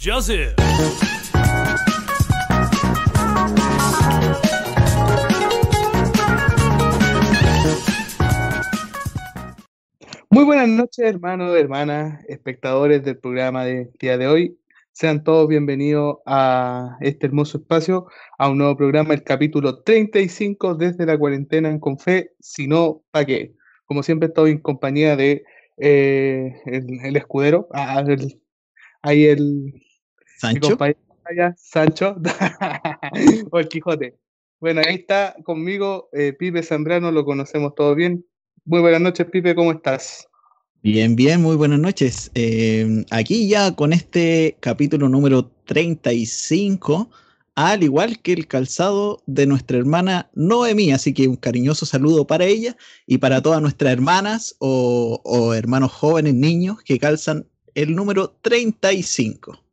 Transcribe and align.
Joseph. 0.00 0.54
Muy 10.30 10.44
buenas 10.44 10.68
noches, 10.68 11.04
hermanos, 11.04 11.56
hermanas, 11.56 12.24
espectadores 12.28 13.02
del 13.02 13.18
programa 13.18 13.64
de 13.64 13.90
día 13.98 14.16
de 14.16 14.28
hoy. 14.28 14.58
Sean 14.92 15.24
todos 15.24 15.48
bienvenidos 15.48 16.18
a 16.26 16.96
este 17.00 17.26
hermoso 17.26 17.58
espacio, 17.58 18.06
a 18.38 18.48
un 18.48 18.58
nuevo 18.58 18.76
programa, 18.76 19.14
el 19.14 19.24
capítulo 19.24 19.82
35 19.82 20.76
desde 20.76 21.06
la 21.06 21.18
cuarentena 21.18 21.70
en 21.70 21.80
Confe, 21.80 22.34
si 22.38 22.68
no, 22.68 23.02
¿para 23.10 23.24
qué? 23.26 23.54
Como 23.84 24.04
siempre 24.04 24.28
estoy 24.28 24.52
en 24.52 24.58
compañía 24.58 25.16
de 25.16 25.42
eh, 25.76 26.54
el, 26.66 27.16
escudero, 27.16 27.68
ah, 27.72 28.04
ahí 29.02 29.24
el, 29.24 29.82
mi 30.42 30.52
Sancho. 30.52 30.68
compañero 30.70 30.98
allá, 31.24 31.54
Sancho, 31.58 32.16
o 33.50 33.58
el 33.58 33.68
Quijote. 33.68 34.16
Bueno, 34.60 34.80
ahí 34.86 34.96
está 34.96 35.36
conmigo 35.44 36.08
eh, 36.12 36.32
Pipe 36.32 36.62
Zambrano, 36.62 37.12
lo 37.12 37.24
conocemos 37.24 37.74
todos 37.74 37.96
bien. 37.96 38.24
Muy 38.64 38.80
buenas 38.80 39.00
noches, 39.00 39.26
Pipe, 39.30 39.54
¿cómo 39.54 39.72
estás? 39.72 40.26
Bien, 40.82 41.16
bien, 41.16 41.42
muy 41.42 41.56
buenas 41.56 41.78
noches. 41.78 42.30
Eh, 42.34 43.04
aquí 43.10 43.48
ya 43.48 43.74
con 43.74 43.92
este 43.92 44.56
capítulo 44.60 45.08
número 45.08 45.50
35, 45.66 47.10
al 47.54 47.82
igual 47.82 48.20
que 48.20 48.32
el 48.32 48.46
calzado 48.46 49.22
de 49.26 49.46
nuestra 49.46 49.78
hermana 49.78 50.30
Noemí, 50.34 50.92
así 50.92 51.12
que 51.12 51.28
un 51.28 51.36
cariñoso 51.36 51.84
saludo 51.86 52.26
para 52.26 52.44
ella 52.44 52.76
y 53.06 53.18
para 53.18 53.42
todas 53.42 53.60
nuestras 53.60 53.92
hermanas 53.92 54.56
o, 54.60 55.20
o 55.24 55.54
hermanos 55.54 55.92
jóvenes, 55.92 56.34
niños 56.34 56.82
que 56.82 56.98
calzan 56.98 57.46
el 57.74 57.94
número 57.94 58.36
35. 58.42 59.67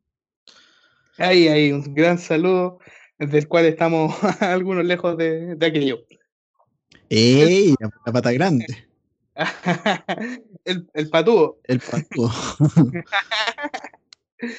Ahí, 1.17 1.47
ahí, 1.47 1.71
un 1.71 1.93
gran 1.93 2.17
saludo, 2.19 2.79
del 3.17 3.47
cual 3.47 3.65
estamos 3.65 4.13
algunos 4.41 4.85
lejos 4.85 5.17
de, 5.17 5.55
de 5.55 5.65
aquello. 5.65 5.99
¡Ey! 7.09 7.75
La, 7.79 7.89
la 8.05 8.11
pata 8.11 8.31
grande, 8.31 8.65
el, 10.65 10.87
el 10.93 11.09
patúo. 11.09 11.59
el 11.65 11.79
pato. 11.79 12.31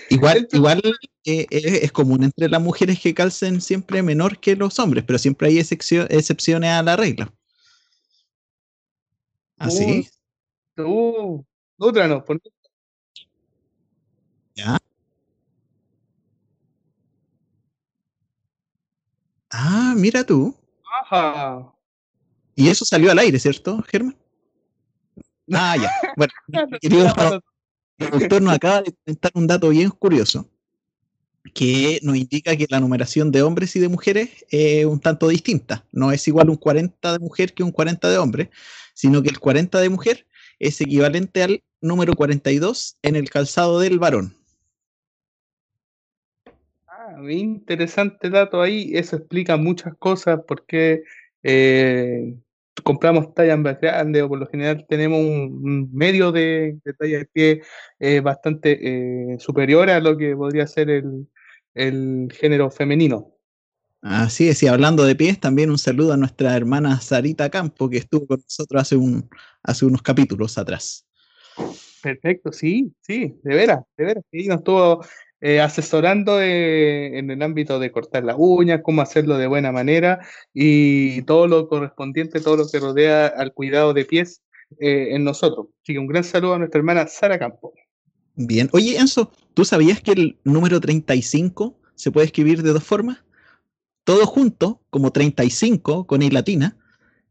Igual, 0.08 0.48
igual 0.52 0.80
eh, 1.24 1.46
es, 1.50 1.64
es 1.64 1.92
común 1.92 2.24
entre 2.24 2.48
las 2.48 2.60
mujeres 2.62 2.98
que 2.98 3.12
calcen 3.14 3.60
siempre 3.60 4.02
menor 4.02 4.40
que 4.40 4.56
los 4.56 4.78
hombres, 4.78 5.04
pero 5.06 5.18
siempre 5.18 5.48
hay 5.48 5.58
excepcio- 5.58 6.06
excepciones 6.08 6.70
a 6.70 6.82
la 6.82 6.96
regla. 6.96 7.32
¿Así? 9.58 10.08
Uh, 10.78 11.42
otra 11.78 12.08
no, 12.08 12.24
por- 12.24 12.40
¿Ya? 14.54 14.78
Ah, 19.58 19.94
mira 19.96 20.22
tú. 20.22 20.54
Ajá. 21.02 21.72
Y 22.54 22.68
eso 22.68 22.84
salió 22.84 23.10
al 23.10 23.18
aire, 23.18 23.38
¿cierto, 23.38 23.82
Germán? 23.88 24.16
Ah, 25.52 25.76
ya. 25.80 25.90
Bueno, 26.16 26.32
querido 26.80 27.12
productor 27.96 28.42
nos 28.42 28.54
acaba 28.54 28.82
de 28.82 28.92
comentar 28.92 29.30
un 29.34 29.46
dato 29.46 29.70
bien 29.70 29.90
curioso, 29.90 30.48
que 31.54 31.98
nos 32.02 32.16
indica 32.16 32.56
que 32.56 32.66
la 32.68 32.80
numeración 32.80 33.32
de 33.32 33.42
hombres 33.42 33.74
y 33.76 33.80
de 33.80 33.88
mujeres 33.88 34.44
es 34.50 34.84
un 34.84 35.00
tanto 35.00 35.28
distinta. 35.28 35.84
No 35.92 36.12
es 36.12 36.28
igual 36.28 36.50
un 36.50 36.56
40 36.56 37.12
de 37.12 37.18
mujer 37.18 37.54
que 37.54 37.62
un 37.62 37.72
40 37.72 38.10
de 38.10 38.18
hombre, 38.18 38.50
sino 38.92 39.22
que 39.22 39.30
el 39.30 39.38
40 39.38 39.80
de 39.80 39.88
mujer 39.88 40.26
es 40.58 40.80
equivalente 40.80 41.42
al 41.42 41.62
número 41.80 42.14
42 42.14 42.96
en 43.02 43.16
el 43.16 43.30
calzado 43.30 43.80
del 43.80 43.98
varón. 43.98 44.35
Interesante 47.28 48.28
dato 48.28 48.60
ahí, 48.60 48.90
eso 48.94 49.16
explica 49.16 49.56
muchas 49.56 49.94
cosas, 49.98 50.40
porque 50.46 51.02
eh, 51.42 52.34
compramos 52.82 53.34
tallas 53.34 53.58
más 53.58 53.80
grandes 53.80 54.22
o 54.22 54.28
por 54.28 54.38
lo 54.38 54.46
general 54.46 54.84
tenemos 54.88 55.20
un, 55.20 55.60
un 55.64 55.90
medio 55.92 56.30
de, 56.30 56.78
de 56.84 56.92
talla 56.92 57.18
de 57.18 57.26
pie 57.26 57.62
eh, 57.98 58.20
bastante 58.20 58.78
eh, 58.82 59.38
superior 59.38 59.88
a 59.88 60.00
lo 60.00 60.16
que 60.16 60.36
podría 60.36 60.66
ser 60.66 60.90
el, 60.90 61.26
el 61.74 62.28
género 62.38 62.70
femenino. 62.70 63.32
Así 64.02 64.48
es, 64.48 64.62
y 64.62 64.68
hablando 64.68 65.04
de 65.04 65.16
pies, 65.16 65.40
también 65.40 65.70
un 65.70 65.78
saludo 65.78 66.12
a 66.12 66.16
nuestra 66.16 66.54
hermana 66.54 67.00
Sarita 67.00 67.48
Campo, 67.50 67.88
que 67.88 67.96
estuvo 67.96 68.26
con 68.26 68.40
nosotros 68.40 68.82
hace, 68.82 68.96
un, 68.96 69.28
hace 69.62 69.86
unos 69.86 70.02
capítulos 70.02 70.58
atrás. 70.58 71.06
Perfecto, 72.02 72.52
sí, 72.52 72.92
sí, 73.00 73.34
de 73.42 73.54
veras, 73.54 73.80
de 73.96 74.04
veras. 74.04 74.24
Sí, 74.30 74.46
nos 74.46 74.58
estuvo 74.58 75.04
eh, 75.48 75.60
asesorando 75.60 76.40
eh, 76.40 77.18
en 77.18 77.30
el 77.30 77.40
ámbito 77.40 77.78
de 77.78 77.92
cortar 77.92 78.24
las 78.24 78.34
uñas, 78.36 78.80
cómo 78.82 79.00
hacerlo 79.00 79.38
de 79.38 79.46
buena 79.46 79.70
manera 79.70 80.18
y 80.52 81.22
todo 81.22 81.46
lo 81.46 81.68
correspondiente, 81.68 82.40
todo 82.40 82.56
lo 82.56 82.68
que 82.68 82.80
rodea 82.80 83.28
al 83.28 83.52
cuidado 83.52 83.94
de 83.94 84.04
pies 84.04 84.42
eh, 84.80 85.10
en 85.14 85.22
nosotros. 85.22 85.68
Así 85.84 85.92
que 85.92 86.00
un 86.00 86.08
gran 86.08 86.24
saludo 86.24 86.54
a 86.54 86.58
nuestra 86.58 86.80
hermana 86.80 87.06
Sara 87.06 87.38
Campo. 87.38 87.72
Bien, 88.34 88.68
oye 88.72 88.98
Enzo, 88.98 89.30
¿tú 89.54 89.64
sabías 89.64 90.00
que 90.00 90.10
el 90.10 90.36
número 90.42 90.80
35 90.80 91.78
se 91.94 92.10
puede 92.10 92.26
escribir 92.26 92.64
de 92.64 92.72
dos 92.72 92.82
formas? 92.82 93.22
Todo 94.02 94.26
junto, 94.26 94.80
como 94.90 95.12
35 95.12 96.08
con 96.08 96.22
I 96.22 96.30
latina, 96.30 96.76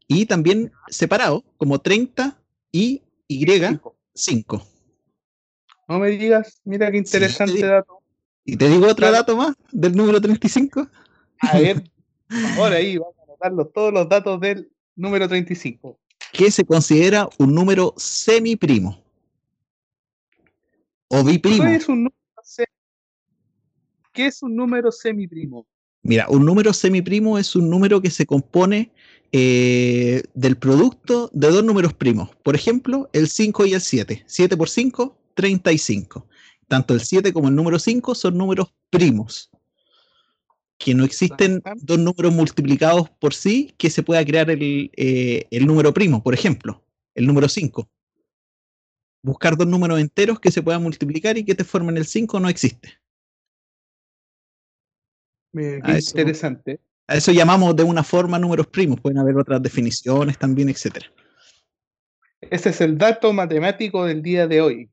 y 0.08 0.24
también 0.24 0.72
separado, 0.88 1.44
como 1.58 1.82
30 1.82 2.40
y 2.72 3.02
Y 3.28 3.44
5. 4.14 4.66
No 5.88 5.98
me 5.98 6.08
digas, 6.12 6.62
mira 6.64 6.90
qué 6.90 6.96
interesante 6.96 7.60
dato. 7.60 7.95
Y 8.46 8.56
te 8.56 8.68
digo 8.68 8.86
otro 8.86 9.10
dato 9.10 9.36
más 9.36 9.54
del 9.72 9.94
número 9.96 10.20
35. 10.20 10.88
A 11.40 11.58
ver, 11.58 11.82
por 12.28 12.38
favor, 12.54 12.72
ahí 12.72 12.96
vamos 12.96 13.14
a 13.18 13.22
anotarlos 13.24 13.72
todos 13.72 13.92
los 13.92 14.08
datos 14.08 14.40
del 14.40 14.70
número 14.94 15.28
35. 15.28 15.98
que 16.32 16.50
se 16.50 16.64
considera 16.64 17.28
un 17.38 17.54
número 17.54 17.94
semiprimo. 17.96 19.02
O 21.08 21.24
biprimo. 21.24 21.64
¿Qué 21.64 21.74
es 21.76 21.88
un 21.88 21.96
número, 22.04 22.16
se- 22.42 22.66
¿Qué 24.12 24.26
es 24.26 24.42
un 24.42 24.54
número 24.56 24.90
semiprimo? 24.92 25.66
Mira, 26.02 26.26
un 26.28 26.44
número 26.44 26.72
semiprimo 26.72 27.38
es 27.38 27.56
un 27.56 27.68
número 27.70 28.00
que 28.00 28.10
se 28.10 28.26
compone 28.26 28.92
eh, 29.32 30.22
del 30.34 30.56
producto 30.56 31.30
de 31.32 31.48
dos 31.50 31.64
números 31.64 31.94
primos. 31.94 32.30
Por 32.42 32.54
ejemplo, 32.54 33.08
el 33.12 33.28
5 33.28 33.66
y 33.66 33.74
el 33.74 33.80
7. 33.80 34.24
7 34.26 34.56
por 34.56 34.68
5, 34.68 35.16
35. 35.34 36.26
Tanto 36.68 36.94
el 36.94 37.00
7 37.00 37.32
como 37.32 37.48
el 37.48 37.54
número 37.54 37.78
5 37.78 38.14
son 38.14 38.36
números 38.36 38.72
primos. 38.90 39.50
Que 40.78 40.94
no 40.94 41.04
existen 41.04 41.62
dos 41.76 41.98
números 41.98 42.34
multiplicados 42.34 43.08
por 43.18 43.32
sí 43.32 43.74
que 43.78 43.88
se 43.88 44.02
pueda 44.02 44.24
crear 44.24 44.50
el, 44.50 44.90
eh, 44.96 45.46
el 45.50 45.66
número 45.66 45.94
primo. 45.94 46.22
Por 46.22 46.34
ejemplo, 46.34 46.84
el 47.14 47.26
número 47.26 47.48
5. 47.48 47.88
Buscar 49.22 49.56
dos 49.56 49.66
números 49.66 49.98
enteros 50.00 50.38
que 50.38 50.50
se 50.50 50.62
puedan 50.62 50.82
multiplicar 50.82 51.38
y 51.38 51.44
que 51.44 51.54
te 51.54 51.64
formen 51.64 51.96
el 51.96 52.04
5 52.06 52.38
no 52.40 52.48
existe. 52.48 52.98
Mira, 55.52 55.78
A 55.78 55.92
qué 55.92 55.98
eso- 55.98 56.10
interesante. 56.10 56.80
A 57.08 57.16
eso 57.16 57.30
llamamos 57.32 57.74
de 57.76 57.84
una 57.84 58.02
forma 58.02 58.38
números 58.38 58.66
primos. 58.66 59.00
Pueden 59.00 59.18
haber 59.18 59.36
otras 59.38 59.62
definiciones 59.62 60.36
también, 60.38 60.68
etcétera. 60.68 61.06
Ese 62.40 62.70
es 62.70 62.80
el 62.80 62.98
dato 62.98 63.32
matemático 63.32 64.04
del 64.04 64.22
día 64.22 64.46
de 64.46 64.60
hoy. 64.60 64.90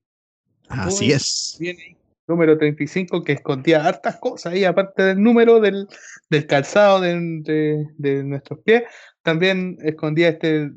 Así 0.70 1.12
es. 1.12 1.58
Viene 1.60 1.98
número 2.28 2.58
35 2.58 3.24
que 3.24 3.34
escondía 3.34 3.86
hartas 3.86 4.16
cosas 4.18 4.54
ahí, 4.54 4.64
aparte 4.64 5.04
del 5.04 5.22
número 5.22 5.60
del, 5.60 5.88
del 6.30 6.48
calzado 6.48 7.02
de, 7.02 7.20
de- 7.42 7.88
de 7.98 8.24
nuestros 8.24 8.60
pies, 8.60 8.84
también 9.22 9.78
escondía 9.84 10.30
este, 10.30 10.72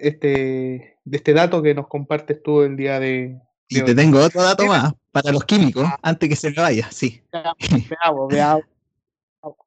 este, 0.00 0.96
este 1.10 1.32
dato 1.32 1.62
que 1.62 1.74
nos 1.74 1.88
compartes 1.88 2.42
tú 2.42 2.62
el 2.62 2.76
día 2.76 3.00
de, 3.00 3.36
Y 3.68 3.80
te 3.82 3.94
tengo 3.94 4.22
otro 4.22 4.42
dato 4.42 4.66
más 4.66 4.92
para 5.10 5.32
los 5.32 5.44
químicos, 5.44 5.88
antes 6.02 6.28
que 6.28 6.36
se 6.36 6.50
me 6.50 6.56
vaya. 6.56 6.88
Sí. 6.90 7.22
Veamos, 7.32 8.28
veamos. 8.28 8.64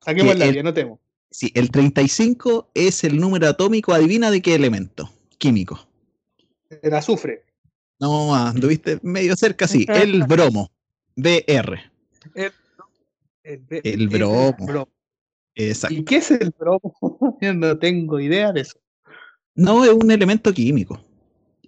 Saquemos 0.01 0.33
el- 0.35 0.51
vía, 0.51 0.61
anotemos. 0.61 0.99
Sí, 1.29 1.51
el 1.55 1.69
35 1.71 2.69
es 2.73 3.03
el 3.03 3.19
número 3.19 3.47
atómico, 3.49 3.93
adivina 3.93 4.31
de 4.31 4.41
qué 4.41 4.55
elemento 4.55 5.11
químico. 5.37 5.87
El 6.81 6.93
azufre. 6.93 7.43
No, 7.99 8.35
anduviste 8.35 8.99
medio 9.03 9.35
cerca, 9.35 9.67
sí. 9.67 9.85
El 9.89 10.23
bromo. 10.23 10.71
BR. 11.15 11.79
El, 12.35 12.51
el- 13.43 13.81
El 13.83 14.07
bromo. 14.09 14.55
bromo. 14.65 14.89
Exacto. 15.55 15.95
¿Y 15.95 16.03
qué 16.05 16.17
es 16.17 16.29
el 16.29 16.53
bromo? 16.57 17.37
Yo 17.41 17.53
no 17.55 17.77
tengo 17.79 18.19
idea 18.19 18.51
de 18.53 18.61
eso. 18.61 18.77
No 19.55 19.83
es 19.83 19.91
un 19.91 20.11
elemento 20.11 20.53
químico. 20.53 21.01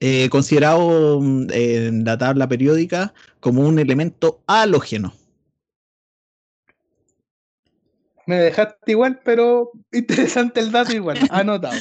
eh, 0.01 0.29
considerado 0.29 1.19
mm, 1.19 1.47
en 1.51 2.05
la 2.05 2.17
tabla 2.17 2.47
periódica 2.47 3.13
como 3.39 3.63
un 3.67 3.79
elemento 3.79 4.41
halógeno. 4.45 5.13
Me 8.25 8.35
dejaste 8.37 8.91
igual, 8.91 9.19
pero 9.25 9.71
interesante 9.91 10.59
el 10.59 10.71
dato 10.71 10.93
igual. 10.93 11.17
Anotado. 11.31 11.79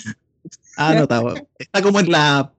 Anotado. 0.76 1.34
Está 1.58 1.82
como 1.82 2.00
en 2.00 2.10
la 2.10 2.52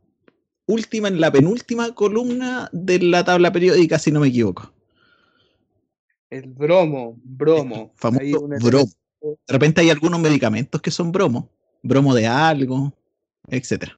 última, 0.70 1.08
en 1.08 1.20
la 1.20 1.32
penúltima 1.32 1.94
columna 1.96 2.70
de 2.72 3.00
la 3.00 3.24
tabla 3.24 3.52
periódica, 3.52 3.98
si 3.98 4.12
no 4.12 4.20
me 4.20 4.28
equivoco. 4.28 4.72
El 6.30 6.46
bromo, 6.54 7.20
bromo. 7.24 7.92
famoso 7.96 8.48
bromo. 8.62 8.92
De 9.22 9.54
repente 9.54 9.82
hay 9.82 9.90
algunos 9.90 10.20
medicamentos 10.20 10.80
que 10.80 10.92
son 10.92 11.12
bromo, 11.12 11.50
bromo 11.82 12.14
de 12.14 12.28
algo, 12.28 12.94
etcétera. 13.48 13.98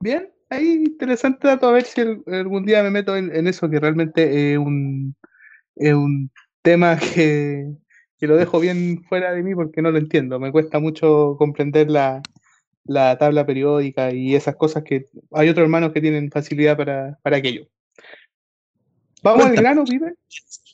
Bien, 0.00 0.30
ahí 0.48 0.84
interesante 0.86 1.46
dato, 1.46 1.68
a 1.68 1.72
ver 1.72 1.84
si 1.84 2.00
algún 2.00 2.64
día 2.64 2.82
me 2.82 2.90
meto 2.90 3.14
en, 3.14 3.46
eso, 3.46 3.68
que 3.68 3.78
realmente 3.78 4.52
es 4.54 4.58
un, 4.58 5.14
un 5.76 6.30
tema 6.62 6.96
que, 7.14 7.74
que, 8.18 8.26
lo 8.26 8.36
dejo 8.36 8.58
bien 8.58 9.04
fuera 9.06 9.32
de 9.32 9.42
mí 9.42 9.54
porque 9.54 9.82
no 9.82 9.90
lo 9.90 9.98
entiendo. 9.98 10.40
Me 10.40 10.50
cuesta 10.50 10.80
mucho 10.80 11.36
comprender 11.38 11.90
la, 11.90 12.22
la 12.86 13.18
tabla 13.18 13.46
periódica 13.46 14.12
y 14.12 14.34
esas 14.34 14.56
cosas 14.56 14.84
que 14.84 15.06
hay 15.32 15.48
otros 15.48 15.64
hermanos 15.64 15.92
que 15.92 16.00
tienen 16.00 16.30
facilidad 16.30 16.76
para, 16.76 17.18
para 17.22 17.36
aquello. 17.36 17.66
¿Vamos 19.22 19.46
al 19.46 19.56
grano, 19.56 19.84
Pipe? 19.84 20.14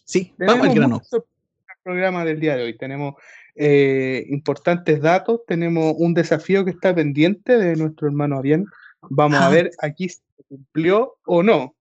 Sí, 0.04 0.34
vamos 0.38 0.68
al 0.68 0.74
grano. 0.74 1.02
El 1.12 1.22
programa 1.82 2.24
del 2.24 2.38
día 2.38 2.56
de 2.56 2.64
hoy. 2.64 2.76
Tenemos 2.76 3.14
eh, 3.54 4.26
importantes 4.28 5.00
datos, 5.00 5.40
tenemos 5.46 5.94
un 5.98 6.14
desafío 6.14 6.64
que 6.64 6.70
está 6.70 6.94
pendiente 6.94 7.56
de 7.58 7.76
nuestro 7.76 8.08
hermano 8.08 8.38
Avian. 8.38 8.66
Vamos 9.02 9.40
a 9.40 9.46
ah. 9.46 9.50
ver 9.50 9.70
aquí 9.78 10.08
si 10.08 10.20
cumplió 10.48 11.16
o 11.24 11.42
no. 11.42 11.74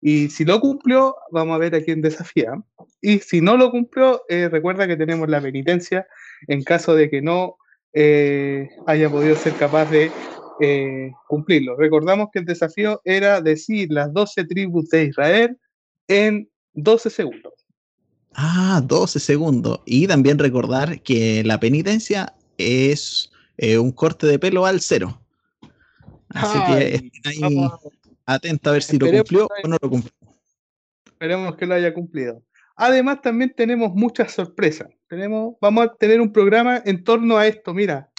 Y 0.00 0.30
si 0.30 0.44
lo 0.44 0.60
cumplió, 0.60 1.14
vamos 1.30 1.54
a 1.54 1.58
ver 1.58 1.76
a 1.76 1.82
quién 1.82 2.02
desafía. 2.02 2.52
Y 3.00 3.20
si 3.20 3.40
no 3.40 3.56
lo 3.56 3.70
cumplió, 3.70 4.22
eh, 4.28 4.48
recuerda 4.48 4.88
que 4.88 4.96
tenemos 4.96 5.28
la 5.28 5.40
penitencia 5.40 6.06
en 6.48 6.64
caso 6.64 6.96
de 6.96 7.08
que 7.08 7.22
no 7.22 7.56
eh, 7.92 8.68
haya 8.86 9.10
podido 9.10 9.36
ser 9.36 9.54
capaz 9.54 9.90
de 9.90 10.10
cumplirlo. 11.26 11.76
Recordamos 11.76 12.28
que 12.32 12.38
el 12.38 12.44
desafío 12.44 13.00
era 13.04 13.40
decir 13.40 13.88
las 13.90 14.12
12 14.12 14.44
tribus 14.44 14.88
de 14.90 15.06
Israel 15.06 15.58
en 16.06 16.48
12 16.74 17.10
segundos. 17.10 17.52
Ah, 18.34 18.80
12 18.84 19.18
segundos. 19.18 19.80
Y 19.84 20.06
también 20.06 20.38
recordar 20.38 21.02
que 21.02 21.42
la 21.44 21.58
penitencia 21.58 22.34
es 22.58 23.30
eh, 23.56 23.78
un 23.78 23.92
corte 23.92 24.26
de 24.26 24.38
pelo 24.38 24.66
al 24.66 24.80
cero. 24.80 25.20
Así 26.30 26.58
que 26.66 26.94
estén 26.94 27.44
ahí 27.44 27.68
atentos 28.24 28.70
a 28.70 28.72
ver 28.72 28.82
si 28.82 28.98
lo 28.98 29.10
cumplió 29.10 29.48
o 29.62 29.68
no 29.68 29.76
lo 29.80 29.90
cumplió. 29.90 30.12
Esperemos 31.06 31.56
que 31.56 31.66
lo 31.66 31.74
haya 31.74 31.92
cumplido. 31.92 32.42
Además, 32.74 33.20
también 33.20 33.52
tenemos 33.54 33.92
muchas 33.94 34.32
sorpresas. 34.32 34.88
Tenemos, 35.12 35.56
vamos 35.60 35.84
a 35.84 35.94
tener 35.94 36.22
un 36.22 36.32
programa 36.32 36.80
en 36.86 37.04
torno 37.04 37.36
a 37.36 37.46
esto, 37.46 37.74
mira. 37.74 38.10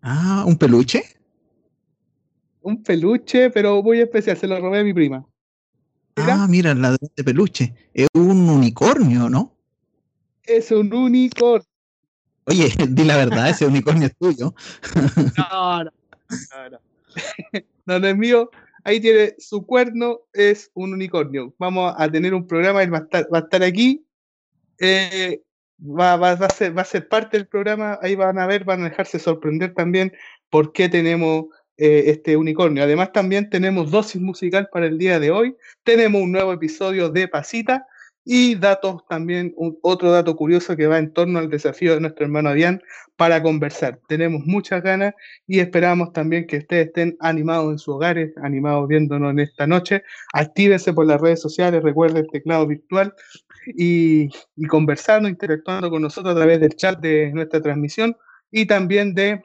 Ah, 0.00 0.44
¿un 0.46 0.56
peluche? 0.56 1.02
Un 2.60 2.80
peluche, 2.80 3.50
pero 3.50 3.82
muy 3.82 3.98
especial, 3.98 4.36
se 4.36 4.46
lo 4.46 4.60
robé 4.60 4.78
a 4.78 4.84
mi 4.84 4.94
prima. 4.94 5.26
Ah, 6.14 6.46
mira, 6.48 6.70
el 6.70 6.80
ladrón 6.80 7.10
de 7.16 7.24
peluche. 7.24 7.74
Es 7.92 8.06
un 8.14 8.48
unicornio, 8.48 9.28
¿no? 9.28 9.56
Es 10.44 10.70
un 10.70 10.94
unicornio. 10.94 11.66
Oye, 12.44 12.68
di 12.88 13.02
la 13.02 13.16
verdad, 13.16 13.50
ese 13.50 13.66
unicornio 13.66 14.06
es 14.06 14.16
tuyo. 14.16 14.54
no, 15.36 15.82
no, 15.82 15.90
no, 15.90 16.70
no. 17.84 17.98
No, 17.98 18.06
es 18.06 18.16
mío. 18.16 18.48
Ahí 18.84 19.00
tiene 19.00 19.34
su 19.38 19.66
cuerno, 19.66 20.20
es 20.32 20.70
un 20.74 20.92
unicornio. 20.92 21.52
Vamos 21.58 21.92
a 21.98 22.08
tener 22.08 22.32
un 22.32 22.46
programa, 22.46 22.84
él 22.84 22.94
va 22.94 23.08
a 23.12 23.38
estar, 23.40 23.64
aquí. 23.64 24.06
Eh, 24.78 25.42
va, 25.78 26.16
va, 26.16 26.32
a 26.32 26.50
ser, 26.50 26.76
va 26.76 26.82
a 26.82 26.84
ser 26.84 27.08
parte 27.08 27.36
del 27.36 27.46
programa. 27.46 27.98
Ahí 28.02 28.14
van 28.14 28.38
a 28.38 28.46
ver, 28.46 28.64
van 28.64 28.82
a 28.82 28.88
dejarse 28.88 29.18
sorprender 29.18 29.74
también 29.74 30.12
por 30.50 30.72
qué 30.72 30.88
tenemos 30.88 31.46
eh, 31.76 32.04
este 32.06 32.36
unicornio. 32.36 32.82
Además, 32.82 33.12
también 33.12 33.50
tenemos 33.50 33.90
dosis 33.90 34.20
musical 34.20 34.68
para 34.72 34.86
el 34.86 34.98
día 34.98 35.20
de 35.20 35.30
hoy. 35.30 35.56
Tenemos 35.84 36.22
un 36.22 36.32
nuevo 36.32 36.52
episodio 36.52 37.10
de 37.10 37.28
Pasita 37.28 37.86
y 38.28 38.56
datos 38.56 39.06
también, 39.08 39.54
otro 39.82 40.10
dato 40.10 40.34
curioso 40.34 40.76
que 40.76 40.88
va 40.88 40.98
en 40.98 41.12
torno 41.12 41.38
al 41.38 41.48
desafío 41.48 41.94
de 41.94 42.00
nuestro 42.00 42.26
hermano 42.26 42.48
Adrián 42.48 42.82
para 43.14 43.40
conversar. 43.40 44.00
Tenemos 44.08 44.42
muchas 44.44 44.82
ganas 44.82 45.14
y 45.46 45.60
esperamos 45.60 46.12
también 46.12 46.44
que 46.48 46.56
ustedes 46.58 46.88
estén 46.88 47.16
animados 47.20 47.70
en 47.70 47.78
sus 47.78 47.94
hogares, 47.94 48.32
animados 48.42 48.88
viéndonos 48.88 49.30
en 49.30 49.38
esta 49.38 49.68
noche. 49.68 50.02
Actívense 50.32 50.92
por 50.92 51.06
las 51.06 51.20
redes 51.20 51.40
sociales, 51.40 51.84
recuerden 51.84 52.24
el 52.24 52.30
teclado 52.30 52.66
virtual 52.66 53.14
y, 53.66 54.28
y 54.56 54.66
conversando, 54.66 55.28
interactuando 55.28 55.90
con 55.90 56.02
nosotros 56.02 56.32
a 56.32 56.36
través 56.36 56.60
del 56.60 56.76
chat 56.76 57.00
de 57.00 57.32
nuestra 57.32 57.60
transmisión 57.60 58.16
y 58.50 58.66
también 58.66 59.14
de 59.14 59.42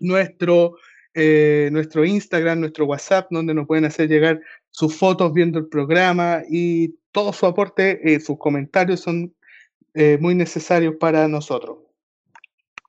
nuestro 0.00 0.76
eh, 1.12 1.70
nuestro 1.72 2.04
Instagram, 2.04 2.60
nuestro 2.60 2.86
WhatsApp, 2.86 3.26
donde 3.30 3.52
nos 3.52 3.66
pueden 3.66 3.84
hacer 3.84 4.08
llegar 4.08 4.40
sus 4.70 4.94
fotos 4.94 5.32
viendo 5.32 5.58
el 5.58 5.66
programa 5.66 6.42
y 6.48 6.94
todo 7.10 7.32
su 7.32 7.46
aporte, 7.46 8.00
eh, 8.04 8.20
sus 8.20 8.38
comentarios 8.38 9.00
son 9.00 9.34
eh, 9.94 10.18
muy 10.20 10.36
necesarios 10.36 10.94
para 11.00 11.26
nosotros. 11.26 11.78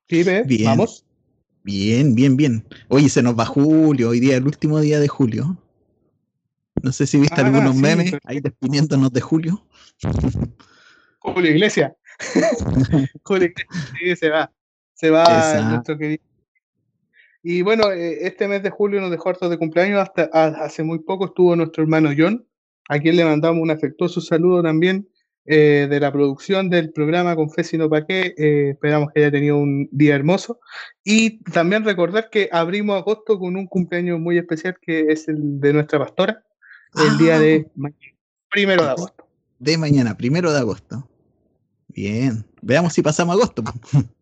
bien. 0.08 0.46
vamos. 0.66 1.04
Bien, 1.64 2.14
bien, 2.14 2.38
bien. 2.38 2.64
Oye, 2.90 3.10
se 3.10 3.24
nos 3.24 3.38
va 3.38 3.46
Julio, 3.46 4.10
hoy 4.10 4.20
día 4.20 4.38
el 4.38 4.46
último 4.46 4.80
día 4.80 5.00
de 5.00 5.08
julio. 5.08 5.58
No 6.82 6.92
sé 6.92 7.06
si 7.08 7.20
viste 7.20 7.42
ah, 7.42 7.46
algunos 7.46 7.76
memes 7.76 8.14
ahí 8.26 8.40
despidiéndonos 8.40 9.12
de 9.12 9.22
Julio. 9.22 9.66
Julio 11.20 11.52
Iglesia. 11.52 11.96
Julio 13.24 13.50
Iglesia, 14.00 14.16
se 14.16 14.30
va. 14.30 14.52
Se 14.94 15.10
va 15.10 15.62
nuestro 15.72 15.98
querido 15.98 16.24
y 17.44 17.62
bueno, 17.64 17.92
eh, 17.92 18.28
este 18.28 18.48
mes 18.48 18.62
de 18.62 18.70
julio 18.70 19.02
nos 19.02 19.10
dejó 19.10 19.30
hartos 19.30 19.50
de 19.50 19.58
cumpleaños. 19.58 20.02
Hasta 20.02 20.24
hace 20.64 20.84
muy 20.84 21.00
poco 21.00 21.26
estuvo 21.26 21.56
nuestro 21.56 21.84
hermano 21.84 22.12
John, 22.16 22.46
a 22.88 23.00
quien 23.00 23.16
le 23.16 23.26
mandamos 23.26 23.62
un 23.62 23.72
afectuoso 23.72 24.22
saludo 24.22 24.62
también 24.62 25.08
eh, 25.46 25.88
de 25.90 26.00
la 26.00 26.12
producción 26.12 26.70
del 26.70 26.92
programa 26.92 27.36
Confes 27.36 27.74
y 27.74 27.78
no 27.80 27.90
pa' 27.90 28.06
qué. 28.06 28.36
Eh, 28.38 28.70
esperamos 28.72 29.10
que 29.12 29.22
haya 29.22 29.32
tenido 29.32 29.58
un 29.58 29.90
día 29.92 30.16
hermoso. 30.16 30.60
Y 31.04 31.44
también 31.46 31.84
recordar 31.84 32.30
que 32.30 32.48
abrimos 32.52 32.98
agosto 32.98 33.40
con 33.40 33.56
un 33.56 33.66
cumpleaños 33.66 34.20
muy 34.20 34.38
especial 34.38 34.78
que 34.80 35.08
es 35.10 35.28
el 35.28 35.60
de 35.60 35.74
nuestra 35.74 35.98
pastora, 35.98 36.44
el 36.96 37.18
día 37.18 37.40
de 37.40 37.66
ah. 37.68 37.72
mañana, 37.76 38.18
primero 38.50 38.84
de 38.84 38.90
agosto. 38.90 39.28
De 39.60 39.78
mañana, 39.78 40.18
primero 40.18 40.52
de 40.52 40.60
agosto. 40.60 41.08
Bien, 41.88 42.46
veamos 42.62 42.94
si 42.94 43.02
pasamos 43.02 43.36
agosto. 43.36 43.64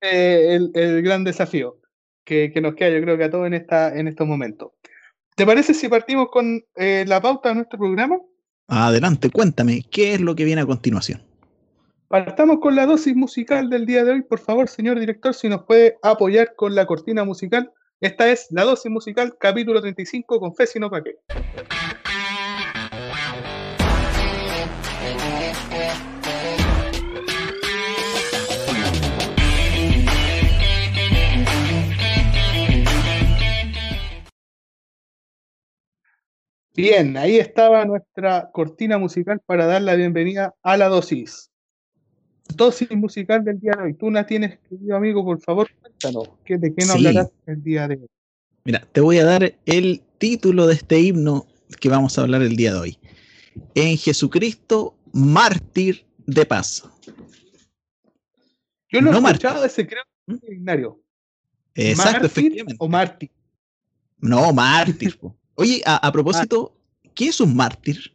Eh, 0.00 0.58
el, 0.74 1.02
gran 1.02 1.22
desafío 1.22 1.78
que, 2.24 2.52
nos 2.60 2.74
queda, 2.74 2.90
yo 2.90 3.00
creo 3.02 3.16
que 3.16 3.24
a 3.24 3.30
todos 3.30 3.46
en, 3.46 3.54
esta, 3.54 3.96
en 3.96 4.08
estos 4.08 4.26
momentos. 4.26 4.72
¿Te 5.36 5.46
parece 5.46 5.74
si 5.74 5.88
partimos 5.88 6.28
con 6.28 6.64
eh, 6.74 7.04
la 7.06 7.22
pauta 7.22 7.50
de 7.50 7.54
nuestro 7.54 7.78
programa? 7.78 8.18
Adelante, 8.66 9.30
cuéntame, 9.30 9.84
¿qué 9.90 10.14
es 10.14 10.20
lo 10.20 10.34
que 10.34 10.44
viene 10.44 10.62
a 10.62 10.66
continuación? 10.66 11.22
Partamos 12.08 12.58
con 12.58 12.74
la 12.74 12.86
dosis 12.86 13.14
musical 13.14 13.70
del 13.70 13.86
día 13.86 14.04
de 14.04 14.10
hoy. 14.10 14.22
Por 14.22 14.40
favor, 14.40 14.68
señor 14.68 14.98
director, 14.98 15.32
si 15.32 15.48
nos 15.48 15.62
puede 15.62 15.96
apoyar 16.02 16.56
con 16.56 16.74
la 16.74 16.84
cortina 16.84 17.22
musical. 17.22 17.72
Esta 18.02 18.30
es 18.32 18.46
la 18.48 18.64
dosis 18.64 18.90
musical, 18.90 19.36
capítulo 19.38 19.78
35, 19.78 20.40
con 20.40 20.54
fe, 20.54 20.66
si 20.66 20.78
no, 20.80 20.88
¿para 20.88 21.04
qué? 21.04 21.16
Bien, 36.74 37.18
ahí 37.18 37.36
estaba 37.36 37.84
nuestra 37.84 38.50
cortina 38.50 38.96
musical 38.96 39.42
para 39.44 39.66
dar 39.66 39.82
la 39.82 39.94
bienvenida 39.94 40.54
a 40.62 40.78
la 40.78 40.88
dosis. 40.88 41.49
Dosis 42.56 42.90
musical 42.92 43.44
del 43.44 43.60
día 43.60 43.72
de 43.76 43.84
hoy. 43.84 43.94
Tú 43.94 44.10
la 44.10 44.26
tienes, 44.26 44.58
querido 44.68 44.96
amigo, 44.96 45.24
por 45.24 45.40
favor, 45.40 45.68
cuéntanos. 45.80 46.30
¿De 46.46 46.74
qué 46.74 46.84
nos 46.84 46.90
hablarás 46.96 47.30
el 47.46 47.62
día 47.62 47.88
de 47.88 47.96
hoy? 47.96 48.06
Mira, 48.64 48.86
te 48.92 49.00
voy 49.00 49.18
a 49.18 49.24
dar 49.24 49.54
el 49.66 50.02
título 50.18 50.66
de 50.66 50.74
este 50.74 51.00
himno 51.00 51.46
que 51.80 51.88
vamos 51.88 52.18
a 52.18 52.22
hablar 52.22 52.42
el 52.42 52.56
día 52.56 52.72
de 52.72 52.78
hoy. 52.78 52.98
En 53.74 53.96
Jesucristo, 53.96 54.94
mártir 55.12 56.04
de 56.26 56.46
paz. 56.46 56.88
Yo 58.90 59.00
no, 59.00 59.12
he 59.12 59.18
escuchado 59.18 59.64
ese, 59.64 59.86
creo. 59.86 60.02
¿Mm? 60.26 60.36
Exacto, 61.74 62.26
efectivamente. 62.26 62.76
¿O 62.78 62.88
mártir? 62.88 63.30
No, 64.18 64.52
mártir. 64.52 65.18
Oye, 65.54 65.82
a, 65.86 66.10
propósito, 66.12 66.76
¿qué 67.14 67.28
es 67.28 67.40
un 67.40 67.54
mártir? 67.54 68.12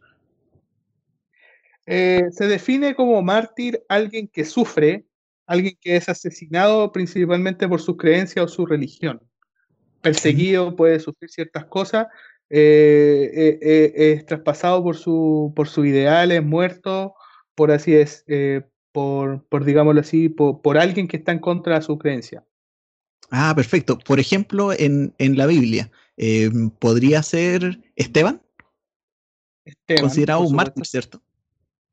Eh, 1.85 2.23
se 2.31 2.47
define 2.47 2.95
como 2.95 3.21
mártir 3.21 3.83
alguien 3.89 4.27
que 4.27 4.45
sufre, 4.45 5.05
alguien 5.45 5.77
que 5.79 5.95
es 5.95 6.09
asesinado 6.09 6.91
principalmente 6.91 7.67
por 7.67 7.81
su 7.81 7.95
creencia 7.97 8.43
o 8.43 8.47
su 8.47 8.65
religión. 8.65 9.21
Perseguido, 10.01 10.75
puede 10.75 10.99
sufrir 10.99 11.29
ciertas 11.29 11.65
cosas, 11.65 12.07
eh, 12.49 13.59
eh, 13.61 13.93
es 13.95 14.25
traspasado 14.25 14.83
por 14.83 14.97
su, 14.97 15.53
por 15.55 15.67
sus 15.67 15.85
ideales, 15.85 16.43
muerto, 16.43 17.15
por 17.55 17.71
así 17.71 17.95
es, 17.95 18.25
por, 18.91 19.43
por, 19.47 19.65
digámoslo 19.65 20.01
así, 20.01 20.29
por, 20.29 20.77
alguien 20.77 21.07
que 21.07 21.17
está 21.17 21.31
en 21.31 21.39
contra 21.39 21.75
de 21.75 21.81
su 21.81 21.97
creencia. 21.97 22.43
Ah, 23.29 23.53
perfecto. 23.55 23.97
Por 23.97 24.19
ejemplo, 24.19 24.71
en, 24.71 25.13
en 25.17 25.37
la 25.37 25.47
Biblia, 25.47 25.91
eh, 26.17 26.49
¿podría 26.79 27.21
ser 27.23 27.81
Esteban? 27.95 28.41
considerado 29.99 30.41
un 30.41 30.55
mártir, 30.55 30.85
¿cierto? 30.85 31.21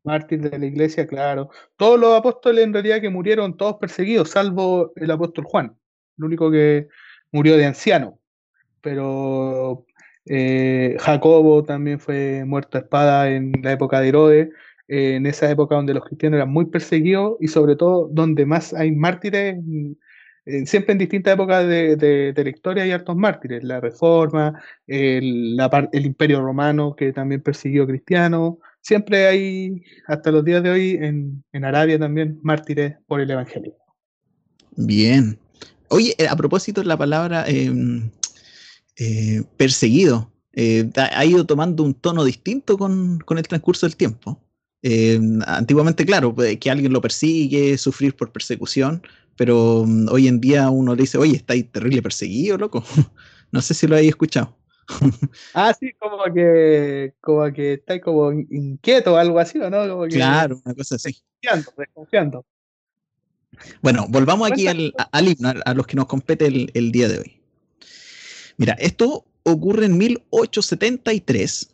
Mártir 0.04 0.40
de 0.40 0.58
la 0.58 0.66
iglesia, 0.66 1.06
claro. 1.06 1.50
Todos 1.76 1.98
los 1.98 2.18
apóstoles 2.18 2.64
en 2.64 2.72
realidad 2.72 3.00
que 3.00 3.10
murieron, 3.10 3.56
todos 3.56 3.76
perseguidos, 3.76 4.30
salvo 4.30 4.92
el 4.96 5.10
apóstol 5.10 5.44
Juan, 5.44 5.76
el 6.18 6.24
único 6.24 6.50
que 6.50 6.88
murió 7.30 7.56
de 7.56 7.66
anciano. 7.66 8.18
Pero 8.80 9.86
eh, 10.26 10.96
Jacobo 11.00 11.64
también 11.64 12.00
fue 12.00 12.44
muerto 12.44 12.78
a 12.78 12.80
espada 12.82 13.30
en 13.30 13.52
la 13.62 13.72
época 13.72 14.00
de 14.00 14.08
Herodes, 14.08 14.48
eh, 14.88 15.16
en 15.16 15.26
esa 15.26 15.50
época 15.50 15.74
donde 15.76 15.94
los 15.94 16.04
cristianos 16.04 16.38
eran 16.38 16.50
muy 16.50 16.66
perseguidos 16.66 17.36
y 17.40 17.48
sobre 17.48 17.76
todo 17.76 18.08
donde 18.08 18.46
más 18.46 18.74
hay 18.74 18.92
mártires, 18.92 19.56
mm, 19.62 19.92
siempre 20.66 20.92
en 20.92 20.98
distintas 20.98 21.34
épocas 21.34 21.66
de, 21.68 22.34
la 22.36 22.50
historia 22.50 22.82
hay 22.84 22.90
hartos 22.90 23.16
mártires, 23.16 23.62
la 23.62 23.80
Reforma, 23.80 24.60
el, 24.86 25.56
Imperio 25.92 26.42
Romano 26.42 26.94
que 26.96 27.12
también 27.12 27.42
persiguió 27.42 27.86
cristianos, 27.86 28.56
siempre 28.82 29.26
hay, 29.26 29.82
hasta 30.06 30.30
los 30.30 30.44
días 30.44 30.62
de 30.62 30.70
hoy, 30.70 30.98
en, 31.00 31.64
Arabia 31.64 31.98
también, 31.98 32.38
mártires 32.42 32.96
por 33.06 33.20
el 33.20 33.30
Evangelio. 33.30 33.74
Bien. 34.76 35.38
Oye, 35.88 36.14
eh, 36.18 36.28
a 36.28 36.36
propósito 36.36 36.82
la 36.82 36.96
palabra 36.96 37.44
em, 37.48 38.10
eh, 38.96 39.42
perseguido, 39.56 40.30
eh, 40.52 40.90
ha 40.96 41.24
ido 41.24 41.46
tomando 41.46 41.82
un 41.82 41.94
tono 41.94 42.24
distinto 42.24 42.76
con, 42.76 43.24
el 43.28 43.48
transcurso 43.48 43.86
del 43.86 43.96
tiempo. 43.96 44.42
Em, 44.82 45.40
antiguamente, 45.46 46.04
claro, 46.04 46.34
que 46.34 46.70
alguien 46.70 46.92
lo 46.92 47.00
persigue, 47.00 47.78
sufrir 47.78 48.16
por 48.16 48.32
persecución, 48.32 49.02
pero 49.36 49.84
mm, 49.86 50.08
hoy 50.10 50.28
en 50.28 50.40
día 50.40 50.68
uno 50.70 50.94
le 50.94 51.02
dice, 51.02 51.18
oye, 51.18 51.36
estáis 51.36 51.70
terrible 51.70 52.02
perseguido, 52.02 52.58
loco. 52.58 52.84
no 53.52 53.62
sé 53.62 53.74
si 53.74 53.86
lo 53.86 53.94
habéis 53.94 54.10
escuchado. 54.10 54.56
ah, 55.54 55.74
sí, 55.78 55.92
como 55.98 56.22
que, 56.32 57.14
como 57.20 57.52
que 57.52 57.74
está 57.74 58.00
como 58.00 58.32
inquieto 58.32 59.14
o 59.14 59.16
algo 59.16 59.38
así, 59.38 59.58
¿o 59.58 59.70
no? 59.70 60.06
claro, 60.08 60.60
una 60.64 60.74
cosa 60.74 60.96
así. 60.96 61.16
Desconfiando, 61.76 62.44
Bueno, 63.80 64.06
volvamos 64.08 64.50
aquí 64.50 64.66
al, 64.66 64.92
himno, 65.28 65.52
a 65.64 65.74
los 65.74 65.86
que 65.86 65.96
nos 65.96 66.06
compete 66.06 66.46
el, 66.46 66.92
día 66.92 67.08
de 67.08 67.18
hoy. 67.18 67.40
Mira, 68.56 68.74
esto 68.74 69.24
ocurre 69.44 69.86
en 69.86 69.98
1873 69.98 71.70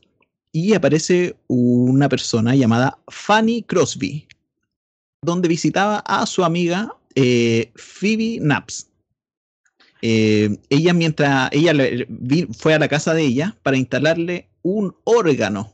y 0.53 0.75
aparece 0.75 1.37
una 1.49 2.09
persona 2.09 2.55
llamada 2.55 2.99
Fanny 3.09 3.63
Crosby, 3.63 4.27
donde 5.23 5.49
visitaba 5.49 5.99
a 6.07 6.25
su 6.27 6.45
amiga 6.45 6.97
eh, 7.15 7.73
Phoebe 7.75 8.39
Naps. 8.41 8.89
Eh, 10.03 10.59
ella 10.71 10.93
mientras 10.95 11.51
ella 11.53 11.73
fue 12.57 12.75
a 12.75 12.79
la 12.79 12.89
casa 12.89 13.15
de 13.15 13.23
ella 13.23 13.57
para 13.63 13.77
instalarle 13.77 14.49
un 14.63 14.95
órgano 15.05 15.73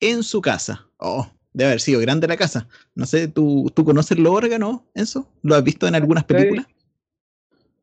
en 0.00 0.22
su 0.22 0.40
casa. 0.40 0.86
Oh, 0.98 1.26
debe 1.52 1.70
haber 1.70 1.80
sido 1.80 2.00
grande 2.00 2.28
la 2.28 2.36
casa. 2.36 2.68
No 2.94 3.06
sé, 3.06 3.28
¿tú, 3.28 3.70
¿tú 3.74 3.84
conoces 3.84 4.18
los 4.18 4.34
órganos, 4.34 4.82
Enzo? 4.94 5.28
¿Lo 5.42 5.54
has 5.54 5.64
visto 5.64 5.86
en 5.86 5.94
algunas 5.94 6.24
películas? 6.24 6.66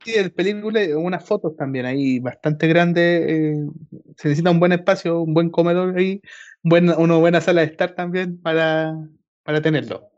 Sí, 0.03 0.13
en 0.15 0.31
películas, 0.31 0.87
unas 0.95 1.23
fotos 1.23 1.55
también 1.55 1.85
ahí 1.85 2.19
bastante 2.19 2.67
grandes. 2.67 3.23
Eh, 3.29 3.67
se 4.17 4.29
necesita 4.29 4.51
un 4.51 4.59
buen 4.59 4.71
espacio, 4.71 5.21
un 5.21 5.33
buen 5.33 5.49
comedor 5.49 5.95
ahí, 5.97 6.21
una 6.63 7.15
buena 7.15 7.41
sala 7.41 7.61
de 7.61 7.67
estar 7.67 7.93
también 7.93 8.39
para, 8.39 8.95
para 9.43 9.61
tenerlo. 9.61 10.09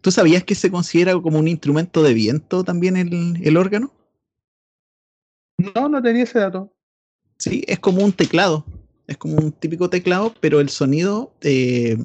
¿Tú, 0.00 0.10
sabías 0.10 0.42
que 0.42 0.56
se 0.56 0.70
considera 0.70 1.12
como 1.20 1.38
un 1.38 1.46
instrumento 1.46 2.02
de 2.02 2.12
viento 2.12 2.64
también 2.64 2.96
el, 2.96 3.38
el 3.44 3.56
órgano? 3.56 3.92
No, 5.58 5.88
no 5.88 6.02
tenía 6.02 6.22
ese 6.22 6.38
dato. 6.38 6.72
Sí, 7.38 7.64
es 7.66 7.78
como 7.78 8.04
un 8.04 8.12
teclado. 8.12 8.64
Es 9.06 9.16
como 9.16 9.36
un 9.36 9.52
típico 9.52 9.88
teclado, 9.88 10.34
pero 10.40 10.60
el 10.60 10.68
sonido 10.68 11.32
eh, 11.40 11.96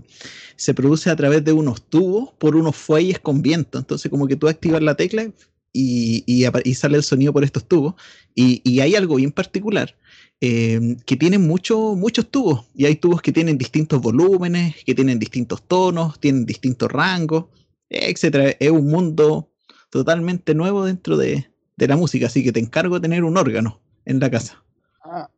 se 0.56 0.74
produce 0.74 1.10
a 1.10 1.16
través 1.16 1.44
de 1.44 1.52
unos 1.52 1.82
tubos 1.90 2.32
por 2.38 2.56
unos 2.56 2.76
fuelles 2.76 3.20
con 3.20 3.42
viento. 3.42 3.78
Entonces, 3.78 4.10
como 4.10 4.28
que 4.28 4.38
tú 4.38 4.48
activas 4.48 4.82
la 4.82 4.96
tecla 4.96 5.30
y, 5.74 6.46
sale 6.76 6.98
el 6.98 7.04
sonido 7.04 7.34
por 7.34 7.44
estos 7.44 7.68
tubos. 7.68 7.96
Y, 8.34 8.80
hay 8.80 8.96
algo 8.96 9.16
bien 9.16 9.32
particular, 9.32 9.96
eh, 10.40 10.98
que 11.06 11.18
tienen 11.18 11.46
mucho, 11.46 11.96
muchos 11.96 12.32
tubos. 12.32 12.66
Y 12.74 12.86
hay 12.86 12.96
tubos 12.96 13.22
que 13.22 13.34
tienen 13.34 13.58
distintos 13.58 14.02
volúmenes, 14.02 14.76
que 14.86 14.96
tienen 14.96 15.20
distintos 15.20 15.62
tonos, 15.68 16.20
tienen 16.20 16.46
distintos 16.46 16.90
rangos, 16.90 17.46
etc. 17.90 18.56
Es 18.60 18.72
un 18.72 18.88
mundo 18.88 19.52
totalmente 19.90 20.56
nuevo 20.56 20.86
dentro 20.86 21.18
de, 21.18 21.53
de 21.76 21.88
la 21.88 21.98
música, 21.98 22.28
así 22.28 22.44
que 22.44 22.52
te 22.52 22.60
encargo 22.60 22.96
de 22.96 23.02
tener 23.02 23.24
un 23.24 23.38
órgano 23.38 23.80
en 24.06 24.20
la 24.20 24.30
casa. 24.30 24.64
Ah, 25.04 25.30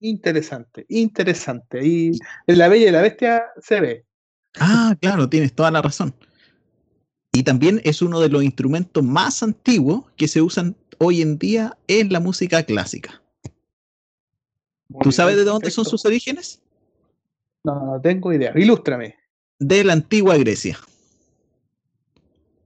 interesante, 0.00 0.86
interesante. 0.88 1.86
Y 1.86 2.12
en 2.46 2.58
La 2.58 2.68
Bella 2.68 2.88
y 2.88 2.92
la 2.92 3.02
Bestia 3.02 3.42
se 3.60 3.80
ve. 3.80 4.06
Ah, 4.58 4.96
claro, 5.00 5.28
tienes 5.28 5.52
toda 5.52 5.70
la 5.70 5.82
razón. 5.82 6.14
Y 7.32 7.44
también 7.44 7.80
es 7.84 8.02
uno 8.02 8.20
de 8.20 8.28
los 8.28 8.42
instrumentos 8.42 9.04
más 9.04 9.42
antiguos 9.42 10.04
que 10.16 10.26
se 10.26 10.42
usan 10.42 10.76
hoy 10.98 11.22
en 11.22 11.38
día 11.38 11.76
en 11.86 12.12
la 12.12 12.20
música 12.20 12.62
clásica. 12.64 13.22
¿Tú 15.02 15.12
sabes 15.12 15.36
de 15.36 15.44
dónde 15.44 15.70
son 15.70 15.84
sus 15.84 16.04
orígenes? 16.04 16.60
No, 17.62 17.86
no 17.86 18.00
tengo 18.00 18.32
idea. 18.32 18.52
Ilústrame. 18.56 19.16
De 19.58 19.84
la 19.84 19.92
antigua 19.92 20.36
Grecia. 20.36 20.78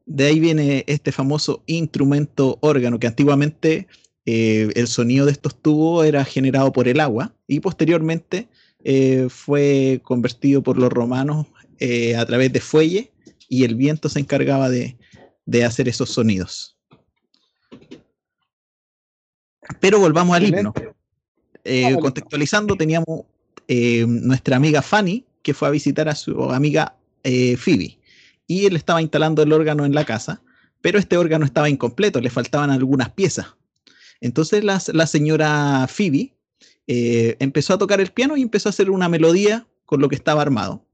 De 0.06 0.26
ahí 0.26 0.38
viene 0.38 0.84
este 0.86 1.12
famoso 1.12 1.62
instrumento 1.66 2.58
órgano, 2.60 2.98
que 2.98 3.06
antiguamente 3.06 3.88
eh, 4.26 4.70
el 4.74 4.86
sonido 4.86 5.26
de 5.26 5.32
estos 5.32 5.60
tubos 5.60 6.06
era 6.06 6.24
generado 6.24 6.72
por 6.72 6.88
el 6.88 7.00
agua 7.00 7.34
y 7.46 7.60
posteriormente 7.60 8.48
eh, 8.82 9.28
fue 9.30 10.00
convertido 10.02 10.62
por 10.62 10.78
los 10.78 10.90
romanos 10.90 11.46
eh, 11.78 12.16
a 12.16 12.24
través 12.26 12.52
de 12.52 12.60
fuelle 12.60 13.12
y 13.48 13.64
el 13.64 13.74
viento 13.74 14.08
se 14.08 14.20
encargaba 14.20 14.68
de, 14.68 14.96
hacer 15.64 15.88
esos 15.88 16.10
sonidos. 16.10 16.76
Pero 19.80 19.98
volvamos 19.98 20.36
al 20.36 20.46
himno. 20.46 20.74
contextualizando, 22.00 22.76
teníamos 22.76 23.24
nuestra 23.68 24.56
amiga 24.56 24.82
Fanny, 24.82 25.24
que 25.42 25.54
fue 25.54 25.68
a 25.68 25.70
visitar 25.70 26.08
a 26.08 26.14
su 26.14 26.42
amiga 26.50 26.94
Phoebe 27.22 27.98
y 28.46 28.66
él 28.66 28.76
estaba 28.76 29.02
instalando 29.02 29.42
el 29.42 29.52
órgano 29.52 29.84
en 29.84 29.94
la 29.94 30.04
casa, 30.04 30.42
pero 30.80 30.98
este 30.98 31.16
órgano 31.16 31.44
estaba 31.44 31.70
incompleto, 31.70 32.20
le 32.20 32.30
faltaban 32.30 32.70
algunas 32.70 33.10
piezas. 33.10 33.46
Entonces 34.20 34.64
la, 34.64 35.06
señora 35.06 35.86
Phoebe 35.88 36.34
eh, 36.86 37.36
empezó 37.40 37.74
a 37.74 37.78
tocar 37.78 38.00
el 38.00 38.10
piano 38.10 38.36
y 38.36 38.42
empezó 38.42 38.68
a 38.68 38.70
hacer 38.70 38.90
una 38.90 39.08
melodía 39.08 39.66
con 39.86 40.00
lo 40.00 40.08
que 40.08 40.14
estaba 40.14 40.42
armado, 40.42 40.84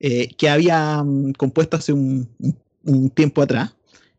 eh, 0.00 0.28
que 0.36 0.48
había 0.48 1.02
mm, 1.02 1.32
compuesto 1.32 1.76
hace 1.76 1.92
un, 1.92 2.28
tiempo 3.14 3.42
atrás, 3.42 3.74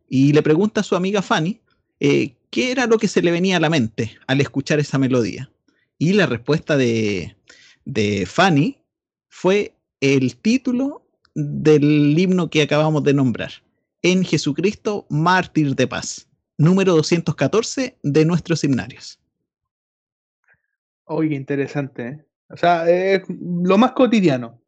y 0.07 0.31
le 0.33 0.43
pregunta 0.43 0.81
a 0.81 0.83
su 0.83 0.95
amiga 0.95 1.21
Fanny 1.21 1.59
eh, 1.99 2.35
qué 2.51 2.71
era 2.71 2.85
lo 2.85 2.97
que 2.97 3.07
se 3.07 3.21
le 3.21 3.31
venía 3.31 3.57
a 3.57 3.59
la 3.59 3.69
mente 3.69 4.17
al 4.27 4.41
escuchar 4.41 4.79
esa 4.79 4.97
melodía. 4.97 5.51
Y 5.97 6.13
la 6.13 6.25
respuesta 6.25 6.77
de, 6.77 7.35
de 7.85 8.25
Fanny 8.25 8.77
fue 9.27 9.73
el 10.01 10.35
título 10.35 11.08
del 11.39 12.17
himno 12.17 12.50
que 12.50 12.62
acabamos 12.62 13.03
de 13.03 13.13
nombrar. 13.13 13.51
En 14.01 14.24
Jesucristo, 14.24 15.05
mártir 15.10 15.75
de 15.75 15.88
paz. 15.88 16.27
Número 16.58 16.93
214 16.93 17.98
de 18.03 18.25
nuestros 18.25 18.63
himnarios. 18.63 19.19
Oye, 21.05 21.36
interesante. 21.36 22.08
¿eh? 22.08 22.25
O 22.50 22.58
sea, 22.58 22.89
es 22.89 23.24
lo 23.29 23.77
más 23.77 23.93
cotidiano. 23.93 24.60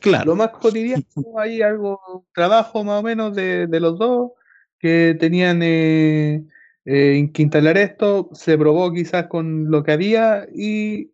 Claro. 0.00 0.26
Lo 0.26 0.36
más 0.36 0.50
cotidiano, 0.50 1.04
hay 1.38 1.62
algo, 1.62 2.26
trabajo 2.34 2.84
más 2.84 3.00
o 3.00 3.02
menos 3.02 3.34
de, 3.34 3.66
los 3.68 3.98
dos 3.98 4.32
que 4.78 5.16
tenían 5.18 5.60
eh, 5.62 6.44
eh, 6.84 7.30
que 7.32 7.42
instalar 7.42 7.78
esto, 7.78 8.28
se 8.34 8.58
probó 8.58 8.92
quizás 8.92 9.26
con 9.28 9.70
lo 9.70 9.82
que 9.82 9.92
había 9.92 10.46
y 10.54 11.10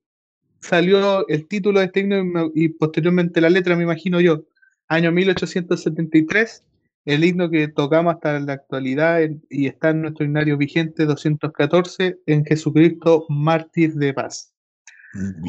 salió 0.61 1.27
el 1.29 1.47
título 1.47 1.79
de 1.79 1.87
este 1.87 2.01
himno 2.01 2.51
y 2.55 2.69
posteriormente 2.71 3.41
la 3.41 3.51
letra, 3.51 3.77
me 3.77 3.85
imagino 3.85 4.21
yo 4.21 4.45
año 4.91 5.13
1873, 5.13 6.65
el 7.07 7.25
himno 7.25 7.49
que 7.49 7.69
tocamos 7.69 8.15
hasta 8.15 8.39
la 8.41 8.53
actualidad 8.55 9.21
y 9.49 9.67
está 9.69 9.91
en 9.91 10.03
nuestro 10.03 10.27
himnario 10.27 10.59
vigente 10.59 11.07
214 11.07 12.19
en 12.27 12.45
Jesucristo, 12.45 13.25
mártir 13.29 13.95
de 13.95 14.13
paz. 14.13 14.53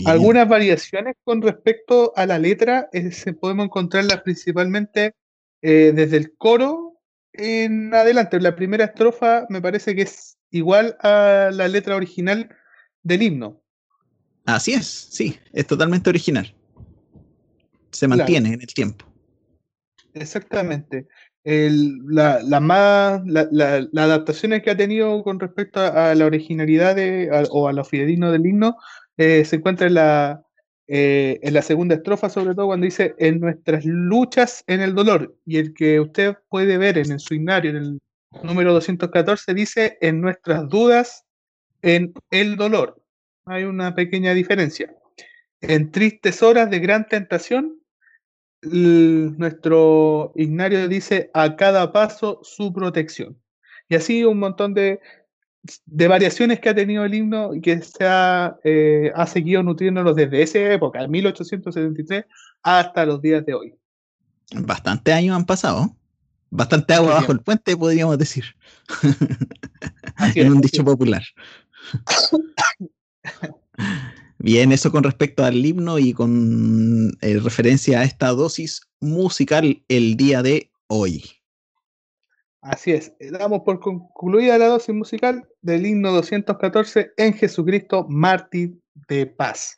Algunas 0.06 0.48
variaciones 0.48 1.16
con 1.24 1.42
respecto 1.42 2.14
a 2.16 2.26
la 2.26 2.40
letra 2.40 2.88
eh, 2.94 3.12
se 3.12 3.34
podemos 3.34 3.66
encontrarlas 3.66 4.22
principalmente 4.22 5.14
eh, 5.62 5.92
desde 5.94 6.18
el 6.18 6.36
coro 6.38 7.00
en 7.34 7.94
adelante. 7.94 8.40
La 8.40 8.56
primera 8.56 8.86
estrofa 8.86 9.46
me 9.50 9.62
parece 9.62 9.96
que 9.96 10.04
es 10.04 10.38
igual 10.52 10.98
a 11.02 11.50
la 11.52 11.68
letra 11.68 11.96
original 11.96 12.50
del 13.04 13.24
himno. 13.24 13.62
Así 14.46 14.74
es, 14.74 14.88
sí, 14.88 15.40
es 15.52 15.66
totalmente 15.68 16.10
original. 16.10 16.56
Se 17.92 18.08
mantiene 18.08 18.54
en 18.54 18.62
el 18.62 18.74
tiempo. 18.74 19.11
Exactamente. 20.14 21.08
la, 21.44 22.60
más, 22.60 23.22
las 23.26 23.88
adaptaciones 23.96 24.62
que 24.64 24.72
ha 24.72 24.78
tenido 24.78 25.24
con 25.24 25.40
respecto 25.40 25.80
a, 25.80 26.14
la 26.16 26.26
originalidad 26.26 26.98
o 27.50 27.68
a 27.68 27.74
lo 27.74 27.84
fidedigno 27.84 28.32
del 28.32 28.46
himno 28.46 28.78
eh, 29.18 29.46
se 29.46 29.58
encuentra 29.58 29.88
en 29.88 29.96
la, 29.96 30.44
eh, 30.88 31.40
en 31.44 31.54
la 31.54 31.62
segunda 31.62 31.96
estrofa, 31.96 32.30
sobre 32.30 32.56
todo 32.56 32.68
cuando 32.68 32.86
dice 32.86 33.16
en 33.18 33.40
nuestras 33.40 33.86
luchas 33.86 34.64
en 34.68 34.82
el 34.82 34.96
dolor, 34.96 35.36
y 35.46 35.58
el 35.58 35.74
que 35.74 36.00
usted 36.00 36.36
puede 36.50 36.78
ver 36.78 36.98
en 36.98 37.12
el 37.12 37.20
su 37.20 37.36
en 37.36 37.50
el 37.50 38.00
número 38.44 38.74
214, 38.74 39.54
dice 39.54 39.98
en 40.02 40.22
nuestras 40.22 40.68
dudas 40.70 41.26
en 41.82 42.14
el 42.30 42.56
dolor. 42.56 43.02
Hay 43.46 43.64
una 43.64 43.96
pequeña 43.96 44.34
diferencia. 44.34 44.94
En 45.62 45.92
tristes 45.92 46.42
horas 46.42 46.70
de 46.70 46.80
gran 46.80 47.08
tentación, 47.08 47.81
nuestro 48.64 50.32
Ignario 50.36 50.88
dice 50.88 51.32
a 51.34 51.56
cada 51.56 51.92
paso 51.92 52.40
su 52.44 52.72
protección. 52.72 53.38
Y 53.90 53.96
así 53.96 54.24
un 54.24 54.40
montón 54.40 54.74
de, 54.74 55.00
de 55.86 56.08
variaciones 56.08 56.60
que 56.60 56.70
ha 56.70 56.76
tenido 56.76 57.04
el 57.04 57.14
himno 57.14 57.54
y 57.54 57.62
que 57.62 57.82
se 57.82 58.06
ha, 58.06 58.58
eh, 58.64 59.12
ha 59.16 59.28
seguido 59.28 59.64
nutriéndonos 59.64 60.16
desde 60.16 60.42
esa 60.42 60.60
época, 60.74 61.08
1873, 61.08 62.26
hasta 62.64 63.06
los 63.06 63.22
días 63.22 63.46
de 63.46 63.54
hoy. 63.54 63.76
Bastante 64.54 65.14
años 65.14 65.36
han 65.36 65.46
pasado. 65.46 65.96
Bastante 66.50 66.94
agua 66.94 67.14
bajo 67.14 67.32
el 67.32 67.40
puente, 67.40 67.78
podríamos 67.78 68.18
decir. 68.18 68.44
en 70.36 70.52
un 70.52 70.62
dicho 70.62 70.84
popular. 70.84 71.24
Bien, 74.44 74.72
eso 74.72 74.92
con 74.92 75.04
respecto 75.04 75.44
al 75.44 75.64
himno 75.64 76.00
y 76.00 76.14
con 76.14 77.12
eh, 77.22 77.40
referencia 77.40 78.00
a 78.00 78.04
esta 78.04 78.30
dosis 78.30 78.82
musical 79.00 79.84
el 79.88 80.18
día 80.18 80.42
de 80.42 80.72
hoy. 80.88 81.24
Así 82.62 82.92
es, 82.92 83.14
eh, 83.20 83.30
damos 83.30 83.62
por 83.62 83.80
concluida 83.80 84.58
la 84.58 84.68
dosis 84.68 84.96
musical 84.96 85.48
del 85.62 85.86
himno 85.86 86.12
214 86.12 87.12
en 87.18 87.36
Jesucristo, 87.36 88.08
mártir 88.10 88.80
de 89.08 89.28
paz. 89.28 89.78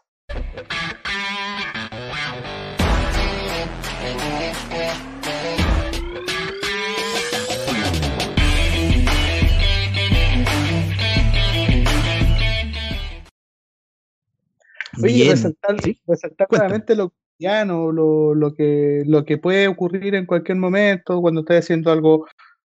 Oye, 15.01 15.29
resaltar, 15.29 15.77
resaltar 16.07 16.47
claramente 16.47 16.95
lo 16.95 17.13
lo, 17.39 18.35
lo, 18.35 18.53
que, 18.53 19.03
lo 19.05 19.25
que 19.25 19.37
puede 19.37 19.67
ocurrir 19.67 20.15
en 20.15 20.25
cualquier 20.25 20.57
momento 20.57 21.21
cuando 21.21 21.41
estás 21.41 21.59
haciendo 21.59 21.91
algo 21.91 22.25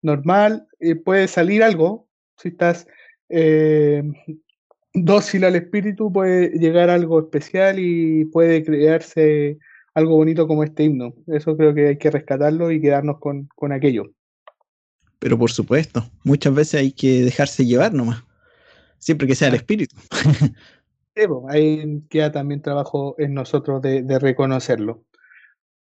normal, 0.01 0.67
puede 1.03 1.27
salir 1.27 1.63
algo, 1.63 2.07
si 2.37 2.49
estás 2.49 2.87
eh, 3.29 4.03
dócil 4.93 5.43
al 5.43 5.55
espíritu, 5.55 6.11
puede 6.11 6.49
llegar 6.57 6.89
algo 6.89 7.19
especial 7.19 7.79
y 7.79 8.25
puede 8.25 8.63
crearse 8.63 9.57
algo 9.93 10.15
bonito 10.15 10.47
como 10.47 10.63
este 10.63 10.83
himno. 10.83 11.13
Eso 11.27 11.57
creo 11.57 11.73
que 11.73 11.87
hay 11.89 11.97
que 11.97 12.11
rescatarlo 12.11 12.71
y 12.71 12.81
quedarnos 12.81 13.17
con, 13.19 13.71
aquello. 13.71 14.05
Pero 15.19 15.37
por 15.37 15.51
supuesto, 15.51 16.09
muchas 16.23 16.53
veces 16.53 16.79
hay 16.79 16.91
que 16.91 17.23
dejarse 17.23 17.65
llevar 17.65 17.93
nomás, 17.93 18.23
siempre 18.99 19.27
que 19.27 19.35
sea 19.35 19.49
el 19.49 19.55
espíritu. 19.55 19.95
ahí 21.49 22.01
queda 22.09 22.31
también 22.31 22.61
trabajo 22.61 23.15
en 23.17 23.33
nosotros 23.33 23.81
de, 23.81 24.03
de 24.03 24.19
reconocerlo. 24.19 25.03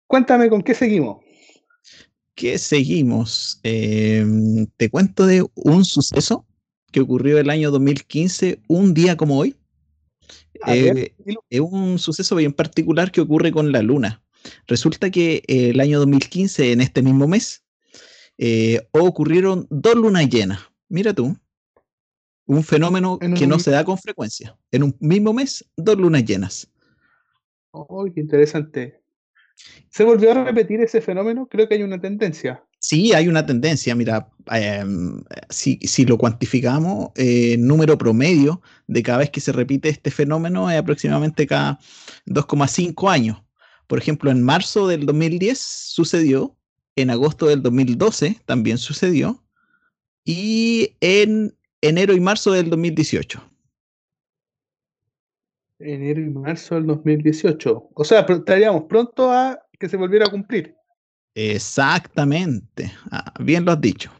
Cuéntame 0.06 0.48
con 0.48 0.62
qué 0.62 0.74
seguimos 0.74 1.18
que 2.40 2.56
seguimos? 2.56 3.60
Em, 3.64 4.66
te 4.78 4.88
cuento 4.88 5.26
de 5.26 5.44
un 5.54 5.84
suceso 5.84 6.46
que 6.90 7.00
ocurrió 7.00 7.38
el 7.38 7.50
año 7.50 7.70
2015, 7.70 8.62
un 8.66 8.94
día 8.94 9.18
como 9.18 9.38
hoy. 9.38 9.56
Eh, 10.66 11.14
es 11.50 11.60
un 11.60 11.98
suceso 11.98 12.36
bien 12.36 12.54
particular 12.54 13.12
que 13.12 13.20
ocurre 13.20 13.52
con 13.52 13.72
la 13.72 13.82
luna. 13.82 14.22
Resulta 14.66 15.10
que 15.10 15.42
el 15.48 15.80
año 15.80 15.98
2015, 15.98 16.72
en 16.72 16.80
este 16.80 17.02
mismo 17.02 17.28
mes, 17.28 17.62
eh, 18.38 18.88
ocurrieron 18.92 19.66
dos 19.68 19.96
lunas 19.96 20.26
llenas. 20.30 20.60
Mira 20.88 21.12
tú, 21.12 21.36
un 22.50 22.64
fenómeno 22.64 23.16
que 23.18 23.46
no 23.46 23.60
se 23.60 23.70
da 23.70 23.84
con 23.84 23.96
frecuencia. 23.96 24.56
En 24.72 24.82
un 24.82 24.96
mismo 24.98 25.32
mes, 25.32 25.64
dos 25.76 25.96
lunas 25.96 26.24
llenas. 26.24 26.68
Oh, 27.70 28.04
qué 28.12 28.20
interesante. 28.20 29.00
¿Se 29.88 30.02
volvió 30.02 30.32
a 30.32 30.44
repetir 30.44 30.80
ese 30.80 31.00
fenómeno? 31.00 31.46
Creo 31.48 31.68
que 31.68 31.74
hay 31.74 31.84
una 31.84 32.00
tendencia. 32.00 32.64
Sí, 32.80 33.12
hay 33.12 33.28
una 33.28 33.46
tendencia. 33.46 33.94
Mira, 33.94 34.28
em, 34.50 35.22
si, 35.48 36.04
lo 36.06 36.18
cuantificamos, 36.18 37.10
el 37.14 37.52
eh, 37.52 37.56
número 37.56 37.96
promedio 37.96 38.62
de 38.88 39.02
cada 39.04 39.18
vez 39.18 39.30
que 39.30 39.40
se 39.40 39.52
repite 39.52 39.88
este 39.88 40.10
fenómeno 40.10 40.68
es 40.68 40.78
aproximadamente 40.78 41.46
cada 41.46 41.78
2,5 42.26 43.08
años. 43.12 43.40
Por 43.86 43.98
ejemplo, 43.98 44.28
en 44.32 44.42
marzo 44.42 44.88
del 44.88 45.06
2010 45.06 45.56
sucedió, 45.56 46.56
en 46.96 47.10
agosto 47.10 47.46
del 47.46 47.62
2012 47.62 48.40
también 48.44 48.78
sucedió, 48.78 49.44
y 50.24 50.96
en 51.00 51.54
enero 51.80 52.14
y 52.14 52.20
marzo 52.20 52.52
del 52.52 52.70
2018 52.70 53.50
enero 55.80 56.20
y 56.20 56.30
marzo 56.30 56.74
del 56.76 56.86
2018. 56.86 57.90
O 57.94 58.04
sea, 58.04 58.20
estaríamos 58.20 58.84
pronto 58.84 59.30
a 59.30 59.58
que 59.78 59.88
se 59.88 59.96
volviera 59.96 60.26
a 60.26 60.30
cumplir. 60.30 60.74
Exactamente. 61.34 62.92
Ah, 63.10 63.32
bien 63.40 63.64
lo 63.64 63.72
has 63.72 63.80
dicho. 63.80 64.10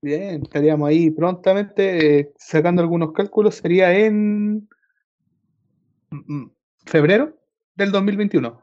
Bien, 0.00 0.42
estaríamos 0.42 0.88
ahí 0.88 1.10
prontamente 1.10 2.20
eh, 2.20 2.32
sacando 2.38 2.82
algunos 2.82 3.12
cálculos. 3.12 3.56
Sería 3.56 3.96
en 3.96 4.68
mm, 6.10 6.34
mm, 6.34 6.52
febrero 6.86 7.36
del 7.74 7.90
2021. 7.92 8.62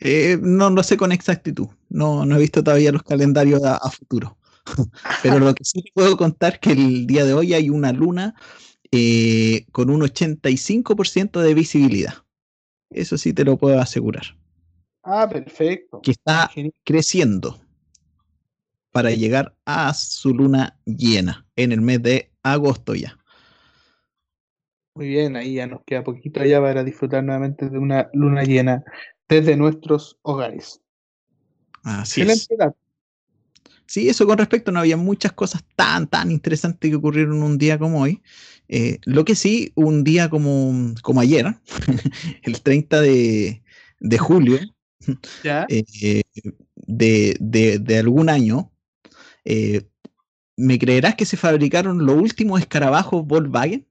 Eh, 0.00 0.38
no 0.42 0.70
lo 0.70 0.82
sé 0.82 0.96
con 0.96 1.12
exactitud. 1.12 1.68
No, 1.88 2.26
no 2.26 2.36
he 2.36 2.40
visto 2.40 2.62
todavía 2.62 2.92
los 2.92 3.04
calendarios 3.04 3.62
a, 3.64 3.76
a 3.76 3.90
futuro. 3.90 4.36
Pero 5.22 5.38
lo 5.38 5.54
que 5.54 5.64
sí 5.64 5.84
puedo 5.94 6.16
contar 6.16 6.54
es 6.54 6.58
que 6.60 6.72
el 6.72 7.06
día 7.06 7.24
de 7.24 7.34
hoy 7.34 7.54
hay 7.54 7.70
una 7.70 7.92
luna 7.92 8.34
eh, 8.90 9.66
con 9.72 9.90
un 9.90 10.02
85% 10.02 11.40
de 11.40 11.54
visibilidad. 11.54 12.14
Eso 12.90 13.18
sí 13.18 13.32
te 13.32 13.44
lo 13.44 13.56
puedo 13.56 13.80
asegurar. 13.80 14.36
Ah, 15.02 15.28
perfecto. 15.28 16.00
Que 16.00 16.12
está 16.12 16.50
creciendo 16.84 17.60
para 18.92 19.10
llegar 19.10 19.56
a 19.66 19.92
su 19.92 20.32
luna 20.32 20.78
llena 20.84 21.44
en 21.56 21.72
el 21.72 21.80
mes 21.80 22.00
de 22.02 22.30
agosto 22.44 22.94
ya. 22.94 23.18
Muy 24.94 25.08
bien, 25.08 25.34
ahí 25.34 25.54
ya 25.54 25.66
nos 25.66 25.82
queda 25.84 26.04
poquito 26.04 26.40
allá 26.40 26.60
para 26.60 26.84
disfrutar 26.84 27.24
nuevamente 27.24 27.68
de 27.68 27.78
una 27.78 28.08
luna 28.12 28.44
llena 28.44 28.84
desde 29.28 29.56
nuestros 29.56 30.16
hogares. 30.22 30.80
Así 31.82 32.22
es. 32.22 32.48
Sí, 33.86 34.08
eso 34.08 34.26
con 34.26 34.38
respecto, 34.38 34.72
no 34.72 34.80
había 34.80 34.96
muchas 34.96 35.32
cosas 35.32 35.64
tan, 35.76 36.06
tan 36.06 36.30
interesantes 36.30 36.90
que 36.90 36.96
ocurrieron 36.96 37.42
un 37.42 37.58
día 37.58 37.78
como 37.78 38.00
hoy. 38.02 38.22
Eh, 38.68 38.98
lo 39.04 39.24
que 39.24 39.34
sí, 39.34 39.72
un 39.74 40.04
día 40.04 40.30
como, 40.30 40.94
como 41.02 41.20
ayer, 41.20 41.46
el 42.42 42.62
30 42.62 43.00
de, 43.02 43.62
julio 44.18 44.58
eh, 45.68 46.22
de, 46.76 47.98
algún 47.98 48.30
año, 48.30 48.72
eh, 49.44 49.86
¿me 50.56 50.78
creerás 50.78 51.14
que 51.14 51.26
se 51.26 51.36
fabricaron 51.36 52.06
los 52.06 52.16
últimos 52.16 52.60
escarabajos 52.60 53.26
Volkswagen? 53.26 53.86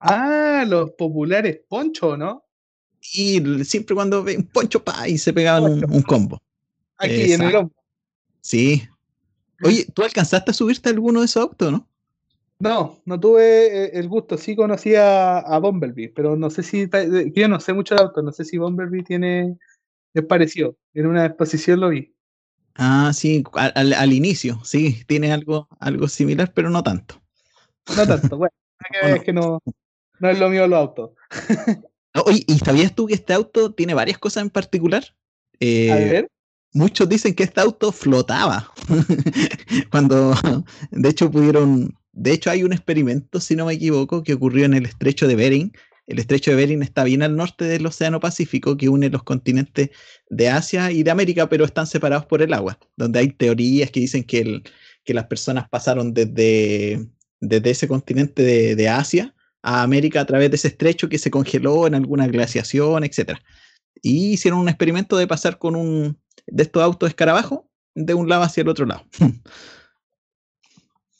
Ah, 0.00 0.64
los 0.66 0.90
populares 0.92 1.60
poncho, 1.68 2.16
¿no? 2.16 2.44
Y 3.12 3.64
siempre 3.64 3.94
cuando 3.94 4.22
ve 4.22 4.36
un 4.36 4.46
poncho, 4.46 4.84
pa, 4.84 5.08
y 5.08 5.16
se 5.16 5.32
pegaban 5.32 5.82
un, 5.90 6.02
combo. 6.02 6.42
Aquí 6.98 7.32
en 7.32 7.42
el 7.42 7.56
hombro. 7.56 7.79
Sí. 8.40 8.88
Oye, 9.62 9.86
¿tú 9.92 10.02
alcanzaste 10.02 10.50
a 10.50 10.54
subirte 10.54 10.88
a 10.88 10.92
alguno 10.92 11.20
de 11.20 11.26
esos 11.26 11.42
autos, 11.42 11.70
no? 11.70 11.86
No, 12.58 13.00
no 13.06 13.18
tuve 13.18 13.84
eh, 13.84 13.90
el 13.94 14.08
gusto. 14.08 14.36
Sí 14.36 14.54
conocí 14.54 14.94
a, 14.94 15.58
Bumblebee, 15.60 16.10
pero 16.10 16.36
no 16.36 16.50
sé 16.50 16.62
si. 16.62 16.88
Yo 17.34 17.48
no 17.48 17.58
sé 17.58 17.72
mucho 17.72 17.94
de 17.94 18.02
autos, 18.02 18.22
no 18.22 18.32
sé 18.32 18.44
si 18.44 18.58
Bumblebee 18.58 19.02
tiene. 19.02 19.56
Es 20.12 20.24
parecido. 20.24 20.76
En 20.94 21.06
una 21.06 21.26
exposición 21.26 21.80
lo 21.80 21.88
vi. 21.88 22.14
Ah, 22.74 23.12
sí, 23.14 23.42
al, 23.54 24.12
inicio, 24.12 24.60
sí, 24.64 25.02
tiene 25.06 25.32
algo, 25.32 25.68
algo 25.80 26.08
similar, 26.08 26.52
pero 26.54 26.70
no 26.70 26.82
tanto. 26.82 27.20
No 27.96 28.06
tanto, 28.06 28.36
bueno, 28.36 28.54
es 29.16 29.22
que 29.22 29.32
no, 29.32 29.60
no 30.18 30.30
es 30.30 30.38
lo 30.38 30.48
mío 30.48 30.66
los 30.66 30.78
autos. 30.78 31.10
Oye, 32.24 32.44
¿y 32.46 32.58
sabías 32.58 32.94
tú 32.94 33.06
que 33.06 33.14
este 33.14 33.34
auto 33.34 33.72
tiene 33.72 33.92
varias 33.92 34.18
cosas 34.18 34.42
en 34.42 34.50
particular? 34.50 35.04
Eh, 35.58 35.90
a 35.90 35.96
ver 35.96 36.30
muchos 36.72 37.08
dicen 37.08 37.34
que 37.34 37.44
este 37.44 37.60
auto 37.60 37.92
flotaba. 37.92 38.72
Cuando, 39.90 40.34
de 40.90 41.08
hecho, 41.08 41.30
pudieron. 41.30 41.96
De 42.12 42.32
hecho, 42.32 42.50
hay 42.50 42.64
un 42.64 42.72
experimento, 42.72 43.40
si 43.40 43.54
no 43.56 43.66
me 43.66 43.74
equivoco, 43.74 44.22
que 44.22 44.34
ocurrió 44.34 44.64
en 44.64 44.74
el 44.74 44.86
estrecho 44.86 45.28
de 45.28 45.36
Bering. 45.36 45.72
El 46.06 46.18
estrecho 46.18 46.50
de 46.50 46.56
Bering 46.56 46.82
está 46.82 47.04
bien 47.04 47.22
al 47.22 47.36
norte 47.36 47.64
del 47.64 47.86
Océano 47.86 48.18
Pacífico, 48.18 48.76
que 48.76 48.88
une 48.88 49.10
los 49.10 49.22
continentes 49.22 49.90
de 50.28 50.48
Asia 50.48 50.90
y 50.90 51.04
de 51.04 51.10
América, 51.12 51.48
pero 51.48 51.64
están 51.64 51.86
separados 51.86 52.26
por 52.26 52.42
el 52.42 52.52
agua, 52.52 52.78
donde 52.96 53.20
hay 53.20 53.28
teorías 53.28 53.92
que 53.92 54.00
dicen 54.00 54.24
que, 54.24 54.62
que 55.04 55.14
las 55.14 55.26
personas 55.26 55.68
pasaron 55.68 56.12
desde, 56.12 57.06
desde 57.40 57.70
ese 57.70 57.86
continente 57.86 58.42
de, 58.42 58.74
de 58.74 58.88
Asia 58.88 59.34
a 59.62 59.82
América 59.82 60.20
a 60.20 60.26
través 60.26 60.50
de 60.50 60.56
ese 60.56 60.68
estrecho 60.68 61.08
que 61.08 61.18
se 61.18 61.30
congeló 61.30 61.86
en 61.86 61.94
alguna 61.94 62.26
glaciación, 62.26 63.04
etc. 63.04 63.38
Y 64.02 64.32
hicieron 64.32 64.60
un 64.60 64.68
experimento 64.68 65.16
de 65.16 65.28
pasar 65.28 65.58
con 65.58 65.76
un 65.76 66.18
de 66.50 66.62
estos 66.62 66.82
autos 66.82 67.08
escarabajo 67.08 67.68
de 67.94 68.14
un 68.14 68.28
lado 68.28 68.42
hacia 68.42 68.62
el 68.62 68.68
otro 68.68 68.86
lado. 68.86 69.04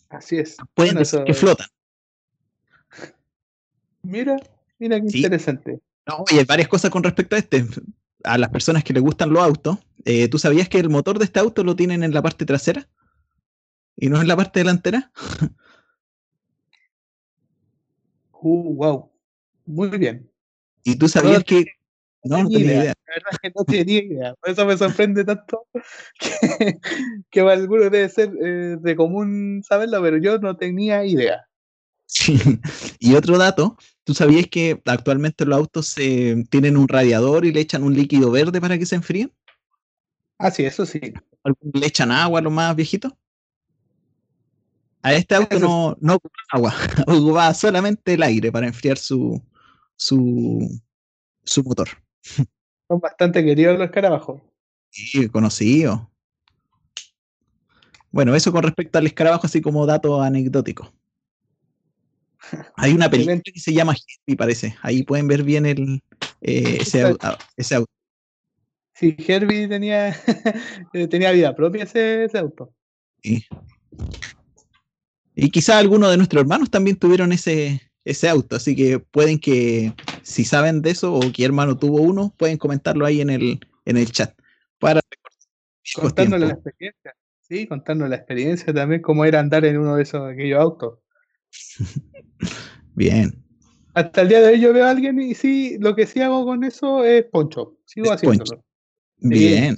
Así 0.08 0.38
es. 0.38 0.56
Pueden 0.74 0.96
decir 0.96 1.22
que 1.24 1.34
flotan. 1.34 1.68
Mira, 4.02 4.36
mira 4.78 4.98
qué 4.98 5.18
interesante. 5.18 5.78
No, 6.06 6.24
hay 6.30 6.42
varias 6.44 6.68
cosas 6.68 6.90
con 6.90 7.02
respecto 7.02 7.36
a 7.36 7.38
este. 7.38 7.66
A 8.24 8.38
las 8.38 8.48
personas 8.48 8.82
que 8.82 8.94
les 8.94 9.02
gustan 9.02 9.30
los 9.30 9.42
autos, 9.42 9.78
eh, 10.06 10.26
¿tú 10.28 10.38
sabías 10.38 10.70
que 10.70 10.78
el 10.78 10.88
motor 10.88 11.18
de 11.18 11.26
este 11.26 11.38
auto 11.38 11.62
lo 11.64 11.76
tienen 11.76 12.02
en 12.02 12.14
la 12.14 12.22
parte 12.22 12.46
trasera? 12.46 12.88
¿Y 13.96 14.08
no 14.08 14.20
en 14.20 14.26
la 14.26 14.36
parte 14.36 14.60
delantera? 14.60 15.12
uh, 18.40 18.74
wow. 18.74 19.10
Muy 19.66 19.90
bien. 19.98 20.30
¿Y 20.82 20.96
tú 20.96 21.08
sabías 21.08 21.44
que 21.44 21.66
no, 22.24 22.42
no 22.42 22.48
tenía 22.48 22.66
idea. 22.66 22.94
La 23.06 23.14
verdad 23.14 23.30
es 23.32 23.38
que 23.38 23.52
no 23.54 23.64
tenía 23.64 24.02
idea. 24.02 24.34
Por 24.34 24.50
eso 24.50 24.66
me 24.66 24.76
sorprende 24.76 25.24
tanto 25.24 25.66
que, 26.18 26.78
que 27.30 27.42
para 27.42 27.54
algunos 27.54 27.90
debe 27.90 28.08
ser 28.08 28.30
eh, 28.42 28.76
de 28.80 28.96
común 28.96 29.62
saberlo, 29.66 30.02
pero 30.02 30.18
yo 30.18 30.38
no 30.38 30.56
tenía 30.56 31.04
idea. 31.04 31.46
Sí. 32.06 32.38
Y 32.98 33.14
otro 33.14 33.38
dato, 33.38 33.76
¿tú 34.02 34.14
sabías 34.14 34.46
que 34.48 34.82
actualmente 34.84 35.44
los 35.44 35.56
autos 35.56 35.94
tienen 35.94 36.76
un 36.76 36.88
radiador 36.88 37.44
y 37.44 37.52
le 37.52 37.60
echan 37.60 37.84
un 37.84 37.94
líquido 37.94 38.30
verde 38.32 38.60
para 38.60 38.76
que 38.78 38.86
se 38.86 38.96
enfríen? 38.96 39.32
Ah, 40.38 40.50
sí, 40.50 40.64
eso 40.64 40.84
sí. 40.84 41.00
¿Le 41.72 41.86
echan 41.86 42.10
agua 42.10 42.40
a 42.40 42.42
los 42.42 42.52
más 42.52 42.74
viejitos? 42.74 43.12
A 45.02 45.14
este 45.14 45.34
auto 45.34 45.58
no, 45.58 45.96
no 46.00 46.14
ocupa 46.14 46.34
agua, 46.50 46.74
ocupaba 47.06 47.54
solamente 47.54 48.14
el 48.14 48.22
aire 48.22 48.52
para 48.52 48.66
enfriar 48.66 48.98
su, 48.98 49.40
su, 49.96 50.80
su 51.44 51.62
motor. 51.62 51.88
Son 52.88 53.00
bastante 53.00 53.44
queridos 53.44 53.78
los 53.78 53.86
escarabajos. 53.86 54.40
Sí, 54.90 55.28
conocido. 55.28 56.10
Bueno, 58.10 58.34
eso 58.34 58.50
con 58.50 58.64
respecto 58.64 58.98
al 58.98 59.06
escarabajo, 59.06 59.46
así 59.46 59.60
como 59.60 59.86
dato 59.86 60.20
anecdótico. 60.20 60.92
Hay 62.74 62.92
una 62.92 63.08
película 63.10 63.40
que 63.40 63.60
se 63.60 63.72
llama 63.72 63.92
Herbie, 63.94 64.36
parece. 64.36 64.76
Ahí 64.82 65.04
pueden 65.04 65.28
ver 65.28 65.44
bien 65.44 65.66
el, 65.66 66.02
eh, 66.40 66.78
ese, 66.80 67.02
auto, 67.02 67.38
ese, 67.56 67.76
auto, 67.76 67.92
Sí, 68.94 69.16
Herbie 69.18 69.68
tenía, 69.68 70.14
tenía 71.10 71.30
vida 71.30 71.54
propia 71.54 71.84
ese, 71.84 72.24
ese 72.24 72.38
auto. 72.38 72.74
Sí. 73.22 73.44
Y 75.34 75.50
quizá 75.50 75.78
algunos 75.78 76.10
de 76.10 76.16
nuestros 76.16 76.42
hermanos 76.42 76.70
también 76.70 76.96
tuvieron 76.96 77.32
ese, 77.32 77.80
ese 78.04 78.28
auto, 78.28 78.56
así 78.56 78.76
que 78.76 78.98
pueden 78.98 79.38
que, 79.38 79.94
si 80.22 80.44
saben 80.44 80.82
de 80.82 80.90
eso 80.90 81.14
o 81.14 81.20
qué 81.32 81.44
hermano 81.44 81.76
tuvo 81.76 82.00
uno, 82.00 82.34
pueden 82.36 82.58
comentarlo 82.58 83.06
ahí 83.06 83.20
en 83.20 83.30
el, 83.30 83.60
en 83.84 83.96
el 83.96 84.10
chat. 84.10 84.34
Para 84.78 85.00
contando 85.94 86.38
la 86.38 86.50
experiencia, 86.50 87.14
sí, 87.40 87.66
contando 87.66 88.06
la 88.06 88.16
experiencia 88.16 88.72
también, 88.72 89.02
cómo 89.02 89.24
era 89.24 89.40
andar 89.40 89.64
en 89.64 89.78
uno 89.78 89.96
de 89.96 90.02
esos 90.02 90.30
aquellos 90.30 90.60
autos. 90.60 90.98
Bien. 92.94 93.44
Hasta 93.94 94.22
el 94.22 94.28
día 94.28 94.40
de 94.40 94.48
hoy 94.48 94.60
yo 94.60 94.72
veo 94.72 94.86
a 94.86 94.90
alguien 94.90 95.20
y 95.20 95.34
sí, 95.34 95.76
lo 95.80 95.96
que 95.96 96.06
sí 96.06 96.20
hago 96.20 96.44
con 96.44 96.62
eso 96.64 97.04
es 97.04 97.24
poncho. 97.24 97.78
Sigo 97.84 98.12
haciéndolo. 98.12 98.64
Bien. 99.18 99.76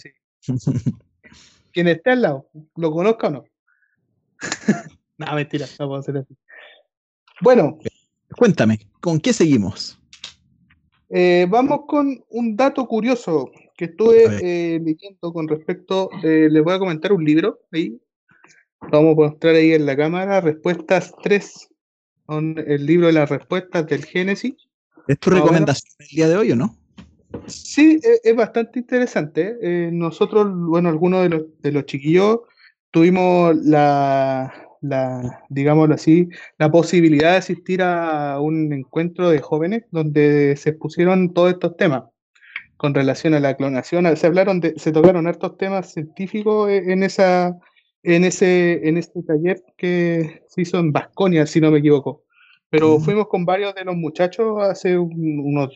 Quien 1.72 1.88
esté 1.88 2.10
al 2.10 2.22
lado, 2.22 2.50
¿lo 2.76 2.92
conozca 2.92 3.28
o 3.28 3.30
no? 3.30 3.44
no, 5.18 5.34
mentira, 5.34 5.66
no 5.78 5.86
puedo 5.86 6.00
hacer 6.00 6.18
así. 6.18 6.36
Bueno. 7.40 7.78
Cuéntame, 8.36 8.78
¿con 9.00 9.18
qué 9.18 9.32
seguimos? 9.32 10.01
Eh, 11.14 11.46
vamos 11.46 11.80
con 11.86 12.24
un 12.30 12.56
dato 12.56 12.86
curioso 12.86 13.50
que 13.76 13.84
estuve 13.84 14.24
eh, 14.40 14.80
leyendo 14.82 15.30
con 15.30 15.46
respecto, 15.46 16.08
eh, 16.22 16.48
les 16.50 16.64
voy 16.64 16.72
a 16.72 16.78
comentar 16.78 17.12
un 17.12 17.22
libro 17.22 17.60
ahí, 17.70 18.00
vamos 18.90 19.12
a 19.12 19.20
mostrar 19.20 19.56
ahí 19.56 19.72
en 19.72 19.84
la 19.84 19.94
cámara, 19.94 20.40
Respuestas 20.40 21.12
3, 21.22 21.68
el 22.28 22.86
libro 22.86 23.08
de 23.08 23.12
las 23.12 23.28
respuestas 23.28 23.86
del 23.86 24.06
Génesis. 24.06 24.54
¿Es 25.06 25.18
tu 25.18 25.28
recomendación 25.28 25.94
el 25.98 26.06
día 26.06 26.28
de 26.28 26.36
hoy 26.36 26.52
o 26.52 26.56
no? 26.56 26.78
Sí, 27.46 28.00
e, 28.02 28.20
es, 28.30 28.34
bastante 28.34 28.78
interesante. 28.78 29.58
Eh, 29.60 29.90
nosotros, 29.92 30.48
bueno, 30.50 30.88
algunos 30.88 31.24
de 31.24 31.28
los, 31.28 31.42
de 31.60 31.72
los 31.72 31.84
chiquillos 31.84 32.40
tuvimos 32.90 33.54
la, 33.56 34.61
la, 34.82 35.44
digámoslo 35.48 35.94
así, 35.94 36.28
la 36.58 36.70
posibilidad 36.70 37.32
de 37.32 37.36
asistir 37.38 37.82
a 37.82 38.40
un 38.40 38.72
encuentro 38.72 39.30
de 39.30 39.40
jóvenes 39.40 39.84
donde 39.90 40.56
se 40.56 40.70
expusieron 40.70 41.32
todos 41.32 41.52
estos 41.52 41.76
temas 41.76 42.04
con 42.76 42.94
relación 42.94 43.32
a 43.34 43.40
la 43.40 43.56
clonación. 43.56 44.14
Se 44.16 44.26
hablaron 44.26 44.60
de, 44.60 44.74
se 44.76 44.92
tocaron 44.92 45.28
estos 45.28 45.56
temas 45.56 45.92
científicos 45.92 46.68
e, 46.68 46.92
en 46.92 47.04
esa, 47.04 47.56
en 48.02 48.24
ese, 48.24 48.88
en 48.88 48.98
este 48.98 49.22
taller 49.22 49.62
que 49.76 50.42
se 50.48 50.62
hizo 50.62 50.78
en 50.78 50.92
Vasconia, 50.92 51.46
si 51.46 51.60
no 51.60 51.70
me 51.70 51.78
equivoco. 51.78 52.24
Pero 52.68 52.98
fuimos 52.98 53.28
con 53.28 53.44
varios 53.44 53.74
de 53.74 53.84
los 53.84 53.94
muchachos 53.94 54.60
hace 54.62 54.98
unos, 54.98 55.74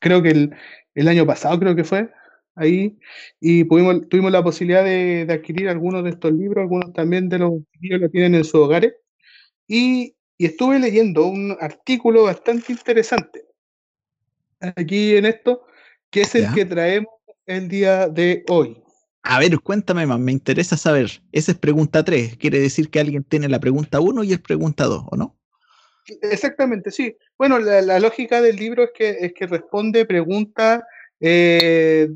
creo 0.00 0.22
que 0.22 0.30
el, 0.30 0.54
el, 0.94 1.08
año 1.08 1.26
pasado 1.26 1.58
creo 1.58 1.76
que 1.76 1.84
fue, 1.84 2.08
ahí, 2.54 2.98
y 3.40 3.64
pudimos, 3.64 4.08
tuvimos 4.08 4.32
la 4.32 4.42
posibilidad 4.42 4.84
de, 4.84 5.26
de 5.26 5.32
adquirir 5.32 5.68
algunos 5.68 6.04
de 6.04 6.10
estos 6.10 6.32
libros, 6.32 6.62
algunos 6.62 6.92
también 6.92 7.28
de 7.28 7.38
los 7.38 7.52
que 7.80 7.98
lo 7.98 8.08
tienen 8.10 8.34
en 8.34 8.44
sus 8.44 8.56
hogares, 8.56 8.94
y, 9.66 10.14
y 10.36 10.46
estuve 10.46 10.78
leyendo 10.78 11.26
un 11.26 11.56
artículo 11.60 12.24
bastante 12.24 12.72
interesante 12.72 13.44
aquí 14.76 15.16
en 15.16 15.26
esto, 15.26 15.66
que 16.10 16.22
es 16.22 16.34
el 16.34 16.52
que 16.54 16.64
traemos 16.64 17.12
el 17.46 17.68
día 17.68 18.08
de 18.08 18.44
hoy. 18.48 18.82
A 19.24 19.38
ver, 19.38 19.58
cuéntame 19.60 20.06
más, 20.06 20.18
me 20.18 20.32
interesa 20.32 20.76
saber. 20.76 21.22
Esa 21.30 21.52
es 21.52 21.58
pregunta 21.58 22.04
3. 22.04 22.36
Quiere 22.36 22.58
decir 22.58 22.90
que 22.90 23.00
alguien 23.00 23.24
tiene 23.24 23.48
la 23.48 23.60
pregunta 23.60 24.00
1 24.00 24.24
y 24.24 24.32
el 24.32 24.42
pregunta 24.42 24.84
2, 24.84 25.04
¿o 25.10 25.16
no? 25.16 25.38
Exactamente, 26.22 26.90
sí. 26.90 27.16
Bueno, 27.38 27.58
la, 27.60 28.00
lógica 28.00 28.40
del 28.40 28.56
libro 28.56 28.82
es 28.82 28.90
que, 28.92 29.10
es 29.20 29.32
que 29.34 29.46
responde 29.46 30.04
preguntas 30.04 30.82
eh, 31.20 32.08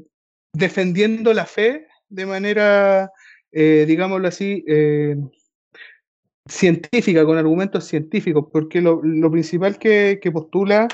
defendiendo 0.52 1.32
la 1.34 1.46
fe 1.46 1.86
de 2.08 2.26
manera, 2.26 3.10
eh, 3.52 3.84
digámoslo 3.86 4.28
así, 4.28 4.64
eh, 4.66 5.16
científica, 6.48 7.24
con 7.24 7.38
argumentos 7.38 7.84
científicos, 7.84 8.46
porque 8.52 8.80
lo, 8.80 9.00
principal 9.30 9.78
que, 9.78 10.20
postula, 10.32 10.88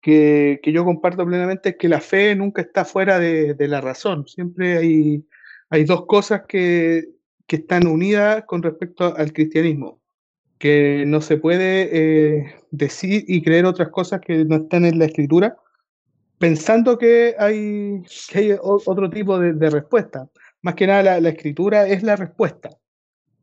que, 0.00 0.60
yo 0.64 0.84
comparto 0.84 1.26
plenamente, 1.26 1.70
es 1.70 1.76
que 1.76 1.88
la 1.88 2.00
fe 2.00 2.34
nunca 2.34 2.62
está 2.62 2.84
fuera 2.84 3.18
de, 3.18 3.56
la 3.68 3.80
razón. 3.80 4.26
Siempre 4.28 4.76
hay 4.78 5.24
hay 5.70 5.84
dos 5.84 6.06
cosas 6.06 6.42
que, 6.48 7.04
están 7.48 7.86
unidas 7.86 8.44
con 8.46 8.62
respecto 8.62 9.16
al 9.16 9.32
cristianismo, 9.32 10.02
que 10.58 11.04
no 11.06 11.22
se 11.22 11.38
puede 11.38 11.88
eh, 11.92 12.54
decir 12.70 13.24
y 13.26 13.42
creer 13.42 13.64
otras 13.64 13.88
cosas 13.88 14.20
que 14.20 14.44
no 14.44 14.56
están 14.56 14.84
en 14.84 14.98
la 14.98 15.06
escritura, 15.06 15.56
pensando 16.38 16.98
que 16.98 17.34
hay, 17.38 18.02
hay 18.34 18.56
otro 18.60 19.10
tipo 19.10 19.38
de, 19.38 19.70
respuesta. 19.70 20.28
Más 20.62 20.74
que 20.74 20.86
nada 20.86 21.20
la, 21.20 21.28
escritura 21.28 21.86
es 21.86 22.02
la 22.02 22.16
respuesta. 22.16 22.70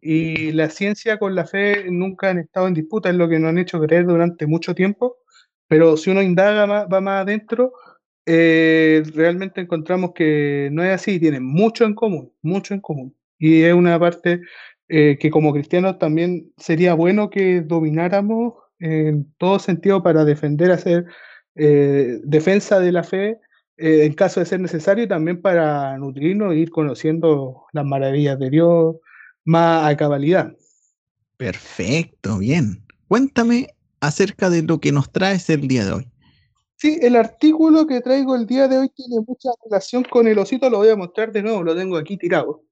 Y 0.02 0.52
la 0.52 0.70
ciencia 0.70 1.18
con 1.18 1.34
la 1.36 1.46
fe 1.46 1.86
nunca 1.90 2.30
han 2.30 2.40
estado 2.40 2.68
en 2.68 2.74
disputa, 2.74 3.10
es 3.10 3.16
lo 3.16 3.28
que 3.28 3.40
nos 3.40 3.50
han 3.50 3.58
hecho 3.58 3.80
creer 3.80 4.06
durante 4.06 4.46
mucho 4.46 4.76
tiempo, 4.76 5.18
pero 5.68 5.98
si 5.98 6.12
uno 6.12 6.22
indaga, 6.22 6.86
va 6.86 7.02
más 7.02 7.24
adentro, 7.24 7.74
eh, 8.26 9.04
realmente 9.14 9.62
encontramos 9.62 10.12
que 10.14 10.70
no 10.72 10.84
es 10.84 10.92
así, 10.92 11.20
tienen 11.20 11.44
mucho 11.44 11.86
en 11.86 11.96
común, 11.96 12.32
mucho 12.42 12.74
en 12.74 12.82
común. 12.82 13.16
Y 13.40 13.64
es 13.64 13.74
una 13.74 14.00
parte 14.00 14.42
eh, 14.88 15.18
que 15.20 15.32
como 15.32 15.54
cristianos 15.54 15.98
también 15.98 16.52
sería 16.58 16.94
bueno 16.94 17.30
que 17.30 17.62
domináramos 17.62 18.54
en 18.80 19.34
todo 19.38 19.60
sentido 19.60 20.04
para 20.04 20.26
defender, 20.26 20.72
hacer 20.72 21.06
eh, 21.56 22.20
defensa 22.24 22.80
de 22.80 22.92
la 22.92 23.04
fe 23.04 23.40
en 23.78 24.14
caso 24.14 24.40
de 24.40 24.46
ser 24.46 24.62
necesario 24.62 25.04
y 25.04 25.08
también 25.08 25.42
para 25.42 25.98
nutrirnos 25.98 26.54
e 26.54 26.60
ir 26.60 26.72
conociendo 26.72 27.64
las 27.74 27.86
maravillas 27.86 28.40
de 28.40 28.50
Dios 28.50 28.96
más 29.44 29.92
a 29.92 29.98
cabalidad. 29.98 30.54
Perfecto, 31.38 32.38
bien. 32.38 32.86
Cuéntame 33.08 33.68
acerca 34.00 34.50
de 34.50 34.64
lo 34.64 34.80
que 34.80 34.92
nos 34.92 35.12
traes 35.12 35.50
el 35.50 35.68
día 35.68 35.86
de 35.86 35.92
hoy. 35.92 36.12
Sí, 36.78 37.00
el 37.02 37.16
artículo 37.16 37.88
que 37.88 38.02
traigo 38.02 38.36
el 38.36 38.46
día 38.46 38.68
de 38.68 38.78
hoy 38.78 38.90
tiene 38.90 39.24
mucha 39.26 39.50
relación 39.64 40.04
con 40.04 40.28
el 40.28 40.38
osito, 40.38 40.70
lo 40.70 40.78
voy 40.78 40.90
a 40.90 40.96
mostrar 40.96 41.32
de 41.32 41.42
nuevo, 41.42 41.64
lo 41.64 41.76
tengo 41.76 41.98
aquí 41.98 42.18
tirado. 42.18 42.64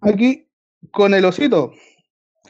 Aquí, 0.00 0.46
con 0.92 1.14
el 1.14 1.24
osito. 1.24 1.72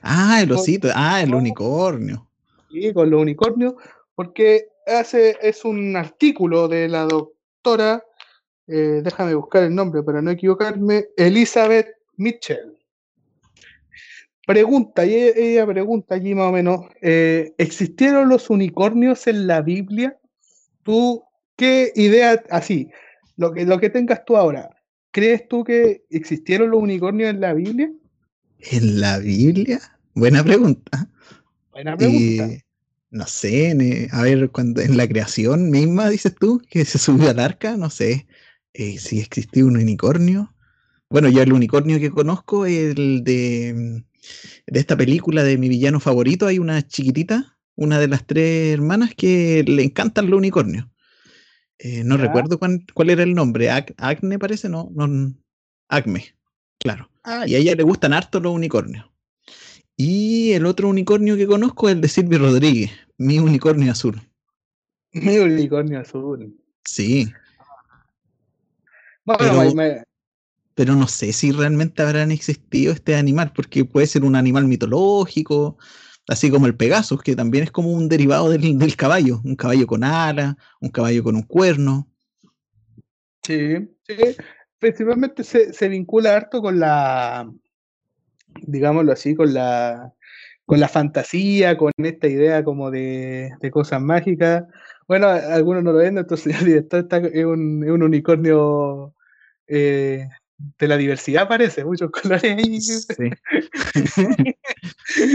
Ah, 0.03 0.41
el 0.43 0.51
osito, 0.53 0.89
ah, 0.95 1.23
el 1.23 1.35
unicornio. 1.35 2.29
Sí, 2.71 2.93
con 2.93 3.11
los 3.11 3.23
unicornios, 3.23 3.75
porque 4.15 4.69
hace, 4.87 5.37
es 5.42 5.64
un 5.64 5.96
artículo 5.96 6.68
de 6.68 6.88
la 6.88 7.05
doctora, 7.05 8.03
eh, 8.66 9.01
déjame 9.03 9.35
buscar 9.35 9.64
el 9.64 9.75
nombre 9.75 10.03
para 10.03 10.22
no 10.22 10.31
equivocarme, 10.31 11.07
Elizabeth 11.16 11.88
Mitchell. 12.16 12.77
pregunta, 14.46 15.05
y 15.05 15.14
e, 15.14 15.53
ella 15.53 15.66
pregunta 15.66 16.14
allí 16.14 16.35
más 16.35 16.49
o 16.49 16.53
menos, 16.53 16.81
eh, 17.01 17.53
¿existieron 17.59 18.29
los 18.29 18.49
unicornios 18.49 19.27
en 19.27 19.46
la 19.46 19.61
Biblia? 19.61 20.16
¿Tú 20.83 21.25
qué 21.57 21.92
idea, 21.96 22.42
así, 22.51 22.90
lo 23.37 23.53
que, 23.53 23.64
lo 23.64 23.81
que 23.81 23.90
tengas 23.90 24.25
tú 24.25 24.37
ahora, 24.37 24.70
¿crees 25.11 25.49
tú 25.49 25.64
que 25.64 26.05
existieron 26.11 26.70
los 26.70 26.81
unicornios 26.81 27.31
en 27.31 27.40
la 27.40 27.55
Biblia? 27.55 27.90
¿En 28.70 29.01
la 29.01 29.18
Biblia? 29.18 29.81
Buena 30.14 30.42
pregunta. 30.44 31.09
Buena 31.72 31.96
pregunta. 31.96 32.65
No 33.16 33.26
sé, 33.26 34.09
a 34.12 34.22
ver, 34.22 34.50
cuando 34.50 34.81
en 34.81 34.96
la 34.96 35.09
creación 35.09 35.70
misma, 35.70 36.09
dices 36.09 36.35
tú, 36.38 36.62
que 36.70 36.85
se 36.85 36.98
subió 36.98 37.31
al 37.31 37.40
arca, 37.40 37.76
no 37.76 37.90
sé 37.90 38.26
eh, 38.74 38.98
si 38.98 39.20
existió 39.20 39.66
un 39.66 39.76
unicornio. 39.76 40.55
Bueno, 41.09 41.29
yo 41.29 41.42
el 41.42 41.52
unicornio 41.52 41.98
que 41.98 42.11
conozco 42.11 42.66
es 42.66 42.96
el 42.96 43.22
de 43.24 44.05
de 44.66 44.81
esta 44.81 44.96
película 44.96 45.44
de 45.44 45.59
mi 45.59 45.68
villano 45.68 46.00
favorito 46.00 46.46
hay 46.46 46.59
una 46.59 46.87
chiquitita, 46.87 47.59
una 47.74 47.98
de 47.98 48.09
las 48.09 48.26
tres 48.26 48.74
hermanas 48.74 49.14
que 49.16 49.64
le 49.66 49.83
encantan 49.83 50.31
los 50.31 50.38
unicornios. 50.38 50.87
Eh, 51.79 52.05
no 52.05 52.16
recuerdo 52.16 52.59
cuál, 52.59 53.11
era 53.11 53.22
el 53.22 53.35
nombre. 53.35 53.70
Acne 53.70 54.38
parece, 54.38 54.68
no, 54.68 54.90
no 54.94 55.35
Acme, 55.88 56.35
claro. 56.79 57.11
y 57.46 57.55
a 57.55 57.59
ella 57.59 57.74
le 57.74 57.83
gustan 57.83 58.12
harto 58.12 58.40
los 58.40 58.55
unicornios. 58.55 59.07
Y 59.97 60.53
el 60.53 60.67
otro 60.67 60.89
unicornio 60.89 61.37
que 61.37 61.47
conozco 61.47 61.89
es 61.89 61.95
el 61.95 62.01
de 62.01 62.09
Silvio 62.09 62.39
Rodríguez, 62.39 62.91
mi 63.17 63.39
unicornio 63.39 63.91
azul. 63.93 64.21
Mi 65.13 65.39
unicornio 65.39 66.01
azul. 66.01 66.55
Sí. 66.85 67.33
Bueno, 69.25 69.75
me, 69.75 70.03
pero 70.77 70.95
no 70.95 71.09
sé 71.09 71.33
si 71.33 71.53
realmente 71.53 72.03
habrán 72.03 72.31
existido 72.31 72.93
este 72.93 73.17
animal, 73.17 73.51
porque 73.57 73.87
puede 73.87 74.07
ser 74.07 74.25
un 74.25 74.37
animal 74.37 74.67
mitológico, 74.67 75.79
así 76.29 76.51
como 76.51 76.67
el 76.67 76.77
Pegasus, 76.77 77.23
que 77.23 77.35
también 77.35 77.65
es 77.65 77.71
como 77.71 77.91
un 77.91 78.11
derivado 78.11 78.51
del, 78.51 78.95
caballo, 78.95 79.41
un 79.43 79.57
caballo 79.57 79.87
con 79.87 80.05
ala, 80.05 80.59
un 80.79 80.91
caballo 80.91 81.25
con 81.25 81.35
un 81.35 81.45
cuerno. 81.45 82.07
Sí, 83.43 83.89
sí, 84.07 84.17
principalmente 84.79 85.45
se, 85.45 85.89
vincula 85.89 86.37
harto 86.37 86.61
con 86.61 86.79
la, 86.79 87.51
digámoslo 88.62 89.12
así, 89.12 89.35
con 89.35 89.53
la, 89.55 90.12
con 90.66 90.81
la 90.81 90.88
fantasía, 90.88 91.77
con 91.77 91.92
esta 91.97 92.27
idea 92.27 92.64
como 92.64 92.90
de, 92.90 93.53
cosas 93.71 94.03
mágicas. 94.03 94.64
Bueno, 95.09 95.29
algunos 95.29 95.85
no 95.85 95.92
lo 95.92 95.99
ven, 95.99 96.19
entonces 96.19 96.57
el 96.61 96.66
director 96.66 97.01
está, 97.01 97.19
es, 97.19 97.45
un, 97.45 97.85
es 97.85 97.90
un 97.90 98.03
unicornio 98.03 99.14
eh, 99.69 100.29
de 100.79 100.88
la 100.88 100.97
diversidad 100.97 101.49
parece, 101.49 101.85
muchos 101.85 102.11
colores 102.23 102.45
ahí. 102.45 102.81
Sí. 102.81 103.05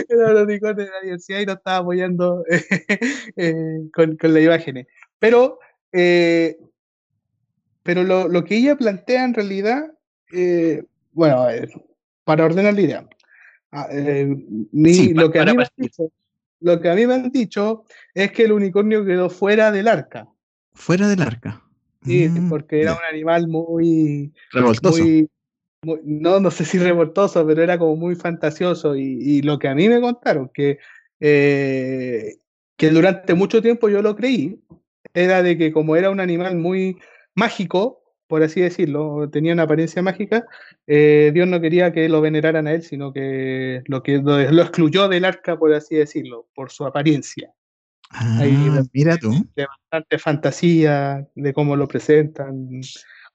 Era 0.10 0.34
los 0.34 0.47
de 0.47 0.60
la 0.60 1.01
diversidad 1.01 1.39
y 1.39 1.45
lo 1.45 1.53
estaba 1.53 1.77
apoyando 1.77 2.43
eh, 3.38 3.88
con, 3.93 4.17
con 4.17 4.34
las 4.34 4.43
imágenes. 4.43 4.88
Pero, 5.17 5.60
eh, 5.93 6.57
pero 7.84 8.03
lo, 8.03 8.27
lo, 8.27 8.43
que 8.43 8.57
ella 8.57 8.75
plantea 8.75 9.23
en 9.23 9.34
realidad, 9.34 9.91
bueno, 11.13 11.47
para 12.23 12.45
ordenar 12.45 12.73
la 12.73 12.81
idea, 12.81 13.10
ah, 13.71 13.88
lo, 13.91 15.31
que 15.31 15.39
a 15.39 15.45
mí 15.45 15.53
me 15.55 15.63
han 15.63 15.69
dicho, 15.77 16.12
lo 16.60 16.79
que 16.79 16.89
a 16.89 16.95
mí 16.95 17.07
me 17.07 17.15
han 17.15 17.31
dicho 17.31 17.84
es 18.13 18.31
que 18.31 18.43
el 18.43 18.51
unicornio 18.51 19.05
quedó 19.05 19.29
fuera 19.29 19.71
del 19.71 19.88
arca. 19.88 20.27
Fuera 20.73 21.07
del 21.07 21.21
arca. 21.21 21.63
Sí, 22.03 22.27
mm, 22.27 22.49
porque 22.49 22.81
era 22.81 22.93
un 22.93 23.03
animal 23.12 23.47
muy. 23.47 24.34
Revoltoso. 24.51 25.03
no, 25.84 26.39
no 26.39 26.51
sé 26.51 26.65
si 26.65 26.79
revoltoso, 26.79 27.45
pero 27.45 27.62
era 27.62 27.77
como 27.77 27.95
muy 27.95 28.15
fantasioso. 28.15 28.95
Y, 28.95 29.41
lo 29.41 29.60
que 29.60 29.67
a 29.67 29.75
mí 29.75 29.88
me 29.89 30.01
contaron, 30.01 30.49
que, 30.53 30.79
eh, 31.19 32.38
que 32.75 32.89
durante 32.89 33.34
mucho 33.34 33.62
tiempo 33.62 33.89
yo 33.89 34.01
lo 34.01 34.15
creí, 34.15 34.60
era 35.13 35.43
de 35.43 35.57
que 35.57 35.71
como 35.71 35.95
era 35.95 36.10
un 36.10 36.19
animal 36.19 36.55
muy 36.57 36.97
mágico, 37.36 38.00
por 38.31 38.43
así 38.43 38.61
decirlo, 38.61 39.29
tenía 39.29 39.51
una 39.51 39.63
apariencia 39.63 40.01
mágica, 40.01 40.47
eh, 40.87 41.31
Dios 41.33 41.49
no 41.49 41.59
quería 41.59 41.91
que 41.91 42.07
lo 42.07 42.21
veneraran 42.21 42.65
a 42.65 42.71
él, 42.71 42.81
sino 42.81 43.11
que 43.11 43.83
lo, 43.87 44.01
que 44.03 44.19
lo 44.19 44.61
excluyó 44.61 45.09
del 45.09 45.25
arca, 45.25 45.59
por 45.59 45.73
así 45.73 45.95
decirlo, 45.95 46.47
por 46.55 46.71
su 46.71 46.85
apariencia. 46.85 47.53
Ah, 48.09 48.41
mira 48.93 49.17
tú. 49.17 49.33
De 49.53 49.65
bastante 49.65 50.17
fantasía, 50.17 51.27
de 51.35 51.53
cómo 51.53 51.75
lo 51.75 51.89
presentan 51.89 52.79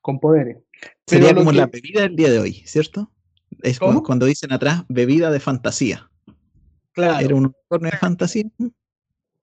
con 0.01 0.19
poderes. 0.19 0.57
Sería 1.07 1.35
como 1.35 1.53
la 1.53 1.67
bebida 1.67 2.01
del 2.01 2.17
día 2.17 2.31
de 2.31 2.39
hoy, 2.39 2.55
¿cierto? 2.65 3.13
Es 3.61 3.79
como 3.79 4.03
cuando 4.03 4.25
dicen 4.25 4.51
atrás, 4.51 4.85
bebida 4.89 5.31
de 5.31 5.41
fantasía. 5.41 6.11
Claro. 6.93 7.23
Era 7.23 7.35
un 7.35 7.45
unicornio 7.45 7.91
de 7.91 7.99
fantasía. 7.99 8.45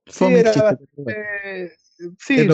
Sí, 0.07 0.25
era 0.25 0.51
sí, 2.17 2.47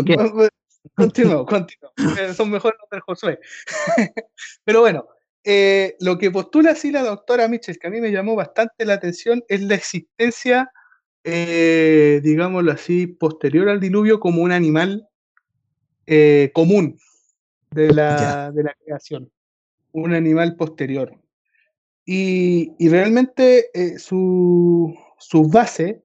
continuo, 0.96 1.46
continuo. 1.46 1.92
Son 2.36 2.50
mejores 2.50 2.80
los 2.82 2.90
del 2.90 3.02
Josué. 3.02 3.40
Pero 4.64 4.82
bueno, 4.82 5.08
eh, 5.44 5.96
lo 6.00 6.18
que 6.18 6.32
postula 6.32 6.72
así 6.72 6.92
la 6.92 7.04
doctora 7.04 7.48
Mitchell, 7.48 7.80
que 7.80 7.88
a 7.88 7.92
mí 7.92 8.02
me 8.02 8.12
llamó 8.12 8.36
bastante 8.36 8.86
la 8.86 8.94
atención, 8.94 9.44
es 9.48 9.62
la 9.62 9.76
existencia 9.76 10.72
eh, 11.24 12.22
digámoslo 12.24 12.72
así, 12.72 13.08
posterior 13.08 13.70
al 13.70 13.80
diluvio 13.80 14.20
como 14.20 14.42
un 14.42 14.52
animal 14.52 15.08
eh, 16.08 16.52
común 16.54 16.98
de 17.72 17.94
la, 17.94 18.52
de 18.52 18.64
la, 18.64 18.74
creación, 18.84 19.30
un 19.92 20.14
animal 20.14 20.56
posterior. 20.56 21.14
Y, 22.06 22.74
y 22.80 22.90
realmente 22.90 23.70
eh, 23.74 24.00
su, 24.00 24.96
su, 25.20 25.48
base, 25.50 26.04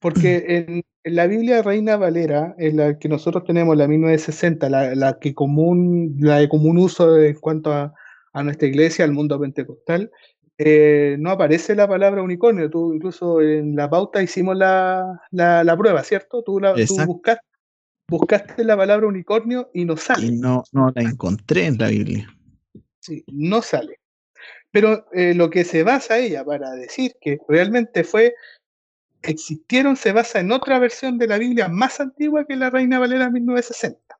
porque 0.00 0.44
en, 0.48 0.84
en, 1.04 1.14
la 1.16 1.26
Biblia 1.26 1.62
Reina 1.62 1.96
Valera, 1.96 2.54
en 2.58 2.76
la 2.76 2.98
que 2.98 3.08
nosotros 3.08 3.44
tenemos, 3.44 3.76
la 3.76 3.88
1960, 3.88 4.68
la, 4.68 4.94
la 4.94 5.18
que 5.18 5.34
común, 5.34 6.16
la 6.18 6.38
de 6.38 6.48
común 6.48 6.78
uso 6.78 7.18
en 7.18 7.34
cuanto 7.40 7.72
a, 7.72 7.94
a 8.32 8.42
nuestra 8.42 8.68
iglesia, 8.68 9.04
al 9.04 9.12
mundo 9.12 9.38
pentecostal, 9.38 10.10
eh, 10.58 11.16
no 11.18 11.30
aparece 11.30 11.74
la 11.74 11.88
palabra 11.88 12.22
unicornio. 12.22 12.70
Tú 12.70 12.94
incluso 12.94 13.40
en 13.40 13.74
la 13.74 13.88
pauta 13.88 14.22
hicimos 14.22 14.56
la, 14.56 15.20
la, 15.30 15.76
prueba, 15.76 16.02
¿cierto? 16.04 16.42
Tú, 16.42 16.60
la, 16.60 16.74
buscaste, 17.06 17.46
buscaste, 18.08 18.64
la 18.64 18.76
palabra 18.76 19.06
unicornio 19.06 19.70
y 19.74 19.84
no 19.84 19.96
sale. 19.96 20.26
Y 20.26 20.32
no, 20.32 20.64
no 20.72 20.92
la 20.94 21.02
encontré 21.02 21.66
en 21.66 21.78
la 21.78 21.88
Biblia. 21.88 22.28
Sí, 23.00 23.24
no 23.26 23.62
sale. 23.62 23.98
Pero 24.70 25.06
eh, 25.12 25.34
lo 25.34 25.50
que 25.50 25.64
se 25.64 25.82
basa 25.82 26.18
ella 26.18 26.44
para 26.44 26.70
decir 26.72 27.12
que 27.20 27.38
realmente 27.48 28.04
fue, 28.04 28.34
existieron, 29.22 29.96
se 29.96 30.12
basa 30.12 30.40
en 30.40 30.52
otra 30.52 30.78
versión 30.78 31.18
de 31.18 31.26
la 31.26 31.38
Biblia 31.38 31.68
más 31.68 32.00
antigua 32.00 32.44
que 32.46 32.56
la 32.56 32.70
Reina 32.70 32.98
Valera 32.98 33.30
1960. 33.30 34.18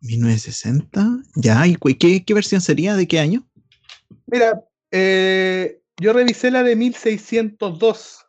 1960, 0.00 1.22
ya, 1.36 1.66
¿y 1.66 1.76
qué, 1.76 2.24
qué 2.24 2.34
versión 2.34 2.60
sería? 2.60 2.94
¿De 2.94 3.08
qué 3.08 3.18
año? 3.18 3.46
Mira, 4.26 4.62
eh, 4.90 5.80
yo 5.96 6.12
revisé 6.12 6.50
la 6.50 6.62
de 6.62 6.76
1602. 6.76 8.26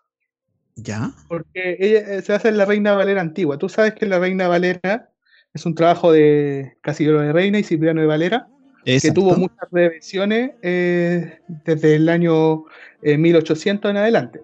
¿Ya? 0.78 1.12
Porque 1.28 1.78
ella 1.80 2.00
eh, 2.00 2.22
se 2.22 2.34
hace 2.34 2.50
en 2.50 2.58
la 2.58 2.66
Reina 2.66 2.94
Valera 2.94 3.22
antigua. 3.22 3.58
Tú 3.58 3.70
sabes 3.70 3.94
que 3.94 4.06
la 4.06 4.20
Reina 4.20 4.48
Valera 4.48 5.10
es 5.54 5.66
un 5.66 5.76
trabajo 5.76 6.12
de 6.12 6.78
Casimiro 6.82 7.22
de 7.22 7.32
Reina 7.34 7.60
y 7.60 7.64
Cipriano 7.64 8.02
de 8.02 8.08
Valera, 8.08 8.48
que 8.84 9.12
tuvo 9.12 9.36
muchas 9.36 9.70
revisiones 9.72 10.52
eh, 10.62 11.40
desde 11.66 11.96
el 11.96 12.10
año 12.10 12.66
1800 13.02 13.92
en 13.92 13.98
adelante. 13.98 14.42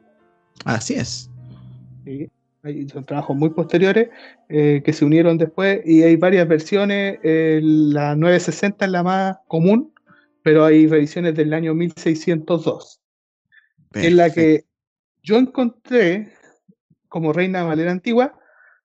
Así 0.65 0.93
es. 0.93 1.30
Sí, 2.03 2.29
son 2.91 3.05
trabajos 3.05 3.35
muy 3.35 3.49
posteriores 3.49 4.09
que 4.47 4.93
se 4.93 5.05
unieron 5.05 5.37
después 5.37 5.81
y 5.85 6.03
hay 6.03 6.15
varias 6.15 6.47
versiones. 6.47 7.19
la 7.23 8.15
960 8.15 8.85
es 8.85 8.91
la 8.91 9.03
más 9.03 9.37
común 9.47 9.91
pero 10.43 10.65
hay 10.65 10.87
revisiones 10.87 11.35
del 11.35 11.53
año 11.53 11.73
1602, 11.73 12.99
en 13.93 14.17
la 14.17 14.29
que 14.29 14.65
yo 15.23 15.37
encontré 15.37 16.33
como 17.07 17.33
Reina 17.33 17.63
Valera 17.63 17.91
Antigua, 17.91 18.33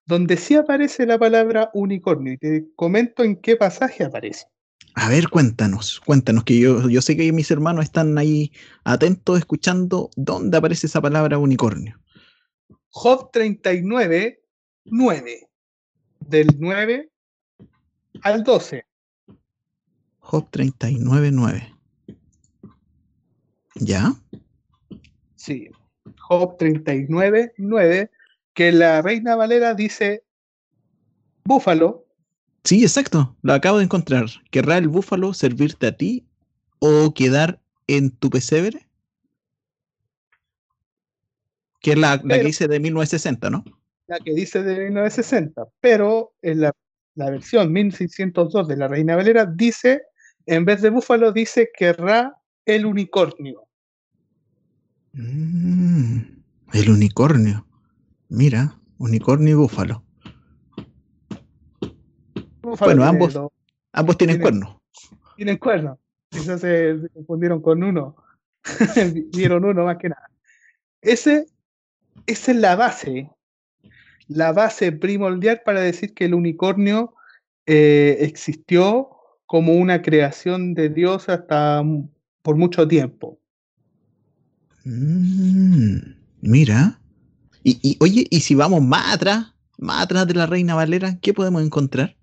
donde 0.04 0.36
sí 0.36 0.54
aparece 0.54 1.06
la 1.06 1.18
palabra 1.18 1.70
unicornio, 1.72 2.34
y 2.34 2.38
te 2.38 2.66
comento 2.76 3.22
en 3.22 3.36
qué 3.36 3.56
pasaje 3.56 4.04
aparece. 4.04 4.46
A 4.94 5.08
ver, 5.08 5.28
cuéntanos, 5.28 6.00
cuéntanos, 6.00 6.44
que 6.44 6.58
yo, 6.58 6.88
yo 6.88 7.02
sé 7.02 7.16
que 7.16 7.32
mis 7.32 7.50
hermanos 7.50 7.84
están 7.84 8.16
ahí 8.16 8.52
atentos 8.84 9.38
escuchando 9.38 10.10
dónde 10.16 10.56
aparece 10.56 10.86
esa 10.86 11.00
palabra 11.00 11.38
unicornio. 11.38 11.98
Job 12.98 13.30
39, 13.30 14.40
9. 14.86 15.48
Del 16.20 16.46
9 16.58 17.10
al 18.22 18.42
12. 18.42 18.86
Job 20.20 20.50
39.9. 20.50 21.76
¿Ya? 23.74 24.14
Sí. 25.34 25.68
Job 26.20 26.56
39.9, 26.56 28.10
que 28.54 28.72
la 28.72 29.02
Reina 29.02 29.36
Valera 29.36 29.74
dice 29.74 30.24
búfalo. 31.44 32.06
Sí, 32.64 32.82
exacto. 32.82 33.36
Lo 33.42 33.52
acabo 33.52 33.76
de 33.76 33.84
encontrar. 33.84 34.24
¿Querrá 34.50 34.78
el 34.78 34.88
búfalo 34.88 35.34
servirte 35.34 35.88
a 35.88 35.96
ti 35.98 36.24
o 36.78 37.12
quedar 37.12 37.60
en 37.88 38.10
tu 38.10 38.30
pesebre? 38.30 38.85
Que 41.80 41.92
es 41.92 41.98
la, 41.98 42.20
que 42.20 42.42
dice 42.42 42.68
de 42.68 42.80
1960, 42.80 43.50
¿no? 43.50 43.64
La 44.06 44.18
que 44.18 44.32
dice 44.34 44.62
de 44.62 44.84
1960, 44.84 45.64
pero 45.80 46.32
en 46.42 46.60
la, 46.60 46.72
versión 47.14 47.72
1602 47.72 48.68
de 48.68 48.76
la 48.76 48.88
Reina 48.88 49.16
Valera 49.16 49.46
dice, 49.46 50.02
en 50.46 50.64
vez 50.64 50.82
de 50.82 50.90
búfalo, 50.90 51.32
dice 51.32 51.70
querrá 51.76 52.36
el 52.64 52.86
unicornio. 52.86 53.66
Mm, 55.12 56.18
el 56.72 56.90
unicornio. 56.90 57.66
Mira, 58.28 58.78
unicornio 58.98 59.50
y 59.50 59.54
búfalo. 59.54 60.02
bueno, 62.62 63.04
ambos, 63.04 63.38
ambos 63.92 64.18
tienen, 64.18 64.40
cuernos. 64.40 64.76
Tienen 65.36 65.56
cuernos. 65.56 65.98
Quizás 66.28 66.60
se 66.60 66.96
confundieron 67.14 67.62
con 67.62 67.82
uno. 67.82 68.16
Vieron 69.32 69.64
uno 69.64 69.84
más 69.84 69.96
que 69.98 70.08
nada. 70.08 70.28
Ese, 71.00 71.46
esa 72.26 72.52
es 72.52 72.58
la 72.58 72.76
base, 72.76 73.30
la 74.28 74.52
base 74.52 74.92
primordial 74.92 75.62
para 75.64 75.80
decir 75.80 76.14
que 76.14 76.24
el 76.24 76.34
unicornio 76.34 77.14
eh, 77.66 78.18
existió 78.20 79.10
como 79.46 79.74
una 79.74 80.02
creación 80.02 80.74
de 80.74 80.88
Dios 80.88 81.28
hasta 81.28 81.82
por 82.42 82.56
mucho 82.56 82.86
tiempo. 82.86 83.38
Mm, 84.84 85.96
mira. 86.42 87.00
Y, 87.62 87.96
oye, 87.98 88.26
y 88.30 88.40
si 88.40 88.54
vamos 88.54 88.82
más 88.82 89.14
atrás, 89.14 89.54
más 89.78 90.04
atrás 90.04 90.28
de 90.28 90.34
la 90.34 90.46
Reina 90.46 90.76
Valera, 90.76 91.18
¿qué 91.20 91.34
podemos 91.34 91.64
encontrar? 91.64 92.16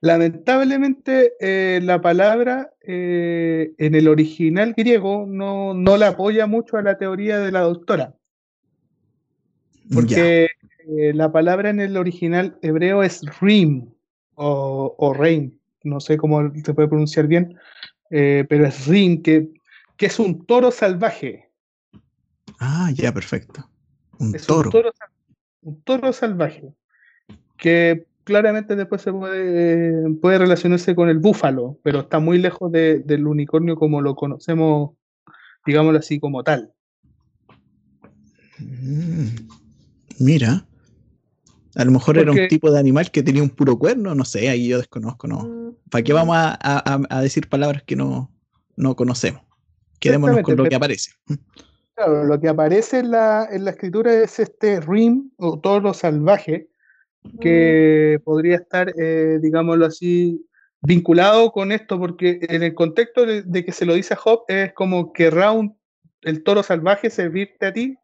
Lamentablemente, 0.00 1.32
eh, 1.40 1.80
la 1.82 2.00
palabra 2.00 2.70
eh, 2.82 3.72
en 3.78 3.96
el 3.96 4.06
original 4.06 4.74
griego 4.76 5.26
no, 5.26 5.74
no 5.74 5.96
la 5.96 6.08
apoya 6.08 6.46
mucho 6.46 6.76
a 6.76 6.82
la 6.82 6.96
teoría 6.98 7.38
de 7.38 7.50
la 7.50 7.62
doctora. 7.62 8.14
Porque 9.92 10.48
eh, 10.88 11.12
la 11.14 11.30
palabra 11.32 11.70
en 11.70 11.80
el 11.80 11.96
original 11.96 12.58
hebreo 12.62 13.02
es 13.02 13.22
rim 13.40 13.88
o, 14.34 14.94
o 14.98 15.14
reim, 15.14 15.52
no 15.84 16.00
sé 16.00 16.16
cómo 16.16 16.52
se 16.64 16.74
puede 16.74 16.88
pronunciar 16.88 17.26
bien, 17.26 17.56
pero 18.08 18.66
es 18.66 18.86
rim, 18.86 19.22
que, 19.22 19.48
que 19.96 20.06
es 20.06 20.18
un 20.18 20.44
toro 20.46 20.70
salvaje. 20.70 21.48
Ah, 22.58 22.90
ya, 22.94 23.12
perfecto. 23.12 23.68
Un 24.18 24.32
toro. 24.46 24.70
Un 25.62 25.82
toro, 25.82 26.12
salvaje. 26.12 26.72
Que 27.56 28.06
claramente 28.24 28.76
después 28.76 29.02
se 29.02 29.12
puede, 29.12 30.10
puede 30.14 30.38
relacionarse 30.38 30.94
con 30.94 31.08
el 31.08 31.18
búfalo, 31.18 31.78
pero 31.82 32.00
está 32.00 32.18
muy 32.18 32.38
lejos 32.38 32.70
del 32.72 33.26
unicornio 33.26 33.76
como 33.76 34.00
lo 34.00 34.14
conocemos, 34.14 34.92
digámoslo 35.64 35.98
así, 35.98 36.20
como 36.20 36.42
tal. 36.42 36.72
Mm, 38.58 39.26
mira, 40.18 40.66
a 41.74 41.84
lo 41.84 41.92
mejor 41.92 42.18
era 42.18 42.32
un 42.32 42.48
tipo 42.48 42.70
de 42.70 42.78
animal 42.78 43.10
que 43.10 43.22
tenía 43.22 43.42
un 43.42 43.50
puro 43.50 43.78
cuerno, 43.78 44.14
no 44.14 44.24
sé, 44.24 44.48
ahí 44.48 44.68
yo 44.68 44.78
desconozco, 44.78 45.28
¿no? 45.28 45.44
Mm, 45.44 45.76
¿Para 45.90 46.04
qué 46.04 46.12
vamos 46.12 46.36
a, 46.38 47.20
decir 47.22 47.48
palabras 47.48 47.82
que 47.82 47.96
no, 47.96 48.32
no 48.76 48.96
conocemos? 48.96 49.42
Quedémonos 50.00 50.42
con 50.42 50.56
lo 50.56 50.64
que 50.64 50.74
aparece. 50.74 51.12
Claro, 51.94 52.24
lo 52.24 52.38
que 52.40 52.48
aparece 52.48 52.98
en 52.98 53.10
la, 53.10 53.48
en 53.50 53.64
la 53.64 53.70
escritura 53.70 54.12
es 54.12 54.38
este 54.38 54.80
rim 54.80 55.30
o 55.36 55.58
toro 55.58 55.94
salvaje 55.94 56.68
que 57.40 58.18
mm. 58.20 58.24
podría 58.24 58.56
estar, 58.56 58.92
eh, 58.98 59.38
digámoslo 59.40 59.86
así, 59.86 60.46
vinculado 60.82 61.50
con 61.52 61.72
esto, 61.72 61.98
porque 61.98 62.38
en 62.42 62.62
el 62.62 62.74
contexto 62.74 63.26
de, 63.26 63.64
que 63.64 63.72
se 63.72 63.86
lo 63.86 63.94
dice 63.94 64.14
a 64.14 64.16
Job 64.16 64.44
es 64.48 64.72
como 64.72 65.12
que 65.12 65.30
Round, 65.30 65.72
el 66.22 66.42
toro 66.42 66.62
salvaje, 66.62 67.10
servirte 67.10 67.66
a 67.66 67.72
ti. 67.72 67.96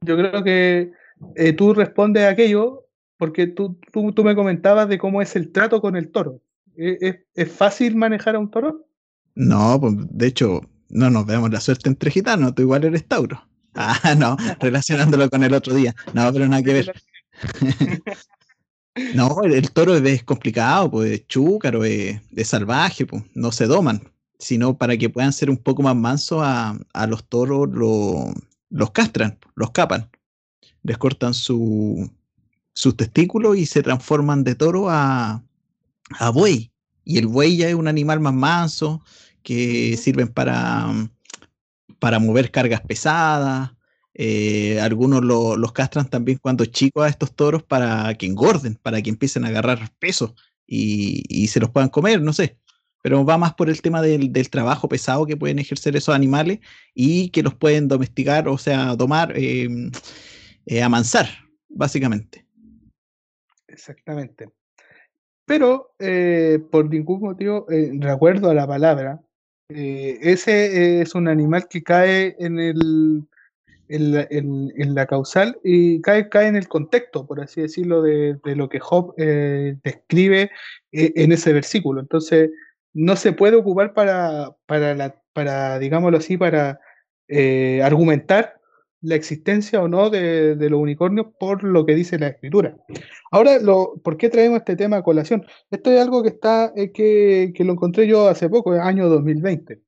Yo 0.00 0.16
creo 0.16 0.42
que 0.42 0.92
eh, 1.36 1.52
tú 1.52 1.74
respondes 1.74 2.24
a 2.24 2.30
aquello 2.30 2.86
porque 3.16 3.46
tú, 3.46 3.78
tú, 3.92 4.12
tú, 4.12 4.24
me 4.24 4.34
comentabas 4.34 4.88
de 4.88 4.98
cómo 4.98 5.22
es 5.22 5.36
el 5.36 5.52
trato 5.52 5.80
con 5.80 5.96
el 5.96 6.10
toro. 6.10 6.40
¿Es, 6.76 7.16
¿Es, 7.34 7.52
fácil 7.52 7.96
manejar 7.96 8.34
a 8.34 8.38
un 8.38 8.50
toro? 8.50 8.86
No, 9.34 9.80
pues 9.80 9.94
de 10.10 10.26
hecho, 10.26 10.60
no 10.88 11.10
nos 11.10 11.26
vemos 11.26 11.50
la 11.50 11.60
suerte 11.60 11.88
entre 11.88 12.10
gitanos, 12.10 12.54
tú 12.54 12.62
igual 12.62 12.84
eres 12.84 13.06
Tauro. 13.06 13.42
Ah, 13.76 14.14
no, 14.16 14.36
relacionándolo 14.60 15.28
con 15.28 15.42
el 15.42 15.52
otro 15.52 15.74
día. 15.74 15.96
No, 16.12 16.32
pero 16.32 16.46
nada 16.46 16.62
que 16.62 16.72
ver. 16.72 16.94
no, 19.16 19.42
el, 19.42 19.72
toro 19.72 19.96
es 19.96 20.22
complicado, 20.22 20.92
pues 20.92 21.10
es 21.10 21.26
chúcaro, 21.26 21.84
es, 21.84 22.20
salvaje, 22.44 23.04
pues 23.04 23.24
no 23.34 23.50
se 23.50 23.66
doman, 23.66 24.00
sino 24.38 24.78
para 24.78 24.96
que 24.96 25.10
puedan 25.10 25.32
ser 25.32 25.50
un 25.50 25.56
poco 25.56 25.82
más 25.82 25.96
mansos 25.96 26.40
a, 26.44 26.78
los 27.08 27.24
toros 27.28 27.68
los 28.70 28.90
castran, 28.92 29.38
los 29.56 29.72
capan, 29.72 30.08
les 30.84 30.96
cortan 30.96 31.34
su, 31.34 32.08
sus 32.72 32.96
testículos 32.96 33.56
y 33.56 33.66
se 33.66 33.82
transforman 33.82 34.44
de 34.44 34.54
toro 34.54 34.88
a, 34.88 35.42
a 36.10 36.30
buey. 36.30 36.70
Y 37.04 37.18
el 37.18 37.26
buey 37.26 37.56
ya 37.56 37.68
es 37.68 37.74
un 37.74 37.88
animal 37.88 38.20
más 38.20 38.34
manso, 38.34 39.02
que 39.42 39.96
sirven 39.96 40.28
para, 40.28 40.90
para 42.00 42.18
mover 42.18 42.50
cargas 42.50 42.80
pesadas. 42.80 43.72
Eh, 44.14 44.80
algunos 44.80 45.24
los 45.24 45.72
castran 45.72 46.08
también 46.08 46.38
cuando 46.40 46.64
chicos 46.66 47.04
a 47.04 47.08
estos 47.08 47.34
toros 47.34 47.62
para 47.62 48.14
que 48.14 48.26
engorden, 48.26 48.78
para 48.80 49.02
que 49.02 49.10
empiecen 49.10 49.44
a 49.44 49.48
agarrar 49.48 49.90
peso 49.98 50.34
y, 50.66 51.46
se 51.48 51.60
los 51.60 51.70
puedan 51.70 51.90
comer, 51.90 52.22
no 52.22 52.32
sé. 52.32 52.58
Pero 53.02 53.24
va 53.24 53.36
más 53.36 53.54
por 53.54 53.68
el 53.68 53.82
tema 53.82 54.00
del, 54.00 54.32
trabajo 54.50 54.88
pesado 54.88 55.26
que 55.26 55.36
pueden 55.36 55.58
ejercer 55.58 55.94
esos 55.94 56.14
animales 56.14 56.60
y 56.94 57.28
que 57.30 57.42
los 57.42 57.54
pueden 57.54 57.86
domesticar, 57.86 58.48
o 58.48 58.56
sea, 58.56 58.96
domar, 58.96 59.36
em, 59.36 59.90
eh, 60.66 60.82
amansar, 60.82 61.26
básicamente. 61.68 62.46
Exactamente. 63.68 64.50
Pero 65.44 65.94
eh, 65.98 66.58
por 66.70 66.88
ningún 66.88 67.20
motivo, 67.20 67.66
de 67.68 68.10
acuerdo 68.10 68.50
a 68.50 68.54
la 68.54 68.66
palabra, 68.66 69.20
eh, 69.70 70.18
ese 70.20 71.00
es 71.00 71.14
un 71.14 71.26
animal 71.26 71.66
que 71.68 71.82
cae 71.82 72.36
en, 72.38 72.60
el, 72.60 73.24
en, 73.88 74.94
la, 74.94 75.06
causal 75.06 75.58
y 75.64 76.02
cae, 76.02 76.28
cae 76.28 76.48
en 76.48 76.56
el 76.56 76.68
contexto, 76.68 77.26
por 77.26 77.40
así 77.40 77.62
decirlo, 77.62 78.02
de, 78.02 78.38
lo 78.44 78.68
que 78.68 78.78
Job 78.78 79.14
eh, 79.16 79.76
describe 79.82 80.50
eh, 80.92 81.12
en 81.16 81.32
ese 81.32 81.52
versículo. 81.54 82.00
Entonces, 82.00 82.50
no 82.92 83.16
se 83.16 83.32
puede 83.32 83.56
ocupar 83.56 83.94
para, 83.94 84.54
para, 84.66 85.20
para 85.32 85.78
digámoslo 85.78 86.18
así, 86.18 86.36
para 86.36 86.80
argumentar 87.82 88.60
la 89.04 89.14
existencia 89.16 89.82
o 89.82 89.88
no 89.88 90.08
de, 90.08 90.56
los 90.56 90.80
unicornios 90.80 91.26
por 91.38 91.62
lo 91.62 91.84
que 91.84 91.94
dice 91.94 92.18
la 92.18 92.28
escritura. 92.28 92.74
Ahora, 93.30 93.58
lo, 93.58 94.00
¿por 94.02 94.16
qué 94.16 94.30
traemos 94.30 94.60
este 94.60 94.76
tema 94.76 94.96
a 94.98 95.02
colación? 95.02 95.44
Esto 95.70 95.92
es 95.92 96.00
algo 96.00 96.22
que 96.22 96.30
está, 96.30 96.72
eh, 96.74 96.90
que, 96.90 97.52
lo 97.64 97.72
encontré 97.72 98.06
yo 98.06 98.28
hace 98.28 98.48
poco, 98.48 98.72
año 98.72 99.08
2020, 99.08 99.82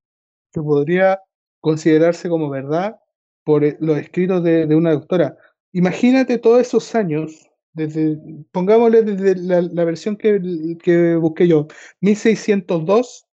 que 0.52 0.62
podría 0.62 1.20
considerarse 1.60 2.28
como 2.28 2.50
verdad 2.50 2.96
por 3.42 3.64
eh, 3.64 3.76
los 3.80 3.98
escritos 3.98 4.44
de, 4.44 4.66
una 4.74 4.92
doctora. 4.92 5.36
Imagínate 5.72 6.38
todos 6.38 6.60
esos 6.60 6.94
años, 6.94 7.48
desde, 7.72 8.18
pongámosle 8.52 9.02
desde 9.02 9.34
la, 9.36 9.84
versión 9.84 10.16
que, 10.16 10.76
que 10.82 11.16
busqué 11.16 11.48
yo, 11.48 11.68
1602 12.00 13.26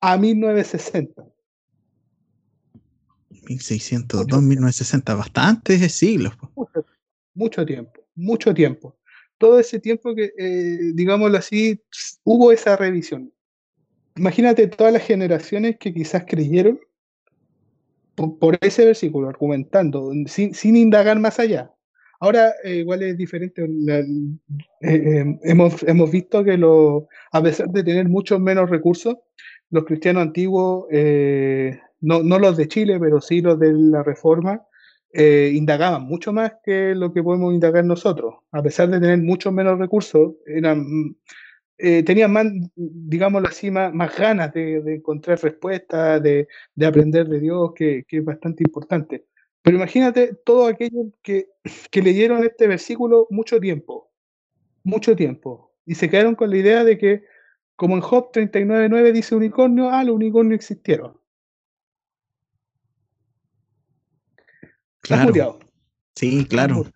a 0.00 0.16
1960 0.16 1.24
1602, 3.48 4.42
1960, 4.42 5.14
bastantes 5.14 5.92
siglos. 5.92 6.34
Mucho, 7.34 7.64
tiempo, 7.64 7.92
mucho 8.14 8.52
tiempo. 8.52 8.96
Todo 9.38 9.58
ese 9.58 9.78
tiempo 9.78 10.14
que, 10.14 10.32
eh, 10.36 10.92
digámoslo 10.94 11.38
así, 11.38 11.80
hubo 12.24 12.52
esa 12.52 12.76
revisión. 12.76 13.32
Imagínate 14.16 14.66
todas 14.66 14.92
las 14.92 15.02
generaciones 15.02 15.76
que 15.78 15.94
quizás 15.94 16.24
creyeron 16.26 16.80
por, 18.16 18.58
ese 18.60 18.84
versículo, 18.84 19.28
argumentando, 19.28 20.10
sin, 20.26 20.76
indagar 20.76 21.18
más 21.20 21.38
allá. 21.38 21.72
Ahora, 22.20 22.52
eh, 22.64 22.78
igual 22.78 23.04
es 23.04 23.16
diferente. 23.16 23.64
Eh, 24.80 25.38
hemos, 25.44 25.82
hemos 25.84 26.10
visto 26.10 26.42
que 26.42 26.58
lo, 26.58 27.08
a 27.30 27.40
pesar 27.40 27.68
de 27.68 27.84
tener 27.84 28.08
muchos 28.08 28.40
menos 28.40 28.68
recursos, 28.68 29.16
los 29.70 29.84
cristianos 29.84 30.22
antiguos 30.22 30.86
no, 32.00 32.22
no 32.22 32.38
los 32.38 32.56
de 32.56 32.68
Chile, 32.68 32.98
pero 33.00 33.20
sí 33.20 33.40
los 33.40 33.58
de 33.58 33.72
la 33.72 34.02
Reforma, 34.02 34.62
eh, 35.12 35.52
indagaban 35.54 36.02
mucho 36.02 36.32
más 36.32 36.52
que 36.62 36.94
lo 36.94 37.12
que 37.12 37.22
podemos 37.22 37.54
indagar 37.54 37.84
nosotros. 37.84 38.34
A 38.52 38.62
pesar 38.62 38.88
de 38.90 39.00
tener 39.00 39.18
mucho 39.18 39.50
menos 39.50 39.78
recursos, 39.78 40.34
eran, 40.46 41.16
eh, 41.78 42.02
tenían 42.02 42.32
más, 42.32 42.46
digámoslo 42.76 43.48
así, 43.48 43.70
más, 43.70 44.16
ganas 44.16 44.52
de, 44.52 44.76
encontrar 44.94 45.40
respuestas, 45.42 46.22
de, 46.22 46.46
aprender 46.86 47.28
de 47.28 47.40
Dios, 47.40 47.72
que, 47.74 48.04
es 48.08 48.24
bastante 48.24 48.64
importante. 48.64 49.26
Pero 49.62 49.76
imagínate 49.76 50.34
todos 50.44 50.72
aquellos 50.72 51.06
que, 51.22 51.48
que 51.90 52.02
leyeron 52.02 52.44
este 52.44 52.66
versículo 52.68 53.26
mucho 53.30 53.60
tiempo, 53.60 54.10
mucho 54.84 55.16
tiempo, 55.16 55.74
y 55.86 55.94
se 55.94 56.10
quedaron 56.10 56.34
con 56.34 56.50
la 56.50 56.56
idea 56.58 56.84
de 56.84 56.98
que, 56.98 57.24
como 57.76 57.96
en 57.96 58.02
Job 58.02 58.30
39.9 58.32 59.12
dice 59.12 59.34
unicornio, 59.34 59.90
ah, 59.90 60.04
los 60.04 60.16
unicornios 60.16 60.56
existieron. 60.56 61.18
Claro. 65.08 65.58
Sí, 66.14 66.44
claro. 66.44 66.86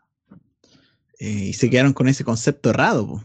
Eh, 1.18 1.46
y 1.48 1.52
se 1.52 1.70
quedaron 1.70 1.92
con 1.92 2.08
ese 2.08 2.24
concepto 2.24 2.70
errado. 2.70 3.22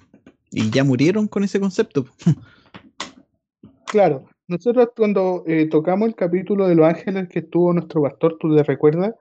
Y 0.52 0.70
ya 0.70 0.84
murieron 0.84 1.28
con 1.28 1.44
ese 1.44 1.60
concepto. 1.60 2.06
claro. 3.86 4.26
Nosotros 4.48 4.90
cuando 4.96 5.44
eh, 5.46 5.68
tocamos 5.68 6.08
el 6.08 6.16
capítulo 6.16 6.68
de 6.68 6.76
los 6.76 6.88
ángeles 6.88 7.28
que 7.28 7.40
estuvo 7.40 7.74
nuestro 7.74 8.02
pastor, 8.04 8.38
tú 8.40 8.56
te 8.56 8.64
recuerdas, 8.64 9.14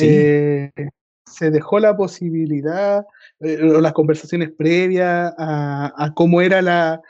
eh, 0.00 0.72
se 1.24 1.50
dejó 1.52 1.78
la 1.78 1.96
posibilidad, 1.96 3.06
o 3.38 3.80
las 3.80 3.92
conversaciones 3.92 4.50
previas 4.50 5.32
a, 5.38 6.12
cómo 6.16 6.40
era 6.40 6.60
la, 6.60 7.00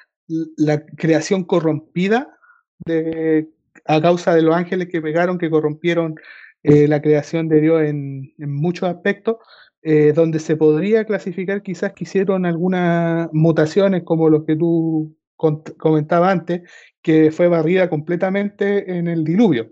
la 0.58 0.84
creación 0.84 1.44
corrompida 1.44 2.36
de, 2.84 3.48
a 3.86 4.00
causa 4.00 4.34
de 4.34 4.42
los 4.42 4.54
ángeles 4.54 4.88
que 4.90 5.00
pegaron, 5.00 5.38
que 5.38 5.50
corrompieron 5.50 6.16
eh, 6.64 6.88
la 6.88 7.02
creación 7.02 7.48
de 7.48 7.60
Dios 7.60 7.82
en, 7.82 8.32
muchos 8.38 8.88
aspectos, 8.88 9.36
eh, 9.82 10.12
donde 10.14 10.40
se 10.40 10.56
podría 10.56 11.04
clasificar 11.04 11.62
quizás 11.62 11.92
que 11.92 12.04
hicieron 12.04 12.46
algunas 12.46 13.28
mutaciones 13.34 14.02
como 14.02 14.30
los 14.30 14.44
que 14.44 14.56
tú 14.56 15.14
comentabas 15.36 16.32
antes, 16.32 16.62
que 17.02 17.30
fue 17.30 17.48
barrida 17.48 17.90
completamente 17.90 18.96
en 18.96 19.08
el 19.08 19.24
diluvio. 19.24 19.70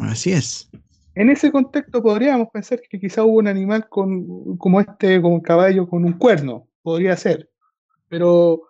Así 0.00 0.32
es. 0.32 0.68
En 1.14 1.30
ese 1.30 1.52
contexto 1.52 2.02
podríamos 2.02 2.48
pensar 2.52 2.80
que 2.80 2.98
quizás 2.98 3.24
hubo 3.24 3.38
un 3.38 3.46
animal 3.46 3.88
con, 3.88 4.56
como 4.56 4.80
este, 4.80 5.22
como 5.22 5.36
un 5.36 5.40
caballo 5.40 5.86
con 5.86 6.04
un 6.04 6.14
cuerno, 6.14 6.68
podría 6.82 7.16
ser, 7.16 7.48
pero 8.08 8.62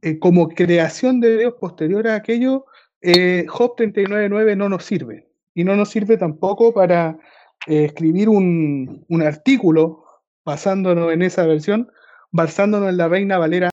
eh, 0.00 0.20
como 0.20 0.48
creación 0.48 1.18
de 1.18 1.38
Dios 1.38 1.54
posterior 1.58 2.06
a 2.06 2.14
aquello, 2.14 2.66
eh, 3.00 3.46
Job 3.48 3.74
39.9 3.76 4.56
no 4.56 4.68
nos 4.68 4.84
sirve. 4.84 5.27
Y 5.58 5.64
no 5.64 5.74
nos 5.74 5.88
sirve 5.88 6.16
tampoco 6.16 6.72
para 6.72 7.18
eh, 7.66 7.86
escribir 7.86 8.28
un, 8.28 9.04
artículo 9.26 10.04
basándonos 10.44 11.12
en 11.12 11.22
esa 11.22 11.44
versión, 11.46 11.90
basándonos 12.30 12.90
en 12.90 12.96
la 12.96 13.08
Reina 13.08 13.38
Valera 13.38 13.68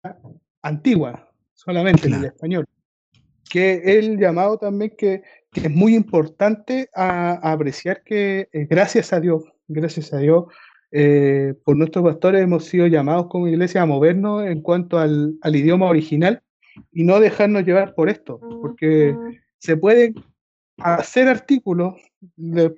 antigua, 0.63 1.29
solamente 1.53 2.07
en 2.07 2.15
el 2.15 2.25
español. 2.25 2.65
Que 3.47 3.99
el 3.99 4.17
llamado 4.17 4.57
también 4.57 4.95
que, 4.97 5.21
es 5.53 5.69
muy 5.69 5.93
importante 5.93 6.89
a, 6.95 7.33
apreciar 7.51 8.01
que 8.01 8.49
eh, 8.51 8.65
gracias 8.67 9.13
a 9.13 9.19
Dios, 9.19 9.43
gracias 9.67 10.11
a 10.11 10.17
Dios, 10.17 10.45
por 11.65 11.77
nuestros 11.77 12.03
pastores 12.03 12.41
hemos 12.41 12.65
sido 12.65 12.87
llamados 12.87 13.27
como 13.27 13.47
iglesia 13.47 13.83
a 13.83 13.85
movernos 13.85 14.43
en 14.43 14.61
cuanto 14.63 14.97
al, 14.97 15.35
al 15.41 15.55
idioma 15.55 15.85
original 15.85 16.41
y 16.91 17.03
no 17.03 17.19
dejarnos 17.19 17.63
llevar 17.63 17.93
por 17.93 18.09
esto, 18.09 18.39
porque 18.59 19.15
se 19.59 19.77
pueden 19.77 20.15
hacer 20.77 21.27
artículos, 21.27 21.95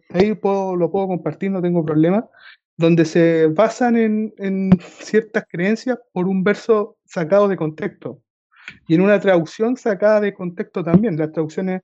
ahí 0.09 0.29
lo 0.29 0.91
puedo 0.91 1.07
compartir, 1.07 1.51
no 1.51 1.61
tengo 1.61 1.85
problema, 1.85 2.27
donde 2.77 3.05
se 3.05 3.47
basan 3.47 3.97
en, 3.97 4.71
ciertas 4.79 5.45
creencias 5.49 5.97
por 6.13 6.27
un 6.27 6.43
verso 6.43 6.97
sacado 7.05 7.47
de 7.47 7.57
contexto 7.57 8.21
y 8.87 8.95
en 8.95 9.01
una 9.01 9.19
traducción 9.19 9.77
sacada 9.77 10.21
de 10.21 10.33
contexto 10.33 10.83
también. 10.83 11.17
Las 11.17 11.31
traducciones 11.31 11.81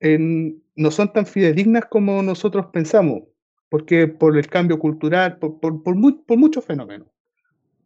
no 0.00 0.90
son 0.90 1.12
tan 1.12 1.26
fidedignas 1.26 1.84
como 1.86 2.22
nosotros 2.22 2.66
pensamos, 2.72 3.22
porque 3.68 4.08
por 4.08 4.36
el 4.36 4.48
cambio 4.48 4.78
cultural, 4.78 5.38
por, 5.38 5.60
por, 5.60 5.82
por 5.82 6.36
muchos 6.36 6.64
fenómenos. 6.64 7.08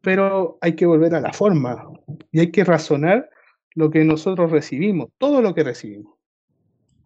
Pero 0.00 0.56
hay 0.62 0.74
que 0.74 0.86
volver 0.86 1.14
a 1.14 1.20
la 1.20 1.32
forma 1.32 1.90
y 2.32 2.40
hay 2.40 2.50
que 2.50 2.64
razonar 2.64 3.28
lo 3.74 3.90
que 3.90 4.02
nosotros 4.04 4.50
recibimos, 4.50 5.11
todo 5.18 5.42
lo 5.42 5.54
que 5.54 5.62
recibimos. 5.62 6.20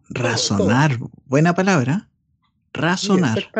Razonar, 0.09 0.99
buena 1.25 1.53
palabra. 1.53 2.09
Razonar. 2.73 3.51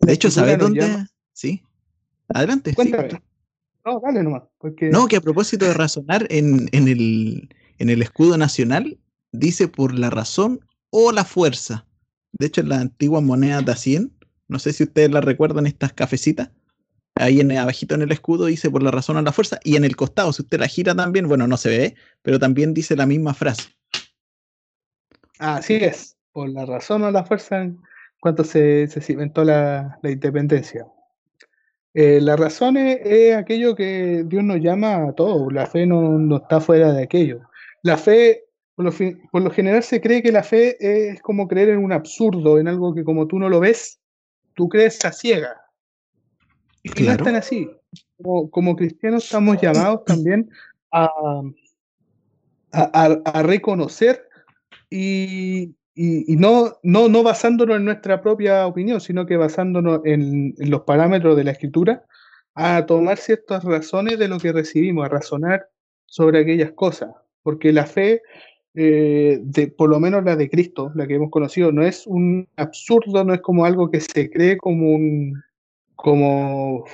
de 0.00 0.12
hecho, 0.12 0.30
¿sabes 0.30 0.58
dónde? 0.58 1.06
Sí. 1.32 1.62
Adelante. 2.28 2.74
Cuéntame. 2.74 3.22
No, 3.84 4.00
dale 4.00 4.22
nomás. 4.22 4.42
No, 4.90 5.06
que 5.06 5.16
a 5.16 5.20
propósito 5.20 5.64
de 5.64 5.74
razonar, 5.74 6.26
en, 6.28 6.68
en, 6.72 6.88
el, 6.88 7.48
en 7.78 7.90
el 7.90 8.02
escudo 8.02 8.36
nacional 8.36 8.98
dice 9.32 9.68
por 9.68 9.96
la 9.96 10.10
razón 10.10 10.60
o 10.90 11.12
la 11.12 11.24
fuerza. 11.24 11.86
De 12.32 12.46
hecho, 12.46 12.62
en 12.62 12.68
la 12.68 12.80
antigua 12.80 13.20
moneda 13.20 13.62
de 13.62 13.74
100, 13.74 14.12
no 14.48 14.58
sé 14.58 14.72
si 14.72 14.84
ustedes 14.84 15.10
la 15.10 15.20
recuerdan, 15.20 15.66
estas 15.66 15.92
cafecitas, 15.92 16.50
ahí 17.14 17.40
en 17.40 17.52
abajito 17.52 17.94
en 17.94 18.02
el 18.02 18.12
escudo 18.12 18.46
dice 18.46 18.70
por 18.70 18.82
la 18.82 18.90
razón 18.90 19.16
o 19.16 19.22
la 19.22 19.32
fuerza, 19.32 19.58
y 19.64 19.76
en 19.76 19.84
el 19.84 19.96
costado, 19.96 20.32
si 20.32 20.42
usted 20.42 20.58
la 20.58 20.68
gira 20.68 20.94
también, 20.94 21.28
bueno, 21.28 21.46
no 21.46 21.56
se 21.56 21.68
ve, 21.68 21.94
pero 22.22 22.38
también 22.38 22.74
dice 22.74 22.96
la 22.96 23.06
misma 23.06 23.34
frase. 23.34 23.75
Así 25.38 25.74
es, 25.74 26.16
por 26.32 26.48
la 26.48 26.64
razón 26.64 27.02
o 27.04 27.10
la 27.10 27.24
fuerza 27.24 27.62
en 27.62 27.78
cuanto 28.20 28.44
se, 28.44 28.86
se 28.88 29.00
cimentó 29.00 29.44
la, 29.44 29.98
independencia. 30.02 30.86
Eh, 31.94 32.20
la 32.20 32.36
razón 32.36 32.76
es, 32.76 33.34
aquello 33.34 33.74
que 33.74 34.24
Dios 34.26 34.44
nos 34.44 34.60
llama 34.60 35.08
a 35.08 35.12
todos, 35.12 35.52
la 35.52 35.66
fe 35.66 35.86
no, 35.86 36.18
no 36.18 36.36
está 36.36 36.60
fuera 36.60 36.92
de 36.92 37.02
aquello. 37.02 37.40
La 37.82 37.96
fe, 37.96 38.44
por 38.74 38.84
lo, 38.84 38.92
por 39.30 39.42
lo, 39.42 39.50
general 39.50 39.82
se 39.82 40.00
cree 40.00 40.22
que 40.22 40.32
la 40.32 40.42
fe 40.42 40.76
es 40.80 41.20
como 41.22 41.48
creer 41.48 41.70
en 41.70 41.78
un 41.78 41.92
absurdo, 41.92 42.58
en 42.58 42.68
algo 42.68 42.94
que 42.94 43.04
como 43.04 43.26
tú 43.26 43.38
no 43.38 43.48
lo 43.48 43.60
ves, 43.60 44.00
tú 44.54 44.68
crees 44.68 45.04
a 45.04 45.12
ciega, 45.12 45.56
y 46.94 47.02
no 47.02 47.12
están 47.12 47.34
así. 47.34 47.68
Como, 48.22 48.76
cristianos 48.76 49.24
estamos 49.24 49.60
llamados 49.60 50.04
también 50.04 50.50
a, 50.92 51.10
a, 52.72 53.42
reconocer 53.42 54.25
y, 54.90 55.74
no, 55.94 56.78
no, 56.82 57.08
no 57.08 57.22
basándonos 57.22 57.76
en 57.76 57.84
nuestra 57.84 58.20
propia 58.20 58.66
opinión, 58.66 59.00
sino 59.00 59.26
que 59.26 59.36
basándonos 59.36 60.00
en, 60.04 60.54
los 60.58 60.82
parámetros 60.82 61.36
de 61.36 61.44
la 61.44 61.52
escritura, 61.52 62.04
a 62.54 62.86
tomar 62.86 63.18
ciertas 63.18 63.64
razones 63.64 64.18
de 64.18 64.28
lo 64.28 64.38
que 64.38 64.52
recibimos, 64.52 65.04
a 65.04 65.08
razonar 65.08 65.68
sobre 66.06 66.40
aquellas 66.40 66.72
cosas. 66.72 67.10
Porque 67.42 67.72
la 67.72 67.86
fe, 67.86 68.22
eh, 68.74 69.38
de, 69.42 69.68
por 69.68 69.90
lo 69.90 70.00
menos 70.00 70.24
la 70.24 70.36
de 70.36 70.50
Cristo, 70.50 70.90
la 70.94 71.06
que 71.06 71.14
hemos 71.14 71.30
conocido, 71.30 71.72
no 71.72 71.82
es 71.82 72.06
un 72.06 72.48
absurdo, 72.56 73.24
no 73.24 73.34
es 73.34 73.40
como 73.40 73.64
algo 73.64 73.90
que 73.90 74.00
se 74.00 74.30
cree 74.30 74.56
como 74.56 74.90
un, 74.92 75.42
como, 75.94 76.84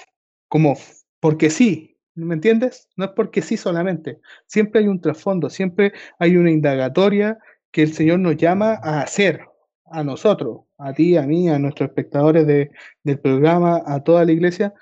como 0.48 0.76
porque 1.20 1.50
sí, 1.50 1.96
¿me 2.14 2.34
entiendes? 2.34 2.88
No 2.96 3.04
es 3.06 3.10
porque 3.12 3.42
sí 3.42 3.56
solamente, 3.56 4.20
siempre 4.46 4.80
hay 4.80 4.88
un 4.88 5.00
trasfondo, 5.00 5.50
siempre 5.50 5.92
hay 6.18 6.36
una 6.36 6.50
indagatoria 6.50 7.38
que 7.72 7.82
el 7.82 7.92
Señor 7.92 8.20
nos 8.20 8.36
llama 8.36 8.78
a 8.82 9.00
hacer, 9.00 9.46
a 9.86 10.04
nosotros, 10.04 10.60
a 10.78 10.92
ti, 10.92 11.16
a 11.16 11.22
mí, 11.22 11.48
a 11.48 11.58
nuestros 11.58 11.88
espectadores 11.88 12.46
del 12.46 13.18
programa, 13.20 13.82
a 13.84 14.02
toda 14.02 14.24
la 14.24 14.32
iglesia, 14.32 14.72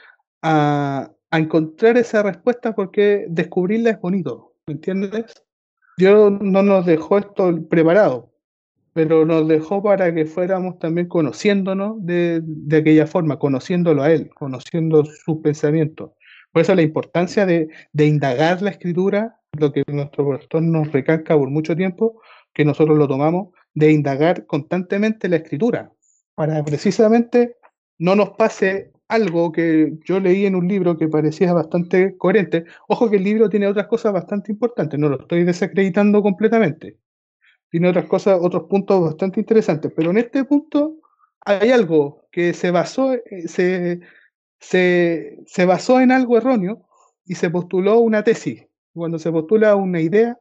a, 0.42 1.10
a 1.30 1.38
encontrar 1.38 1.96
esa 1.96 2.22
respuesta 2.22 2.74
porque 2.74 3.26
descubrirla 3.28 3.90
es 3.90 4.00
bonito, 4.00 4.54
¿me 4.66 4.74
entiendes? 4.74 5.44
Dios 5.96 6.32
no 6.40 6.62
nos 6.62 6.86
dejó 6.86 7.18
esto 7.18 7.58
preparado, 7.68 8.30
pero 8.92 9.24
nos 9.24 9.46
dejó 9.46 9.82
para 9.82 10.12
que 10.14 10.24
fuéramos 10.26 10.78
también 10.78 11.08
conociéndonos 11.08 12.04
de, 12.04 12.42
aquella 12.72 13.06
forma, 13.06 13.38
conociéndolo 13.38 14.02
a 14.02 14.12
él, 14.12 14.30
conociendo 14.34 15.04
sus 15.04 15.38
pensamientos. 15.38 16.12
Por 16.52 16.62
eso 16.62 16.74
la 16.74 16.82
importancia 16.82 17.46
de, 17.46 17.68
indagar 17.94 18.62
la 18.62 18.70
escritura, 18.70 19.36
lo 19.52 19.72
que 19.72 19.84
nuestro 19.86 20.28
pastor 20.28 20.62
nos 20.62 20.90
recalca 20.90 21.36
por 21.36 21.50
mucho 21.50 21.76
tiempo, 21.76 22.20
que 22.52 22.64
nosotros 22.64 22.98
lo 22.98 23.08
tomamos, 23.08 23.48
de 23.74 23.92
indagar 23.92 24.46
constantemente 24.46 25.28
la 25.28 25.36
escritura, 25.36 25.92
para 26.34 26.64
precisamente 26.64 27.56
no 27.98 28.16
nos 28.16 28.30
pase 28.30 28.92
algo 29.08 29.52
que 29.52 29.98
yo 30.04 30.20
leí 30.20 30.46
en 30.46 30.54
un 30.54 30.68
libro 30.68 30.96
que 30.96 31.08
parecía 31.08 31.52
bastante 31.52 32.16
coherente. 32.16 32.64
Ojo 32.88 33.10
que 33.10 33.16
el 33.16 33.24
libro 33.24 33.48
tiene 33.48 33.66
otras 33.66 33.86
cosas 33.86 34.12
bastante 34.12 34.52
importantes, 34.52 34.98
no 34.98 35.08
lo 35.08 35.20
estoy 35.20 35.44
desacreditando 35.44 36.22
completamente 36.22 36.98
tiene 37.70 37.88
otras 37.88 38.06
cosas, 38.06 38.38
otros 38.40 38.64
puntos 38.64 39.00
bastante 39.00 39.40
interesantes, 39.40 39.92
pero 39.94 40.10
en 40.10 40.18
este 40.18 40.44
punto 40.44 40.96
hay 41.40 41.70
algo 41.70 42.26
que 42.32 42.52
se 42.52 42.70
basó, 42.70 43.14
eh, 43.14 44.00
se, 44.58 45.38
se, 45.46 45.64
basó 45.64 46.00
en 46.00 46.10
algo 46.10 46.36
erróneo 46.36 46.86
y 47.24 47.36
se 47.36 47.48
postuló 47.48 48.00
una 48.00 48.24
tesis. 48.24 48.66
Cuando 48.92 49.18
se 49.18 49.30
postula 49.30 49.76
una 49.76 50.00
idea, 50.00 50.36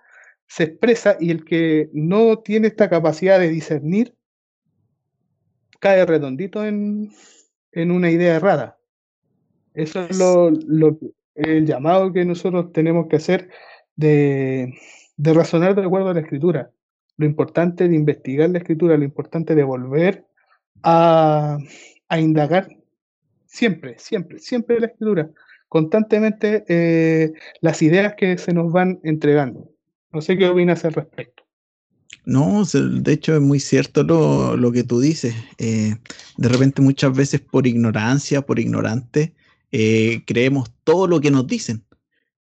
se 0.49 0.63
expresa 0.63 1.15
y 1.17 1.31
el 1.31 1.45
que 1.45 1.89
no 1.93 2.39
tiene 2.39 2.67
esta 2.67 2.89
capacidad 2.89 3.39
de 3.39 3.47
discernir 3.47 4.13
cae 5.79 6.05
redondito 6.05 6.65
en, 6.65 7.11
una 7.73 8.11
idea 8.11 8.35
errada. 8.35 8.77
Eso 9.73 10.03
es 10.03 10.17
lo, 10.17 10.51
el 11.35 11.65
llamado 11.65 12.11
que 12.11 12.25
nosotros 12.25 12.73
tenemos 12.73 13.07
que 13.07 13.15
hacer 13.15 13.49
de, 13.95 14.73
de 15.15 15.33
razonar 15.33 15.75
de 15.75 15.85
acuerdo 15.85 16.09
a 16.09 16.13
la 16.13 16.19
escritura 16.19 16.71
lo 17.19 17.25
importante 17.25 17.87
de 17.89 17.95
investigar 17.95 18.49
la 18.49 18.59
escritura, 18.59 18.97
lo 18.97 19.03
importante 19.03 19.53
de 19.53 19.63
volver 19.63 20.25
a, 20.83 21.57
indagar 22.17 22.69
siempre, 23.45 23.99
siempre, 23.99 24.39
siempre 24.39 24.79
la 24.79 24.87
escritura, 24.87 25.29
constantemente 25.67 26.63
eh, 26.69 27.33
las 27.59 27.81
ideas 27.81 28.15
que 28.15 28.37
se 28.37 28.53
nos 28.53 28.71
van 28.71 29.01
entregando. 29.03 29.69
No 30.11 30.21
sé 30.21 30.37
qué 30.37 30.47
opinas 30.47 30.83
al 30.85 30.93
respecto. 30.93 31.43
No, 32.25 32.63
de 32.63 33.13
hecho 33.13 33.35
es 33.35 33.41
muy 33.41 33.59
cierto 33.59 34.03
lo, 34.03 34.71
que 34.71 34.83
tú 34.83 34.99
dices. 34.99 35.35
Eh, 35.57 35.95
de 36.37 36.49
repente 36.49 36.81
muchas 36.81 37.15
veces 37.15 37.41
por 37.41 37.65
ignorancia, 37.65 38.41
por 38.41 38.59
ignorante, 38.59 39.33
eh, 39.71 40.23
creemos 40.25 40.71
todo 40.83 41.07
lo 41.07 41.21
que 41.21 41.31
nos 41.31 41.47
dicen, 41.47 41.83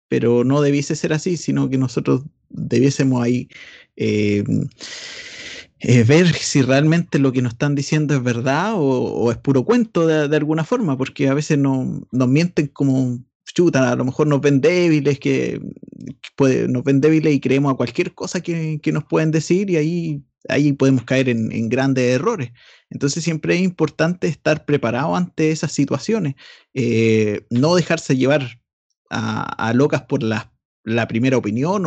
pero 0.09 0.45
no 0.45 0.61
debiese 0.61 0.97
ser 0.97 1.13
así, 1.13 1.37
sino 1.37 1.69
que 1.69 1.79
nosotros 1.79 2.23
debiésemos 2.49 3.23
ahí 3.23 3.49
eh, 3.97 4.45
ver 6.07 6.33
si 6.35 6.63
realmente 6.63 7.19
lo 7.19 7.33
que 7.33 7.43
nos 7.43 7.53
están 7.53 7.75
diciendo 7.75 8.15
es 8.15 8.23
verdad 8.23 8.73
o, 8.77 9.31
es 9.31 9.39
puro 9.39 9.65
cuento 9.65 10.07
de, 10.07 10.37
alguna 10.37 10.65
forma, 10.65 10.97
porque 10.97 11.29
a 11.29 11.35
veces 11.35 11.59
no, 11.59 12.07
nos 12.11 12.29
mienten 12.29 12.69
como 12.69 13.21
chuta, 13.53 13.93
a 13.93 13.97
lo 13.97 14.05
mejor 14.05 14.27
nos 14.27 14.41
ven 14.41 14.61
débiles, 14.61 15.19
que, 15.19 15.61
nos 16.69 16.85
ven 16.85 17.01
débiles 17.01 17.35
y 17.35 17.41
creemos 17.41 17.73
a 17.73 17.77
cualquier 17.77 18.15
cosa 18.15 18.41
que, 18.41 18.81
nos 18.93 19.05
pueden 19.05 19.31
decir 19.31 19.71
y 19.71 19.77
ahí, 19.77 20.23
ahí 20.49 20.73
podemos 20.73 21.05
caer 21.05 21.29
en, 21.29 21.69
grandes 21.69 22.15
errores. 22.15 22.53
Entonces 22.91 23.25
siempre 23.25 23.55
es 23.55 23.63
importante 23.63 24.29
estar 24.29 24.65
preparado 24.65 25.17
ante 25.17 25.51
esas 25.51 25.73
situaciones, 25.73 26.35
eh, 26.75 27.47
no 27.51 27.75
dejarse 27.75 28.17
llevar 28.17 28.61
a, 29.11 29.73
locas 29.75 30.03
por 30.03 30.23
la, 30.23 30.53
primera 31.09 31.37
opinión 31.37 31.87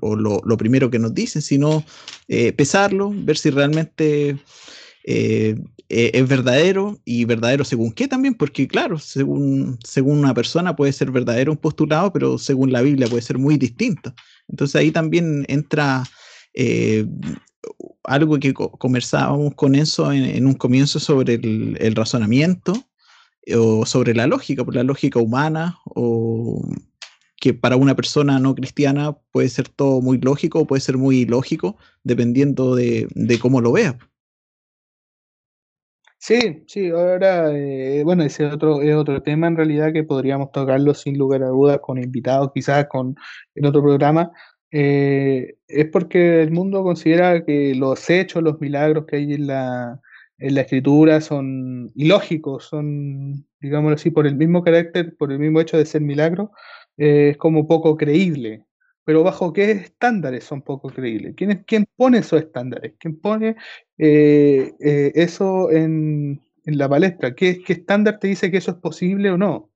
o, 0.00 0.16
lo, 0.16 0.56
primero 0.56 0.90
que 0.90 0.98
nos 0.98 1.14
dicen, 1.14 1.42
sino 1.42 1.84
eh, 2.28 2.52
pesarlo, 2.52 3.12
ver 3.14 3.36
si 3.36 3.50
realmente 3.50 4.38
eh, 5.04 5.56
eh, 5.88 6.10
es 6.14 6.28
verdadero 6.28 6.98
y 7.04 7.24
verdadero 7.24 7.64
según 7.64 7.92
qué 7.92 8.08
también, 8.08 8.34
porque 8.34 8.68
claro, 8.68 8.98
según, 8.98 9.78
según 9.84 10.18
una 10.18 10.34
persona 10.34 10.76
puede 10.76 10.92
ser 10.92 11.10
verdadero 11.10 11.52
un 11.52 11.58
postulado, 11.58 12.12
pero 12.12 12.38
según 12.38 12.72
la 12.72 12.82
Biblia 12.82 13.08
puede 13.08 13.22
ser 13.22 13.38
muy 13.38 13.58
distinto. 13.58 14.14
Entonces 14.48 14.76
ahí 14.76 14.90
también 14.90 15.44
entra 15.48 16.04
eh, 16.54 17.06
algo 18.04 18.38
que 18.38 18.54
conversábamos 18.54 19.54
con 19.54 19.74
eso 19.74 20.12
en, 20.12 20.46
un 20.46 20.54
comienzo 20.54 20.98
sobre 20.98 21.34
el, 21.34 21.94
razonamiento 21.94 22.74
o 23.54 23.84
sobre 23.86 24.14
la 24.14 24.26
lógica, 24.26 24.64
por 24.64 24.74
la 24.74 24.84
lógica 24.84 25.18
humana 25.18 25.78
o 25.84 26.62
que 27.36 27.54
para 27.54 27.76
una 27.76 27.96
persona 27.96 28.38
no 28.38 28.54
cristiana 28.54 29.16
puede 29.32 29.48
ser 29.48 29.68
todo 29.68 30.00
muy 30.00 30.18
lógico 30.18 30.60
o 30.60 30.66
puede 30.66 30.80
ser 30.80 30.96
muy 30.96 31.18
ilógico, 31.18 31.76
dependiendo 32.04 32.76
de, 32.76 33.08
de 33.14 33.38
cómo 33.38 33.60
lo 33.60 33.72
vea. 33.72 33.98
Sí, 36.24 36.62
sí, 36.68 36.88
ahora, 36.90 37.50
eh, 37.52 38.02
bueno, 38.04 38.22
ese 38.22 38.46
otro, 38.46 38.80
es 38.80 38.94
otro 38.94 39.24
tema 39.24 39.48
en 39.48 39.56
realidad 39.56 39.92
que 39.92 40.04
podríamos 40.04 40.52
tocarlo 40.52 40.94
sin 40.94 41.18
lugar 41.18 41.42
a 41.42 41.48
dudas 41.48 41.80
con 41.80 41.98
invitados, 42.00 42.52
quizás 42.54 42.86
con 42.86 43.16
en 43.56 43.66
otro 43.66 43.82
programa, 43.82 44.30
eh, 44.70 45.56
es 45.66 45.86
porque 45.90 46.40
el 46.42 46.52
mundo 46.52 46.84
considera 46.84 47.44
que 47.44 47.74
los 47.74 48.08
hechos, 48.08 48.40
los 48.40 48.60
milagros 48.60 49.04
que 49.06 49.16
hay 49.16 49.34
en 49.34 49.48
la, 49.48 50.00
en 50.38 50.54
la 50.54 50.60
escritura 50.60 51.20
son 51.20 51.90
ilógicos, 51.96 52.66
son, 52.66 53.44
digámoslo 53.60 53.96
así, 53.96 54.12
por 54.12 54.28
el 54.28 54.36
mismo 54.36 54.62
carácter, 54.62 55.16
por 55.16 55.32
el 55.32 55.40
mismo 55.40 55.60
hecho 55.60 55.76
de 55.76 55.86
ser 55.86 56.02
milagros, 56.02 56.50
eh, 56.98 57.30
es 57.30 57.36
como 57.36 57.66
poco 57.66 57.96
creíble 57.96 58.64
pero 59.04 59.22
bajo 59.22 59.52
qué 59.52 59.72
estándares 59.72 60.44
son 60.44 60.62
poco 60.62 60.88
creíbles. 60.90 61.34
¿Quién, 61.36 61.64
quién 61.66 61.86
pone 61.96 62.18
esos 62.18 62.40
estándares? 62.40 62.94
¿Quién 62.98 63.18
pone 63.18 63.56
eh, 63.98 64.72
eh, 64.80 65.12
eso 65.14 65.70
en, 65.70 66.40
la 66.64 66.88
palestra? 66.88 67.34
¿Qué, 67.34 67.62
estándar 67.66 68.18
te 68.18 68.28
dice 68.28 68.50
que 68.50 68.58
eso 68.58 68.72
es 68.72 68.76
posible 68.78 69.30
o 69.30 69.38
no? 69.38 69.70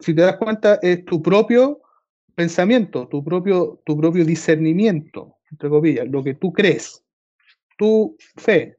Si 0.00 0.14
te 0.14 0.22
das 0.22 0.36
cuenta, 0.36 0.78
es 0.82 1.04
tu 1.04 1.22
propio 1.22 1.80
pensamiento, 2.34 3.06
tu 3.08 3.22
propio, 3.22 3.82
tu 3.84 3.96
propio 3.96 4.24
discernimiento, 4.24 5.36
entre 5.50 5.68
comillas, 5.68 6.08
lo 6.08 6.24
que 6.24 6.34
tú 6.34 6.52
crees, 6.52 7.04
tu 7.76 8.16
fe, 8.36 8.76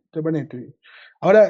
Ahora, 1.21 1.49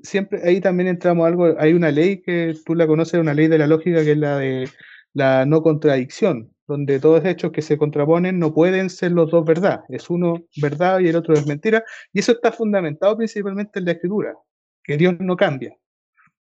siempre 0.00 0.40
ahí 0.44 0.60
también 0.60 0.88
entramos 0.88 1.26
algo, 1.26 1.56
hay 1.58 1.72
una 1.72 1.90
ley 1.90 2.22
que 2.22 2.54
tú 2.64 2.76
la 2.76 2.86
conoces, 2.86 3.18
una 3.18 3.34
ley 3.34 3.48
de 3.48 3.58
la 3.58 3.66
lógica 3.66 4.04
que 4.04 4.12
es 4.12 4.18
la 4.18 4.38
de 4.38 4.68
la 5.12 5.44
no 5.44 5.62
contradicción 5.62 6.52
donde 6.66 6.98
todos 6.98 7.24
hechos 7.24 7.52
que 7.52 7.62
se 7.62 7.78
contraponen 7.78 8.38
no 8.38 8.52
pueden 8.52 8.90
ser 8.90 9.12
los 9.12 9.30
dos 9.30 9.44
verdad. 9.44 9.84
Es 9.88 10.10
uno 10.10 10.44
verdad 10.60 11.00
y 11.00 11.08
el 11.08 11.16
otro 11.16 11.34
es 11.34 11.46
mentira. 11.46 11.84
Y 12.12 12.20
eso 12.20 12.32
está 12.32 12.52
fundamentado 12.52 13.16
principalmente 13.16 13.78
en 13.78 13.84
la 13.84 13.92
escritura, 13.92 14.34
que 14.82 14.96
Dios 14.96 15.14
no 15.20 15.36
cambia. 15.36 15.76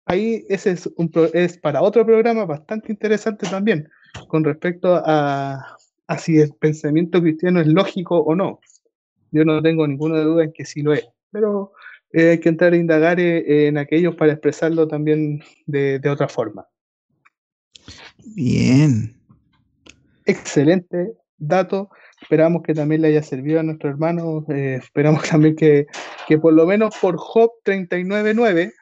Ahí 0.06 0.46
ese 0.50 0.72
es, 0.72 0.90
un, 0.98 1.12
es 1.34 1.58
para 1.58 1.82
otro 1.82 2.06
programa 2.06 2.46
bastante 2.46 2.92
interesante 2.92 3.48
también, 3.50 3.90
con 4.28 4.44
respecto 4.44 5.02
a, 5.04 5.78
si 6.20 6.38
el 6.38 6.54
pensamiento 6.54 7.22
cristiano 7.22 7.60
es 7.60 7.68
lógico 7.68 8.20
o 8.20 8.36
no. 8.36 8.60
Yo 9.32 9.44
no 9.44 9.62
tengo 9.62 9.88
ninguna 9.88 10.22
duda 10.22 10.44
en 10.44 10.54
que 10.54 10.64
sí 10.64 10.82
lo 10.82 10.94
es, 10.94 11.08
pero 11.32 11.74
eh, 12.14 12.30
hay 12.30 12.40
que 12.40 12.50
entrar 12.50 12.74
a 12.74 12.78
indagar 12.78 13.20
eh, 13.20 13.68
en 13.68 13.78
aquellos 13.80 14.16
para 14.16 14.32
expresarlo 14.32 14.88
también 14.88 15.44
de, 15.66 16.00
de 16.00 16.10
otra 16.10 16.30
forma. 16.30 16.68
Bien, 18.24 19.15
excelente 20.26 21.14
dato. 21.38 21.90
Esperamos 22.22 22.64
que 22.64 22.74
también 22.74 23.02
le 23.02 23.10
haya 23.10 23.24
servido 23.24 23.60
a 23.60 23.64
nuestro 23.64 23.90
hermano. 23.90 24.46
Eh, 24.50 24.76
esperamos 24.82 25.24
también 25.30 25.56
que, 25.56 25.88
por 26.42 26.54
lo 26.54 26.66
menos 26.66 26.96
por 27.00 27.18
Job 27.18 27.52
39.9 27.64 28.74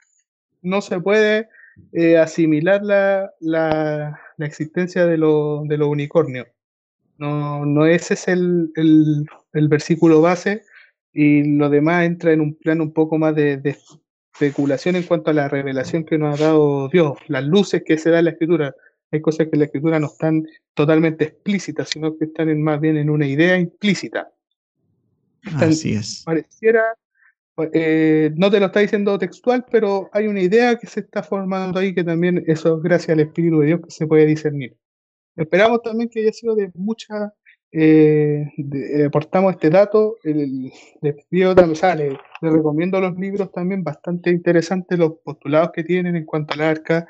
no 0.61 0.81
se 0.81 0.99
puede 0.99 1.49
eh, 1.91 2.17
asimilar 2.17 2.83
la, 2.83 3.31
la, 3.39 4.19
existencia 4.39 5.05
de, 5.05 5.17
los 5.17 5.87
unicornios. 5.87 6.47
No, 7.17 7.65
no 7.65 7.85
ese 7.85 8.15
es 8.15 8.27
el, 8.27 8.71
el, 8.75 9.67
versículo 9.67 10.21
base 10.21 10.63
y 11.13 11.57
lo 11.57 11.69
demás 11.69 12.05
entra 12.05 12.31
en 12.31 12.41
un 12.41 12.55
plano 12.55 12.83
un 12.83 12.93
poco 12.93 13.17
más 13.17 13.35
de, 13.35 13.57
de 13.57 13.77
especulación 14.33 14.95
en 14.95 15.03
cuanto 15.03 15.29
a 15.29 15.33
la 15.33 15.47
revelación 15.47 16.05
que 16.05 16.17
nos 16.17 16.39
ha 16.39 16.43
dado 16.43 16.89
Dios, 16.89 17.17
las 17.27 17.43
luces 17.43 17.83
que 17.85 17.97
se 17.97 18.09
da 18.09 18.19
en 18.19 18.25
la 18.25 18.31
escritura 18.31 18.75
hay 19.11 19.21
cosas 19.21 19.47
que 19.47 19.51
en 19.53 19.59
la 19.59 19.65
escritura 19.65 19.99
no 19.99 20.07
están 20.07 20.45
totalmente 20.73 21.25
explícitas, 21.25 21.89
sino 21.89 22.17
que 22.17 22.25
están 22.25 22.61
más 22.61 22.79
bien 22.79 22.97
en 22.97 23.09
una 23.09 23.27
idea 23.27 23.57
implícita. 23.57 24.31
Así 25.55 25.93
es. 25.93 26.23
Pareciera, 26.25 26.83
eh, 27.73 28.31
no 28.35 28.49
te 28.49 28.59
lo 28.59 28.67
está 28.67 28.79
diciendo 28.79 29.17
textual, 29.19 29.65
pero 29.69 30.09
hay 30.13 30.27
una 30.27 30.41
idea 30.41 30.77
que 30.77 30.87
se 30.87 31.01
está 31.01 31.21
formando 31.21 31.79
ahí 31.79 31.93
que 31.93 32.03
también 32.03 32.43
eso 32.47 32.77
es 32.77 32.83
gracias 32.83 33.09
al 33.09 33.19
Espíritu 33.19 33.59
de 33.59 33.67
Dios 33.67 33.81
que 33.81 33.91
se 33.91 34.07
puede 34.07 34.25
discernir. 34.25 34.75
Esperamos 35.35 35.81
también 35.81 36.09
que 36.09 36.21
haya 36.21 36.31
sido 36.31 36.55
de 36.55 36.71
mucha 36.75 37.33
eh, 37.75 38.51
eh, 38.55 39.05
aportamos 39.05 39.53
este 39.53 39.71
dato, 39.71 40.17
el, 40.23 40.71
les, 41.01 41.15
le, 41.35 42.19
recomiendo 42.49 42.99
los 42.99 43.17
libros 43.17 43.51
también 43.51 43.83
bastante 43.83 44.29
interesantes, 44.29 44.97
los 44.97 45.13
postulados 45.23 45.71
que 45.73 45.83
tienen 45.83 46.15
en 46.15 46.25
cuanto 46.25 46.53
al 46.53 46.61
arca 46.61 47.07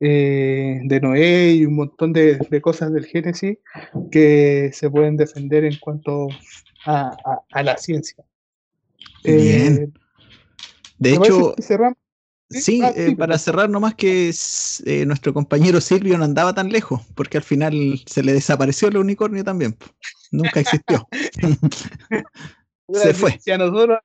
eh, 0.00 0.80
de 0.84 1.00
Noé 1.00 1.52
y 1.54 1.66
un 1.66 1.76
montón 1.76 2.12
de, 2.12 2.38
cosas 2.60 2.92
del 2.92 3.06
Génesis 3.06 3.58
que 4.10 4.70
se 4.72 4.90
pueden 4.90 5.16
defender 5.16 5.64
en 5.64 5.76
cuanto 5.78 6.28
a, 6.86 7.16
la 7.62 7.76
ciencia. 7.76 8.24
Bien. 9.24 9.92
de 10.98 11.14
hecho, 11.14 11.54
Sí, 12.50 12.80
ah, 12.82 12.92
eh, 12.94 13.16
para 13.16 13.38
cerrar 13.38 13.70
nomás 13.70 13.94
que 13.94 14.30
eh, 14.84 15.06
nuestro 15.06 15.32
compañero 15.32 15.80
Silvio 15.80 16.18
no 16.18 16.24
andaba 16.24 16.54
tan 16.54 16.70
lejos, 16.70 17.00
porque 17.14 17.38
al 17.38 17.42
final 17.42 18.00
se 18.06 18.22
le 18.22 18.32
desapareció 18.32 18.88
el 18.88 18.98
unicornio 18.98 19.42
también. 19.42 19.76
Nunca 20.30 20.60
existió. 20.60 21.08
se 22.92 23.14
fue. 23.14 23.38
Si 23.40 23.50
a 23.50 23.58
nosotros, 23.58 23.98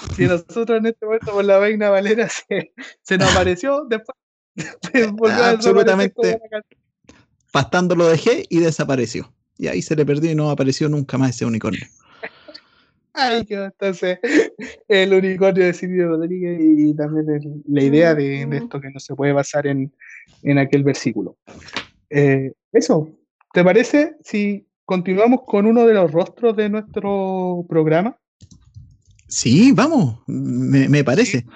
si 0.16 0.26
nosotros 0.26 0.78
en 0.78 0.86
este 0.86 1.06
momento 1.06 1.32
por 1.32 1.44
la 1.44 1.58
vaina 1.58 1.90
Valera 1.90 2.28
se, 2.28 2.72
se 3.02 3.18
nos 3.18 3.30
apareció, 3.32 3.84
después 3.88 4.16
volvió 5.12 5.44
Absolutamente. 5.44 6.40
Pastando 7.52 7.94
lo 7.96 8.08
dejé 8.08 8.44
y 8.48 8.60
desapareció. 8.60 9.32
Y 9.58 9.66
ahí 9.66 9.82
se 9.82 9.96
le 9.96 10.06
perdió 10.06 10.30
y 10.30 10.34
no 10.34 10.50
apareció 10.50 10.88
nunca 10.88 11.18
más 11.18 11.30
ese 11.30 11.44
unicornio. 11.44 11.84
Ay, 13.12 13.44
entonces 13.48 14.18
el 14.88 15.12
unicornio 15.12 15.64
de 15.64 15.74
Silvio 15.74 16.08
Rodríguez 16.08 16.58
y 16.60 16.94
también 16.94 17.62
la 17.66 17.82
idea 17.82 18.14
de, 18.14 18.42
esto 18.42 18.80
que 18.80 18.90
no 18.90 19.00
se 19.00 19.14
puede 19.14 19.32
basar 19.32 19.66
en, 19.66 19.92
aquel 20.58 20.84
versículo. 20.84 21.36
Eh, 22.08 22.52
eso, 22.72 23.10
¿te 23.52 23.64
parece 23.64 24.16
si 24.22 24.66
continuamos 24.84 25.40
con 25.44 25.66
uno 25.66 25.86
de 25.86 25.94
los 25.94 26.10
rostros 26.10 26.56
de 26.56 26.68
nuestro 26.68 27.66
programa? 27.68 28.16
Sí, 29.30 29.70
vamos, 29.72 30.16
me, 30.26 31.04
parece. 31.04 31.46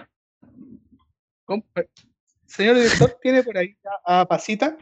Señor 2.46 2.76
director, 2.76 3.18
tiene 3.22 3.42
por 3.42 3.58
ahí 3.58 3.76
a 4.06 4.24
Pasita, 4.26 4.76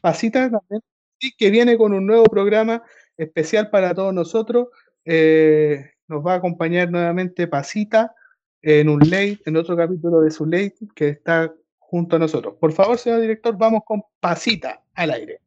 Pasita 0.00 0.50
también, 0.50 0.82
que 1.38 1.50
viene 1.50 1.78
con 1.78 1.94
un 1.94 2.04
nuevo 2.04 2.24
programa 2.24 2.82
especial 3.16 3.70
para 3.70 3.94
todos 3.94 4.12
nosotros. 4.12 4.68
Eh, 5.04 5.92
nos 6.08 6.26
va 6.26 6.34
a 6.34 6.36
acompañar 6.38 6.90
nuevamente 6.90 7.46
Pasita 7.46 8.12
en 8.60 8.88
un 8.88 8.98
late, 8.98 9.38
en 9.46 9.56
otro 9.56 9.76
capítulo 9.76 10.20
de 10.20 10.32
su 10.32 10.46
late 10.46 10.74
que 10.96 11.10
está 11.10 11.54
junto 11.78 12.16
a 12.16 12.18
nosotros. 12.18 12.56
Por 12.60 12.72
favor, 12.72 12.98
señor 12.98 13.20
director, 13.20 13.56
vamos 13.56 13.82
con 13.86 14.02
Pasita 14.18 14.82
al 14.94 15.12
aire. 15.12 15.40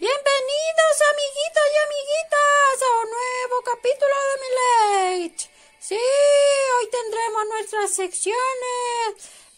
Bienvenidos, 0.00 0.96
amiguitos 1.12 1.66
y 1.68 1.76
amiguitas 1.84 2.76
a 2.80 2.90
un 3.02 3.10
nuevo 3.10 3.62
capítulo 3.62 4.14
de 4.30 4.40
mi 4.40 5.28
late. 5.28 5.51
Sí, 5.82 5.96
hoy 5.96 6.86
tendremos 6.90 7.44
nuestras 7.48 7.92
secciones. 7.92 8.38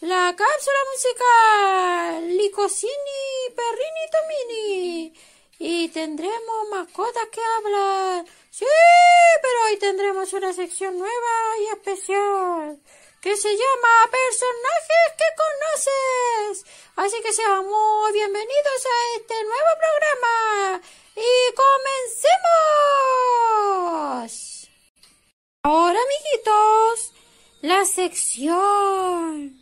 La 0.01 0.35
cápsula 0.35 0.77
musical, 0.91 2.35
Licocini, 2.35 3.53
Perrini, 3.55 4.09
Tomini. 4.11 5.13
Y 5.59 5.89
tendremos 5.89 6.69
mascotas 6.71 7.27
que 7.31 7.41
hablan. 7.41 8.25
Sí, 8.49 8.65
pero 9.39 9.65
hoy 9.65 9.77
tendremos 9.77 10.33
una 10.33 10.51
sección 10.51 10.97
nueva 10.97 11.59
y 11.59 11.67
especial 11.67 12.79
que 13.21 13.37
se 13.37 13.55
llama 13.55 14.09
Personajes 14.09 15.13
que 15.19 15.25
conoces. 15.37 16.65
Así 16.95 17.21
que 17.21 17.33
sean 17.33 17.67
muy 17.67 18.11
bienvenidos 18.13 18.85
a 18.87 19.15
este 19.17 19.43
nuevo 19.43 19.69
programa. 19.79 20.81
Y 21.17 21.53
comencemos. 24.23 24.54
Ahora, 25.67 25.99
amiguitos, 25.99 27.11
la 27.61 27.85
sección 27.85 29.59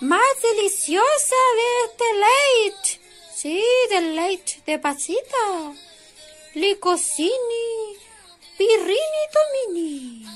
más 0.00 0.42
deliciosa 0.42 1.36
de 1.58 1.84
este 1.84 2.04
late. 2.14 3.00
Sí, 3.34 3.62
del 3.90 4.16
late 4.16 4.62
de 4.64 4.78
pasita. 4.78 5.74
Licocini, 6.54 7.98
Pirrini 8.56 9.24
Tomini. 9.34 10.26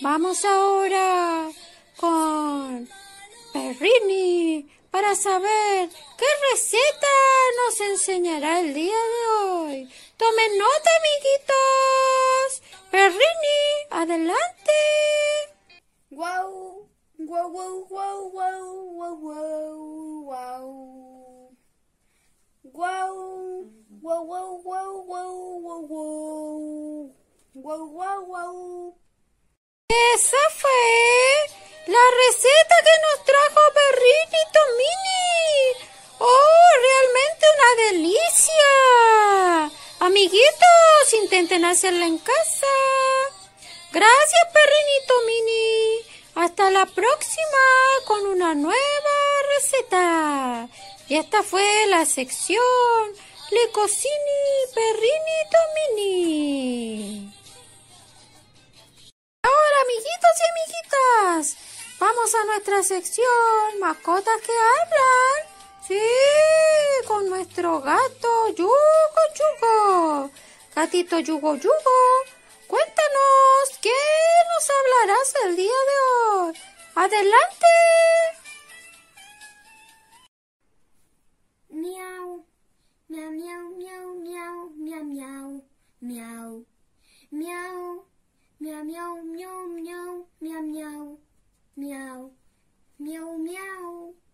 Vamos 0.00 0.42
ahora 0.46 1.50
con 1.98 2.88
Perrini 3.52 4.70
para 4.90 5.14
saber 5.16 5.90
qué 6.16 6.26
receta 6.50 7.14
nos 7.58 7.80
enseñará 7.90 8.60
el 8.60 8.72
día 8.72 8.96
de 8.96 9.26
hoy. 9.36 9.92
Tomen 10.16 10.56
nota, 10.56 10.90
amiguitos. 10.96 12.67
Perrini, 12.90 13.60
adelante. 13.90 14.80
Guau, 16.10 16.88
guau, 17.18 17.50
guau, 17.50 17.88
guau, 17.88 18.30
guau, 18.30 19.16
guau, 19.16 19.76
guau. 20.24 20.68
Guau, 22.64 23.14
guau, 24.02 24.24
guau, 24.24 24.50
guau, 24.64 25.02
guau, 25.04 25.60
guau, 25.60 25.80
guau. 25.86 27.14
Guau, 27.54 27.82
guau, 27.92 28.20
guau. 28.26 28.56
Esa 29.88 30.44
fue 30.56 30.84
la 31.86 32.04
receta 32.20 32.76
que 32.86 32.96
nos 33.04 33.18
trajo 33.24 33.62
Perrini 33.78 34.42
Tomini. 34.52 35.56
¡Oh, 36.20 36.68
realmente 36.86 37.44
una 37.54 37.70
delicia! 37.84 38.72
Amiguitos, 40.00 41.12
intenten 41.22 41.64
hacerla 41.64 42.06
en 42.06 42.18
casa. 42.18 42.66
Gracias, 43.90 44.42
Perrini 44.52 45.06
Tomini. 45.08 46.04
Hasta 46.36 46.70
la 46.70 46.86
próxima 46.86 47.64
con 48.06 48.26
una 48.26 48.54
nueva 48.54 48.78
receta. 49.56 50.68
Y 51.08 51.16
esta 51.16 51.42
fue 51.42 51.86
la 51.88 52.06
sección 52.06 52.62
Le 53.50 53.70
Cocini 53.72 54.12
Perrini 54.72 55.38
Tomini. 55.54 57.34
Ahora, 59.42 59.76
amiguitos 59.82 60.34
y 60.38 60.44
amiguitas, 60.52 61.56
vamos 61.98 62.34
a 62.34 62.44
nuestra 62.44 62.82
sección 62.84 63.80
Mascotas 63.80 64.40
que 64.42 64.52
hablan. 64.52 65.57
Sí, 65.88 65.98
con 67.06 67.30
nuestro 67.30 67.80
gato 67.80 68.48
Yugo 68.54 69.22
Yugo. 69.38 70.30
Gatito 70.74 71.18
Yugo 71.20 71.54
Yugo, 71.54 71.98
cuéntanos, 72.66 73.78
¿qué 73.80 73.88
nos 74.50 74.68
hablarás 74.76 75.34
el 75.46 75.56
día 75.56 75.80
de 75.90 75.96
hoy? 76.36 76.54
Adelante. 76.94 77.72
Miau, 81.70 82.44
miau, 83.08 83.30
miau, 83.30 83.70
miau, 83.78 84.14
miau, 84.14 84.70
miau, 84.76 85.08
miau, 85.08 85.64
miau, 86.00 86.66
miau. 87.30 88.04
Miau, 88.60 88.84
miau, 88.84 89.24
miau, 89.24 89.24
miau, 89.24 90.28
miau, 90.40 90.62
miau, 90.62 91.18
miau, 91.76 92.30
miau, 92.98 93.38
miau. 93.38 94.27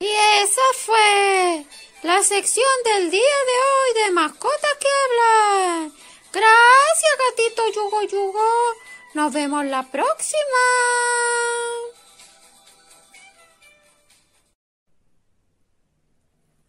Y 0.00 0.06
esa 0.06 0.62
fue 0.74 1.66
la 2.02 2.22
sección 2.22 2.70
del 2.84 3.10
día 3.10 3.20
de 3.20 3.56
hoy 3.66 4.04
de 4.04 4.12
mascotas 4.12 4.76
que 4.78 4.86
hablan. 5.04 5.92
Gracias, 6.32 7.18
gatito 7.18 7.62
Yugo 7.72 8.02
Yugo. 8.02 8.74
Nos 9.14 9.32
vemos 9.32 9.64
la 9.64 9.82
próxima. 9.90 10.64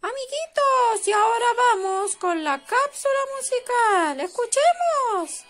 Amiguitos, 0.01 1.07
y 1.07 1.11
ahora 1.11 1.45
vamos 1.55 2.15
con 2.15 2.43
la 2.43 2.57
cápsula 2.65 3.19
musical. 3.38 4.21
Escuchemos. 4.21 5.45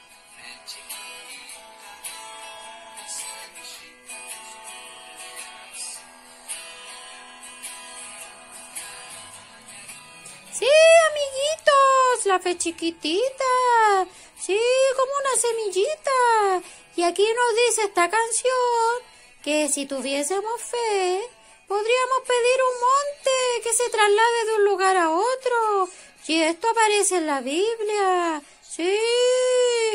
Amiguitos, 11.29 12.25
la 12.25 12.39
fe 12.39 12.57
chiquitita. 12.57 14.07
Sí, 14.39 14.59
como 14.95 15.11
una 15.21 15.35
semillita. 15.41 16.61
Y 16.95 17.03
aquí 17.03 17.23
nos 17.23 17.55
dice 17.67 17.83
esta 17.83 18.09
canción 18.09 19.03
que 19.43 19.69
si 19.69 19.85
tuviésemos 19.85 20.61
fe, 20.61 21.21
podríamos 21.67 22.19
pedir 22.27 22.59
un 22.69 22.75
monte 22.87 23.61
que 23.63 23.73
se 23.73 23.89
traslade 23.89 24.45
de 24.45 24.53
un 24.55 24.63
lugar 24.65 24.97
a 24.97 25.11
otro. 25.11 25.89
Y 26.27 26.41
esto 26.41 26.69
aparece 26.69 27.17
en 27.17 27.27
la 27.27 27.41
Biblia. 27.41 28.41
Sí, 28.61 28.97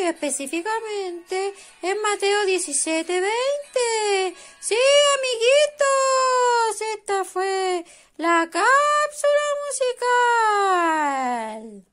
específicamente 0.03 1.55
en 1.83 2.01
Mateo 2.03 2.45
17, 2.45 3.21
20. 3.21 4.35
Sí, 4.61 4.77
amiguitos, 5.19 6.81
esta 6.99 7.25
fue 7.25 7.85
la 8.17 8.49
cápsula 8.51 9.47
musical. 9.67 11.85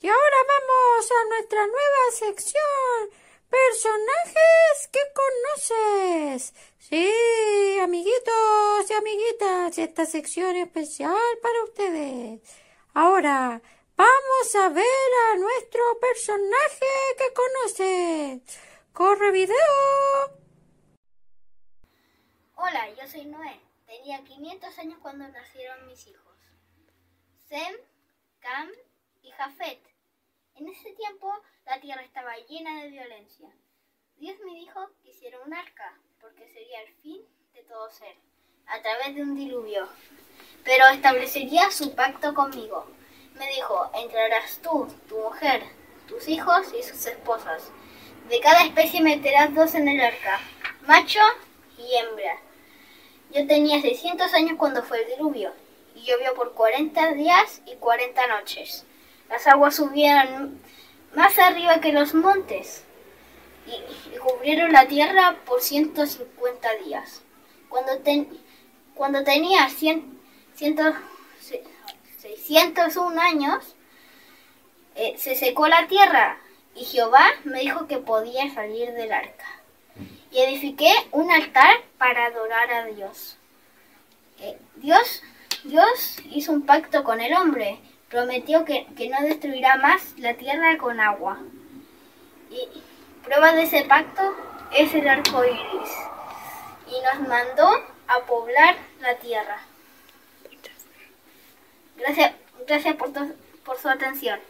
Y 0.00 0.08
ahora 0.08 0.36
vamos 0.48 0.87
a 0.98 1.28
nuestra 1.28 1.64
nueva 1.64 2.10
sección. 2.10 3.10
Personajes 3.48 4.88
que 4.90 4.98
conoces. 5.14 6.54
Sí, 6.76 7.78
amiguitos 7.80 8.90
y 8.90 8.92
amiguitas, 8.94 9.78
esta 9.78 10.04
sección 10.06 10.56
especial 10.56 11.16
para 11.40 11.62
ustedes. 11.62 12.40
Ahora, 12.94 13.62
vamos 13.96 14.54
a 14.56 14.68
ver 14.70 15.10
a 15.30 15.36
nuestro 15.36 15.82
personaje 16.00 16.86
que 17.16 17.32
conoces. 17.32 18.58
Corre 18.92 19.30
video. 19.30 19.56
Hola, 22.56 22.90
yo 23.00 23.06
soy 23.06 23.24
Noé. 23.26 23.60
Tenía 23.86 24.24
500 24.24 24.78
años 24.80 24.98
cuando 25.00 25.28
nacieron 25.28 25.86
mis 25.86 26.08
hijos. 26.08 26.36
Sem, 27.48 27.76
Cam 28.40 28.68
y 29.22 29.30
Jafet. 29.30 29.97
En 30.58 30.66
ese 30.66 30.90
tiempo 30.90 31.32
la 31.66 31.80
tierra 31.80 32.02
estaba 32.02 32.36
llena 32.48 32.82
de 32.82 32.88
violencia. 32.88 33.48
Dios 34.16 34.36
me 34.44 34.54
dijo 34.54 34.90
que 35.00 35.10
hiciera 35.10 35.38
un 35.46 35.54
arca, 35.54 35.96
porque 36.20 36.48
sería 36.48 36.82
el 36.82 36.92
fin 36.94 37.22
de 37.54 37.62
todo 37.62 37.88
ser, 37.90 38.16
a 38.66 38.82
través 38.82 39.14
de 39.14 39.22
un 39.22 39.36
diluvio. 39.36 39.88
Pero 40.64 40.88
establecería 40.88 41.70
su 41.70 41.94
pacto 41.94 42.34
conmigo. 42.34 42.86
Me 43.34 43.46
dijo, 43.50 43.88
entrarás 43.94 44.58
tú, 44.60 44.88
tu 45.08 45.16
mujer, 45.18 45.62
tus 46.08 46.26
hijos 46.26 46.74
y 46.76 46.82
sus 46.82 47.06
esposas. 47.06 47.70
De 48.28 48.40
cada 48.40 48.64
especie 48.64 49.00
meterás 49.00 49.54
dos 49.54 49.76
en 49.76 49.86
el 49.86 50.00
arca, 50.00 50.40
macho 50.88 51.20
y 51.76 51.94
hembra. 51.94 52.36
Yo 53.30 53.46
tenía 53.46 53.80
600 53.80 54.34
años 54.34 54.58
cuando 54.58 54.82
fue 54.82 55.02
el 55.02 55.10
diluvio, 55.10 55.52
y 55.94 56.02
llovió 56.02 56.34
por 56.34 56.54
40 56.54 57.12
días 57.12 57.62
y 57.64 57.76
40 57.76 58.26
noches. 58.26 58.87
Las 59.28 59.46
aguas 59.46 59.76
subieron 59.76 60.60
más 61.14 61.38
arriba 61.38 61.80
que 61.80 61.92
los 61.92 62.14
montes 62.14 62.84
y, 63.66 64.14
y 64.14 64.18
cubrieron 64.18 64.72
la 64.72 64.86
tierra 64.88 65.36
por 65.44 65.60
150 65.62 66.68
días. 66.84 67.22
Cuando, 67.68 67.98
ten- 67.98 68.28
cuando 68.94 69.24
tenía 69.24 69.68
100, 69.68 70.18
100 70.54 70.76
601 72.22 73.20
años, 73.20 73.74
eh, 74.94 75.14
se 75.18 75.34
secó 75.34 75.68
la 75.68 75.86
tierra 75.86 76.38
y 76.74 76.84
Jehová 76.84 77.26
me 77.44 77.60
dijo 77.60 77.86
que 77.86 77.98
podía 77.98 78.52
salir 78.52 78.92
del 78.92 79.12
arca. 79.12 79.46
Y 80.30 80.40
edifiqué 80.40 80.92
un 81.12 81.30
altar 81.30 81.76
para 81.96 82.26
adorar 82.26 82.70
a 82.72 82.84
Dios. 82.86 83.36
Eh, 84.40 84.58
Dios, 84.76 85.22
Dios 85.64 86.16
hizo 86.30 86.52
un 86.52 86.62
pacto 86.66 87.02
con 87.02 87.20
el 87.20 87.34
hombre, 87.34 87.78
prometió 88.08 88.64
que, 88.64 88.86
que 88.96 89.08
no 89.08 89.20
destruirá 89.22 89.76
más 89.76 90.02
la 90.18 90.34
tierra 90.34 90.76
con 90.78 91.00
agua. 91.00 91.38
Y 92.50 92.82
prueba 93.24 93.52
de 93.52 93.62
ese 93.62 93.84
pacto 93.84 94.34
es 94.72 94.94
el 94.94 95.08
arco 95.08 95.44
iris. 95.44 95.90
Y 96.86 97.00
nos 97.02 97.28
mandó 97.28 97.68
a 98.06 98.20
poblar 98.26 98.76
la 99.00 99.16
tierra. 99.18 99.60
Gracias, 101.96 102.32
gracias 102.66 102.96
por, 102.96 103.10
por 103.64 103.78
su 103.78 103.88
atención. 103.88 104.40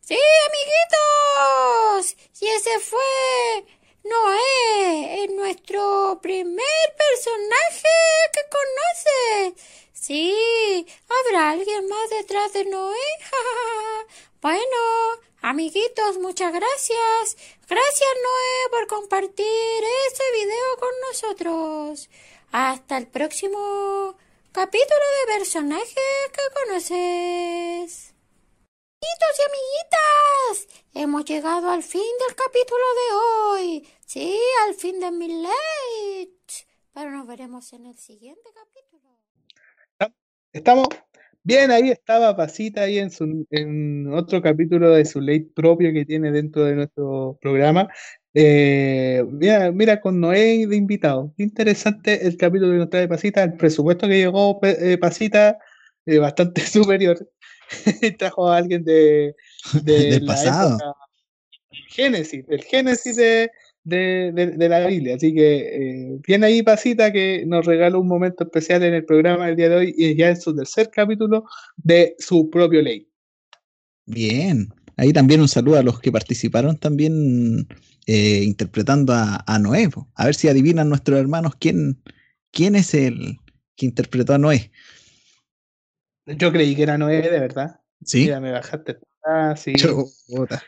Sí, 0.00 0.18
amiguitos. 0.48 2.16
Y 2.40 2.48
ese 2.48 2.78
fue 2.80 3.00
Noé, 4.02 5.24
es 5.24 5.30
nuestro 5.30 6.18
primer 6.20 6.96
personaje 6.98 7.88
que 8.32 8.40
conoce. 8.50 9.54
Sí, 10.02 10.84
¿habrá 11.08 11.50
alguien 11.50 11.86
más 11.86 12.10
detrás 12.10 12.52
de 12.52 12.64
Noé? 12.64 12.96
bueno, 14.42 14.76
amiguitos, 15.42 16.18
muchas 16.18 16.52
gracias. 16.52 17.36
Gracias, 17.68 18.10
Noé, 18.24 18.70
por 18.72 18.88
compartir 18.88 19.84
este 20.08 20.24
video 20.32 20.76
con 20.80 20.90
nosotros. 21.08 22.10
Hasta 22.50 22.96
el 22.96 23.06
próximo 23.06 24.16
capítulo 24.50 25.04
de 25.20 25.34
personajes 25.38 25.94
que 26.32 26.66
conoces. 26.66 28.14
Amiguitos 28.98 29.38
y 29.38 29.42
amiguitas, 29.46 30.84
hemos 30.94 31.24
llegado 31.26 31.70
al 31.70 31.84
fin 31.84 32.12
del 32.26 32.34
capítulo 32.34 32.84
de 32.94 33.14
hoy. 33.14 33.88
Sí, 34.04 34.36
al 34.66 34.74
fin 34.74 34.98
de 34.98 35.12
mi 35.12 35.28
late. 35.28 36.66
Pero 36.92 37.12
nos 37.12 37.24
veremos 37.28 37.72
en 37.72 37.86
el 37.86 37.96
siguiente 37.96 38.50
capítulo. 38.52 39.11
Estamos 40.52 40.86
bien, 41.42 41.70
ahí 41.70 41.88
estaba 41.88 42.36
Pasita 42.36 42.82
ahí 42.82 42.98
en, 42.98 43.10
su, 43.10 43.46
en 43.50 44.12
otro 44.12 44.42
capítulo 44.42 44.90
de 44.90 45.06
su 45.06 45.20
ley 45.20 45.40
propio 45.40 45.92
que 45.94 46.04
tiene 46.04 46.30
dentro 46.30 46.64
de 46.64 46.74
nuestro 46.74 47.38
programa. 47.40 47.88
Eh, 48.34 49.24
mira, 49.30 49.72
mira, 49.72 50.00
con 50.00 50.20
Noé 50.20 50.66
de 50.66 50.76
invitado. 50.76 51.32
Interesante 51.38 52.26
el 52.26 52.36
capítulo 52.36 52.72
que 52.72 52.78
nos 52.78 52.90
trae 52.90 53.08
Pasita. 53.08 53.42
El 53.42 53.54
presupuesto 53.54 54.06
que 54.06 54.18
llegó 54.18 54.60
eh, 54.62 54.98
Pasita, 54.98 55.58
eh, 56.04 56.18
bastante 56.18 56.60
superior. 56.66 57.18
Trajo 58.18 58.48
a 58.48 58.58
alguien 58.58 58.84
de, 58.84 59.34
de 59.82 59.92
Del 60.10 60.26
pasado. 60.26 60.74
época 60.74 61.02
Génesis, 61.88 62.46
del 62.46 62.62
Génesis 62.62 63.16
de, 63.16 63.50
de, 63.84 64.32
de- 64.32 64.52
de 64.52 64.68
la 64.68 64.86
Biblia. 64.86 65.16
Así 65.16 65.34
que 65.34 65.58
eh, 66.12 66.18
viene 66.26 66.46
ahí 66.46 66.62
Pasita 66.62 67.12
que 67.12 67.44
nos 67.46 67.66
regaló 67.66 68.00
un 68.00 68.08
momento 68.08 68.44
especial 68.44 68.82
en 68.82 68.94
el 68.94 69.04
programa 69.04 69.46
del 69.46 69.56
día 69.56 69.68
de 69.68 69.76
hoy 69.76 69.94
y 69.96 70.14
ya 70.16 70.28
en 70.30 70.40
su 70.40 70.54
tercer 70.54 70.90
capítulo 70.90 71.44
de 71.76 72.14
su 72.18 72.48
propio 72.50 72.82
ley. 72.82 73.08
Bien. 74.06 74.68
Ahí 74.96 75.12
también 75.12 75.40
un 75.40 75.48
saludo 75.48 75.78
a 75.78 75.82
los 75.82 76.00
que 76.00 76.12
participaron 76.12 76.76
también 76.76 77.66
eh, 78.06 78.42
interpretando 78.44 79.12
a, 79.14 79.42
a 79.46 79.58
Noé. 79.58 79.88
A 80.14 80.26
ver 80.26 80.34
si 80.34 80.48
adivinan 80.48 80.88
nuestros 80.88 81.18
hermanos 81.18 81.54
quién, 81.58 82.02
quién 82.50 82.76
es 82.76 82.92
el 82.94 83.38
que 83.74 83.86
interpretó 83.86 84.34
a 84.34 84.38
Noé. 84.38 84.70
Yo 86.26 86.52
creí 86.52 86.76
que 86.76 86.82
era 86.84 86.98
Noé, 86.98 87.22
de 87.22 87.40
verdad. 87.40 87.80
¿Sí? 88.04 88.22
Mira, 88.24 88.38
me 88.40 88.52
bajaste. 88.52 88.98
Ah, 89.24 89.54
sí. 89.56 89.72
Chuta. 89.74 90.62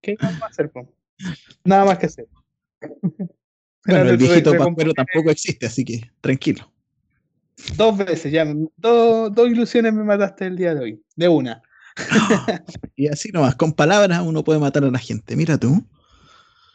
¿Qué 0.00 0.16
vamos 0.20 0.42
a 0.42 0.46
hacer, 0.46 0.70
po? 0.70 0.92
Nada 1.64 1.84
más 1.84 1.98
que 1.98 2.06
hacer. 2.06 2.26
Bueno, 3.86 4.10
el 4.10 4.16
viejito 4.16 4.52
recomponer 4.52 4.94
tampoco 4.94 5.30
existe, 5.30 5.66
así 5.66 5.84
que 5.84 6.10
tranquilo. 6.20 6.70
Dos 7.76 7.96
veces, 7.96 8.32
ya. 8.32 8.46
Dos, 8.76 9.34
dos 9.34 9.48
ilusiones 9.48 9.94
me 9.94 10.04
mataste 10.04 10.46
el 10.46 10.56
día 10.56 10.74
de 10.74 10.80
hoy. 10.80 11.02
De 11.14 11.28
una. 11.28 11.62
Y 12.98 13.08
así 13.08 13.30
nomás, 13.30 13.54
con 13.56 13.72
palabras 13.72 14.22
uno 14.24 14.42
puede 14.42 14.58
matar 14.58 14.84
a 14.84 14.90
la 14.90 14.98
gente. 14.98 15.36
Mira 15.36 15.58
tú. 15.58 15.84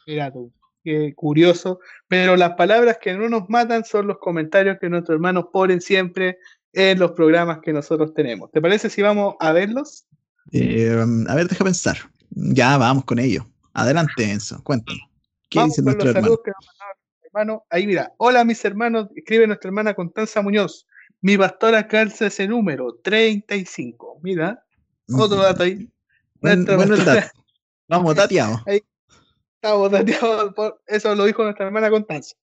Mira 0.05 0.31
tú, 0.31 0.51
qué 0.83 1.13
curioso. 1.15 1.79
Pero 2.07 2.35
las 2.35 2.51
palabras 2.51 2.97
que 3.01 3.13
no 3.13 3.27
nos 3.27 3.49
matan 3.49 3.83
son 3.83 4.07
los 4.07 4.19
comentarios 4.19 4.77
que 4.79 4.89
nuestros 4.89 5.15
hermanos 5.15 5.45
ponen 5.51 5.81
siempre 5.81 6.37
en 6.73 6.99
los 6.99 7.11
programas 7.11 7.59
que 7.61 7.73
nosotros 7.73 8.13
tenemos. 8.13 8.51
¿Te 8.51 8.61
parece 8.61 8.89
si 8.89 9.01
vamos 9.01 9.35
a 9.39 9.51
verlos? 9.51 10.05
Eh, 10.51 11.03
a 11.27 11.35
ver, 11.35 11.47
deja 11.47 11.63
pensar. 11.63 11.97
Ya 12.29 12.77
vamos 12.77 13.05
con 13.05 13.19
ello. 13.19 13.47
Adelante, 13.73 14.23
Enzo, 14.31 14.63
cuéntanos. 14.63 15.01
¿Qué 15.49 15.59
vamos 15.59 15.75
dice 15.75 15.81
nuestro 15.83 16.09
hermano? 16.09 16.37
que 16.43 16.51
nos 16.51 16.65
hermanos. 17.23 17.61
Ahí 17.69 17.87
mira, 17.87 18.11
hola 18.17 18.43
mis 18.43 18.63
hermanos, 18.65 19.07
escribe 19.15 19.47
nuestra 19.47 19.69
hermana 19.69 19.93
Constanza 19.93 20.41
Muñoz. 20.41 20.87
Mi 21.21 21.37
pastora 21.37 21.87
calza 21.87 22.27
ese 22.27 22.47
número, 22.47 22.95
35. 23.03 24.19
Mira, 24.23 24.63
otro 25.13 25.37
dato 25.37 25.63
ahí. 25.63 25.89
Buen- 26.41 26.65
Nuestra 26.65 26.75
bueno 26.77 26.95
el 26.95 26.99
pastora-. 27.05 27.31
Vamos, 27.87 28.15
tateados. 28.15 28.61
Estamos 29.55 29.91
dateados 29.91 30.53
por- 30.53 30.81
eso 30.87 31.13
lo 31.15 31.25
dijo 31.25 31.43
nuestra 31.43 31.65
hermana 31.67 31.89
Constanza. 31.89 32.35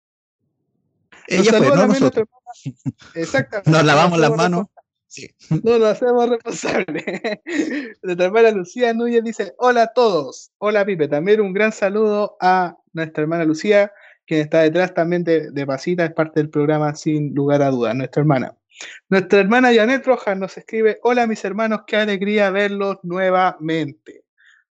Nos 1.10 1.40
Ella 1.40 1.50
fue, 1.58 1.66
saluda 1.66 1.76
no 1.76 1.86
nosotros. 1.88 2.00
nuestra 2.00 2.22
hermana- 2.22 2.38
Exactamente. 3.14 3.70
Nos 3.70 3.84
lavamos 3.84 4.18
las 4.18 4.30
manos. 4.30 4.66
Sí. 5.08 5.26
No 5.64 5.78
nos 5.78 5.88
hacemos 5.88 6.28
responsables. 6.28 7.04
Nuestra 8.02 8.26
hermana 8.26 8.50
Lucía 8.50 8.92
Núñez 8.92 9.24
dice: 9.24 9.54
Hola 9.58 9.84
a 9.84 9.92
todos. 9.94 10.52
Hola 10.58 10.84
Pipe. 10.84 11.08
También 11.08 11.40
un 11.40 11.54
gran 11.54 11.72
saludo 11.72 12.36
a 12.40 12.76
nuestra 12.92 13.22
hermana 13.22 13.44
Lucía, 13.44 13.90
quien 14.26 14.40
está 14.42 14.60
detrás 14.60 14.92
también 14.92 15.24
de, 15.24 15.50
de 15.50 15.66
Pasita, 15.66 16.04
es 16.04 16.12
parte 16.12 16.40
del 16.40 16.50
programa 16.50 16.94
sin 16.94 17.34
lugar 17.34 17.62
a 17.62 17.70
dudas, 17.70 17.96
nuestra 17.96 18.20
hermana. 18.20 18.54
Nuestra 19.08 19.40
hermana 19.40 19.74
Janet 19.74 20.06
Rojas 20.06 20.36
nos 20.38 20.56
escribe: 20.58 20.98
Hola 21.02 21.26
mis 21.26 21.42
hermanos, 21.42 21.80
qué 21.86 21.96
alegría 21.96 22.50
verlos 22.50 22.98
nuevamente. 23.02 24.24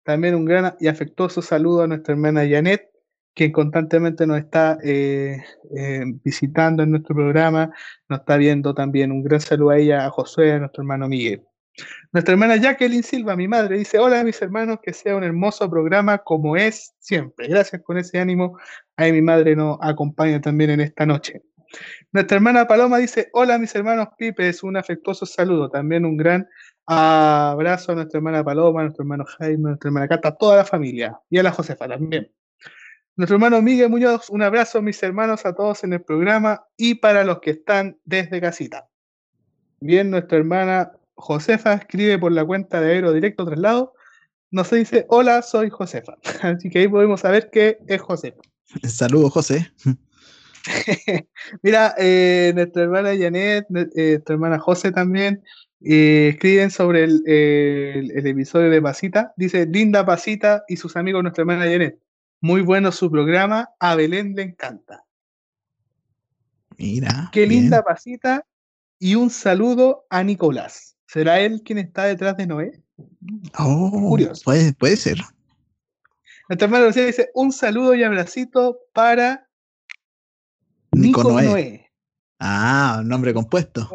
También 0.02 0.34
un 0.34 0.44
gran 0.44 0.76
y 0.78 0.86
afectuoso 0.88 1.40
saludo 1.40 1.82
a 1.82 1.86
nuestra 1.86 2.12
hermana 2.12 2.46
Janet, 2.48 2.90
quien 3.36 3.52
constantemente 3.52 4.26
nos 4.26 4.38
está 4.38 4.78
eh, 4.82 5.36
eh, 5.76 6.04
visitando 6.24 6.82
en 6.82 6.92
nuestro 6.92 7.14
programa, 7.14 7.70
nos 8.08 8.20
está 8.20 8.38
viendo 8.38 8.74
también. 8.74 9.12
Un 9.12 9.22
gran 9.22 9.40
saludo 9.40 9.70
a 9.70 9.76
ella, 9.76 10.06
a 10.06 10.10
Josué, 10.10 10.52
a 10.52 10.58
nuestro 10.58 10.82
hermano 10.82 11.06
Miguel. 11.06 11.42
Nuestra 12.12 12.32
hermana 12.32 12.56
Jacqueline 12.56 13.02
Silva, 13.02 13.36
mi 13.36 13.46
madre, 13.46 13.76
dice, 13.76 13.98
hola 13.98 14.24
mis 14.24 14.40
hermanos, 14.40 14.78
que 14.82 14.94
sea 14.94 15.14
un 15.14 15.22
hermoso 15.22 15.68
programa 15.68 16.16
como 16.16 16.56
es 16.56 16.94
siempre. 16.98 17.48
Gracias 17.48 17.82
con 17.82 17.98
ese 17.98 18.18
ánimo. 18.18 18.58
Ahí 18.96 19.12
mi 19.12 19.20
madre 19.20 19.54
nos 19.54 19.76
acompaña 19.82 20.40
también 20.40 20.70
en 20.70 20.80
esta 20.80 21.04
noche. 21.04 21.42
Nuestra 22.12 22.36
hermana 22.36 22.66
Paloma 22.66 22.96
dice, 22.96 23.28
hola 23.34 23.58
mis 23.58 23.74
hermanos 23.74 24.08
Pipes, 24.16 24.62
un 24.62 24.78
afectuoso 24.78 25.26
saludo. 25.26 25.68
También 25.68 26.06
un 26.06 26.16
gran 26.16 26.48
abrazo 26.86 27.92
a 27.92 27.96
nuestra 27.96 28.16
hermana 28.16 28.42
Paloma, 28.42 28.80
a 28.80 28.84
nuestro 28.84 29.02
hermano 29.02 29.26
Jaime, 29.26 29.66
a 29.66 29.68
nuestra 29.72 29.88
hermana 29.88 30.08
Cata, 30.08 30.28
a 30.28 30.36
toda 30.36 30.56
la 30.56 30.64
familia. 30.64 31.20
Y 31.28 31.36
a 31.36 31.42
la 31.42 31.52
Josefa 31.52 31.86
también. 31.86 32.30
Nuestro 33.16 33.36
hermano 33.36 33.62
Miguel 33.62 33.88
Muñoz, 33.88 34.28
un 34.28 34.42
abrazo, 34.42 34.82
mis 34.82 35.02
hermanos, 35.02 35.46
a 35.46 35.54
todos 35.54 35.84
en 35.84 35.94
el 35.94 36.02
programa 36.02 36.66
y 36.76 36.96
para 36.96 37.24
los 37.24 37.40
que 37.40 37.50
están 37.52 37.98
desde 38.04 38.40
casita. 38.42 38.88
Bien, 39.80 40.10
nuestra 40.10 40.36
hermana 40.38 40.92
Josefa 41.14 41.74
escribe 41.74 42.18
por 42.18 42.32
la 42.32 42.44
cuenta 42.44 42.80
de 42.80 42.92
Aero 42.92 43.12
Directo 43.12 43.46
Traslado. 43.46 43.94
Nos 44.50 44.70
dice, 44.70 45.06
hola, 45.08 45.40
soy 45.42 45.70
Josefa. 45.70 46.16
Así 46.42 46.68
que 46.68 46.80
ahí 46.80 46.88
podemos 46.88 47.20
saber 47.22 47.48
que 47.50 47.78
es 47.86 48.00
Josefa. 48.02 48.42
Saludos, 48.82 49.32
José. 49.32 49.70
Mira, 51.62 51.94
eh, 51.98 52.52
nuestra 52.54 52.82
hermana 52.82 53.10
Janet, 53.16 53.66
ne- 53.70 53.88
eh, 53.96 54.10
nuestra 54.12 54.34
hermana 54.34 54.58
José 54.58 54.92
también, 54.92 55.42
eh, 55.82 56.30
escriben 56.34 56.70
sobre 56.70 57.04
el, 57.04 57.22
el- 57.26 58.10
el 58.10 58.26
episodio 58.26 58.68
de 58.70 58.82
Pasita. 58.82 59.32
Dice, 59.36 59.64
linda 59.66 60.04
Pasita 60.04 60.64
y 60.68 60.76
sus 60.76 60.96
amigos, 60.96 61.22
nuestra 61.22 61.42
hermana 61.42 61.64
Janet. 61.64 61.98
Muy 62.40 62.62
bueno 62.62 62.92
su 62.92 63.10
programa, 63.10 63.70
a 63.78 63.94
Belén 63.94 64.34
le 64.34 64.42
encanta. 64.42 65.04
Mira. 66.78 67.30
Qué 67.32 67.46
bien. 67.46 67.62
linda 67.62 67.82
Pasita 67.82 68.44
y 68.98 69.14
un 69.14 69.30
saludo 69.30 70.06
a 70.10 70.22
Nicolás. 70.22 70.96
¿Será 71.06 71.40
él 71.40 71.62
quien 71.64 71.78
está 71.78 72.04
detrás 72.04 72.36
de 72.36 72.46
Noé? 72.46 72.82
Oh, 73.58 73.90
Curioso. 73.90 74.42
Puede, 74.44 74.72
puede 74.74 74.96
ser. 74.96 75.18
Nuestra 76.48 76.66
hermana 76.66 76.86
Lucía 76.86 77.06
dice, 77.06 77.30
un 77.34 77.52
saludo 77.52 77.94
y 77.94 78.02
abracito 78.02 78.78
para 78.92 79.48
Nico 80.92 81.20
Nico 81.20 81.32
Noé. 81.32 81.44
Noé. 81.44 81.92
Ah, 82.38 83.02
nombre 83.04 83.32
compuesto. 83.34 83.88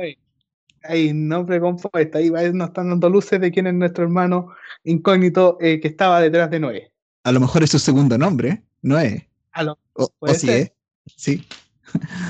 Ahí, 0.84 1.14
nombre 1.14 1.60
compuesto, 1.60 2.18
ahí 2.18 2.32
nos 2.54 2.70
están 2.70 2.90
dando 2.90 3.10
luces 3.10 3.40
de 3.40 3.52
quién 3.52 3.68
es 3.68 3.74
nuestro 3.76 4.04
hermano 4.04 4.56
incógnito 4.84 5.58
eh, 5.62 5.80
que 5.80 5.90
estaba 5.90 6.20
detrás 6.20 6.50
de 6.50 6.60
Noé. 6.60 6.92
A 7.24 7.32
lo 7.32 7.40
mejor 7.40 7.64
es 7.64 7.72
su 7.72 7.80
segundo 7.80 8.18
nombre. 8.18 8.64
Noé. 8.82 9.30
A 9.52 9.64
lo- 9.64 9.78
O, 9.94 10.10
sí. 10.34 10.50
¿eh? 10.50 10.74
Sí, 11.16 11.46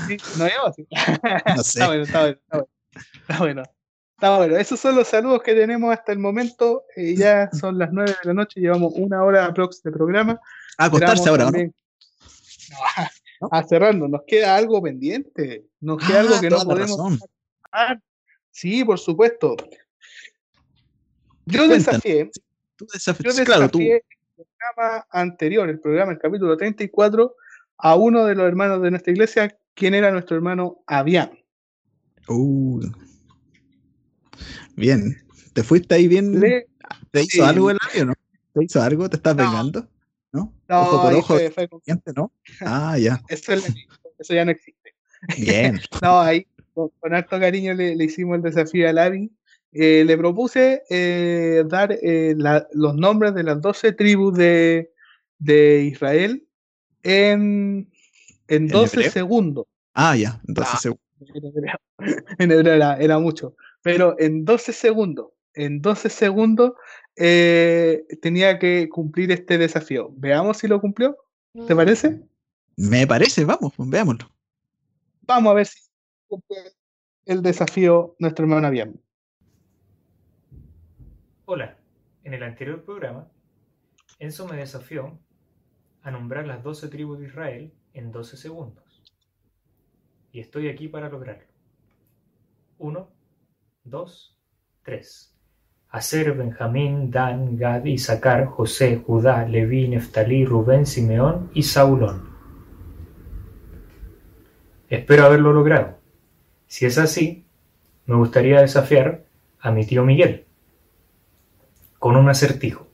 ¿sí? 0.08 0.16
¿Noé 0.38 0.52
o 0.64 0.72
sí? 0.72 0.86
no 1.56 1.62
sé. 1.62 1.78
Está 1.78 1.86
bueno, 1.86 2.02
está 2.02 2.20
bueno, 2.20 2.38
está 2.42 2.56
bueno. 2.58 2.68
Está 3.28 3.38
bueno. 3.38 3.62
Está 4.16 4.36
bueno. 4.38 4.56
Esos 4.56 4.80
son 4.80 4.96
los 4.96 5.08
saludos 5.08 5.42
que 5.42 5.54
tenemos 5.54 5.92
hasta 5.92 6.12
el 6.12 6.18
momento. 6.18 6.84
eh, 6.96 7.14
ya 7.16 7.48
son 7.58 7.78
las 7.78 7.90
9 7.92 8.10
de 8.22 8.28
la 8.28 8.34
noche, 8.34 8.60
llevamos 8.60 8.92
una 8.96 9.22
hora 9.24 9.46
aprox 9.46 9.82
de 9.82 9.92
programa. 9.92 10.40
A 10.78 10.84
acostarse 10.86 11.14
Esperamos 11.22 11.28
ahora, 11.28 11.42
¿o 11.44 11.46
¿no? 11.46 11.52
también- 11.52 11.74
No, 13.40 13.48
a 13.50 13.62
cerrando, 13.64 14.08
nos 14.08 14.22
queda 14.26 14.56
algo 14.56 14.82
pendiente. 14.82 15.64
Nos 15.80 15.98
queda 16.06 16.20
algo 16.20 16.34
Ah, 16.36 16.40
que 16.40 16.50
no 16.50 16.58
podemos. 16.64 17.18
Ah, 17.72 17.96
Sí, 18.50 18.84
por 18.84 18.98
supuesto. 18.98 19.56
Yo 21.46 21.66
Cuéntanos. 21.66 21.86
desafié, 21.86 22.30
Tú 22.76 22.86
desaf- 22.86 23.36
yo 23.36 23.44
claro, 23.44 23.68
tú. 23.70 23.78
Programa 24.44 25.06
anterior, 25.10 25.68
el 25.68 25.80
programa, 25.80 26.12
el 26.12 26.18
capítulo 26.18 26.56
34, 26.56 27.34
a 27.78 27.94
uno 27.96 28.24
de 28.26 28.34
los 28.34 28.46
hermanos 28.46 28.82
de 28.82 28.90
nuestra 28.90 29.12
iglesia, 29.12 29.58
quien 29.74 29.94
era 29.94 30.10
nuestro 30.10 30.36
hermano 30.36 30.82
Avián. 30.86 31.30
Uh. 32.28 32.80
Bien. 34.76 35.16
¿Te 35.52 35.62
fuiste 35.62 35.94
ahí 35.94 36.08
bien? 36.08 36.40
Le- 36.40 36.66
¿Te 37.10 37.20
hizo 37.22 37.30
sí. 37.30 37.40
algo 37.42 37.70
el 37.70 37.78
labio, 37.86 38.06
no? 38.06 38.14
¿Te 38.54 38.64
hizo 38.64 38.80
algo? 38.82 39.08
¿Te 39.08 39.16
estás 39.16 39.36
No. 39.36 39.44
vengando? 39.44 39.88
¿No? 40.32 40.52
no, 40.68 40.80
ojo 40.80 41.02
por 41.02 41.12
ojo, 41.14 41.34
fue- 41.34 41.50
fue 41.50 41.68
¿no? 42.16 42.32
Ah, 42.62 42.96
ya. 42.98 43.20
eso, 43.28 43.52
es- 43.52 43.74
eso 44.18 44.34
ya 44.34 44.44
no 44.44 44.50
existe. 44.50 44.94
Bien. 45.38 45.78
No, 46.02 46.20
ahí 46.20 46.46
con, 46.74 46.88
con 47.00 47.14
harto 47.14 47.38
cariño 47.38 47.74
le, 47.74 47.94
le 47.96 48.04
hicimos 48.04 48.36
el 48.36 48.42
desafío 48.42 48.88
a 48.88 48.92
Lavi. 48.92 49.30
Eh, 49.72 50.04
le 50.04 50.18
propuse 50.18 50.82
eh, 50.90 51.64
dar 51.66 51.92
eh, 51.92 52.34
la- 52.36 52.66
los 52.72 52.94
nombres 52.94 53.34
de 53.34 53.42
las 53.42 53.60
12 53.60 53.92
tribus 53.92 54.36
de, 54.36 54.92
de 55.38 55.84
Israel 55.84 56.46
en, 57.02 57.90
en 58.48 58.68
12 58.68 58.96
hebreo? 58.96 59.10
segundos. 59.12 59.66
Ah, 59.94 60.14
ya. 60.16 60.40
Entonces, 60.46 60.74
Ah. 60.74 60.78
seguro. 60.78 61.00
En 61.34 61.44
hebreo, 61.46 61.78
en 62.38 62.50
hebreo 62.50 62.74
era, 62.74 62.96
era 62.98 63.18
mucho, 63.18 63.54
pero 63.82 64.16
en 64.18 64.44
12 64.44 64.72
segundos, 64.72 65.28
en 65.54 65.80
12 65.80 66.08
segundos 66.10 66.72
eh, 67.16 68.04
tenía 68.20 68.58
que 68.58 68.88
cumplir 68.88 69.30
este 69.32 69.56
desafío. 69.56 70.10
Veamos 70.16 70.58
si 70.58 70.68
lo 70.68 70.80
cumplió, 70.80 71.16
¿te 71.66 71.74
parece? 71.76 72.20
me 72.76 73.06
parece, 73.06 73.44
vamos, 73.44 73.72
veámoslo. 73.78 74.28
Vamos 75.22 75.50
a 75.52 75.54
ver 75.54 75.66
si 75.66 75.78
cumple 76.26 76.56
el 77.26 77.40
desafío 77.42 78.16
nuestro 78.18 78.44
hermano 78.44 78.66
Avian. 78.66 78.98
Hola, 81.54 81.76
en 82.24 82.32
el 82.32 82.44
anterior 82.44 82.82
programa, 82.82 83.28
Enzo 84.18 84.48
me 84.48 84.56
desafió 84.56 85.18
a 86.02 86.10
nombrar 86.10 86.46
las 86.46 86.62
12 86.62 86.88
tribus 86.88 87.18
de 87.18 87.26
Israel 87.26 87.74
en 87.92 88.10
12 88.10 88.38
segundos. 88.38 89.02
Y 90.32 90.40
estoy 90.40 90.70
aquí 90.70 90.88
para 90.88 91.10
lograrlo. 91.10 91.44
1, 92.78 93.06
2, 93.84 94.38
3. 94.82 95.36
Aser, 95.90 96.32
Benjamín, 96.32 97.10
Dan, 97.10 97.58
Gad, 97.58 97.84
Isaacar, 97.84 98.46
José, 98.46 99.02
Judá, 99.06 99.46
Leví, 99.46 99.88
Neftalí, 99.88 100.46
Rubén, 100.46 100.86
Simeón 100.86 101.50
y 101.52 101.64
Saulón. 101.64 102.30
Espero 104.88 105.26
haberlo 105.26 105.52
logrado. 105.52 105.98
Si 106.66 106.86
es 106.86 106.96
así, 106.96 107.44
me 108.06 108.16
gustaría 108.16 108.62
desafiar 108.62 109.26
a 109.60 109.70
mi 109.70 109.84
tío 109.84 110.02
Miguel 110.02 110.46
con 112.02 112.16
un 112.16 112.28
acertijo, 112.28 112.88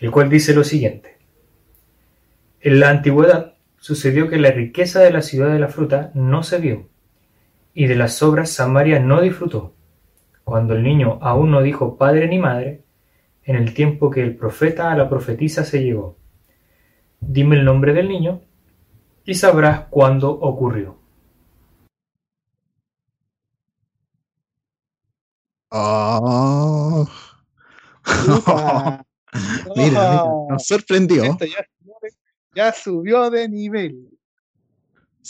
el 0.00 0.10
cual 0.10 0.28
dice 0.28 0.52
lo 0.52 0.64
siguiente. 0.64 1.16
En 2.60 2.80
la 2.80 2.90
antigüedad 2.90 3.54
sucedió 3.76 4.28
que 4.28 4.36
la 4.36 4.50
riqueza 4.50 4.98
de 4.98 5.12
la 5.12 5.22
ciudad 5.22 5.52
de 5.52 5.60
la 5.60 5.68
fruta 5.68 6.10
no 6.12 6.42
se 6.42 6.58
vio, 6.58 6.88
y 7.74 7.86
de 7.86 7.94
las 7.94 8.20
obras 8.20 8.50
Samaria 8.50 8.98
no 8.98 9.20
disfrutó, 9.20 9.76
cuando 10.42 10.74
el 10.74 10.82
niño 10.82 11.20
aún 11.22 11.52
no 11.52 11.62
dijo 11.62 11.96
padre 11.96 12.26
ni 12.26 12.40
madre, 12.40 12.82
en 13.44 13.54
el 13.54 13.72
tiempo 13.74 14.10
que 14.10 14.24
el 14.24 14.34
profeta 14.34 14.90
a 14.90 14.96
la 14.96 15.08
profetisa 15.08 15.62
se 15.62 15.84
llegó. 15.84 16.16
Dime 17.20 17.54
el 17.54 17.64
nombre 17.64 17.92
del 17.92 18.08
niño 18.08 18.40
y 19.24 19.34
sabrás 19.34 19.82
cuándo 19.88 20.32
ocurrió. 20.32 20.98
Oh. 25.70 26.77
Puta. 28.26 29.04
mira, 29.76 30.10
mira, 30.10 30.24
nos 30.50 30.66
sorprendió. 30.66 31.24
Esto 31.24 31.44
ya, 31.44 31.64
subió 31.78 31.94
de- 32.02 32.12
ya 32.54 32.72
subió 32.72 33.30
de 33.30 33.48
nivel. 33.48 34.08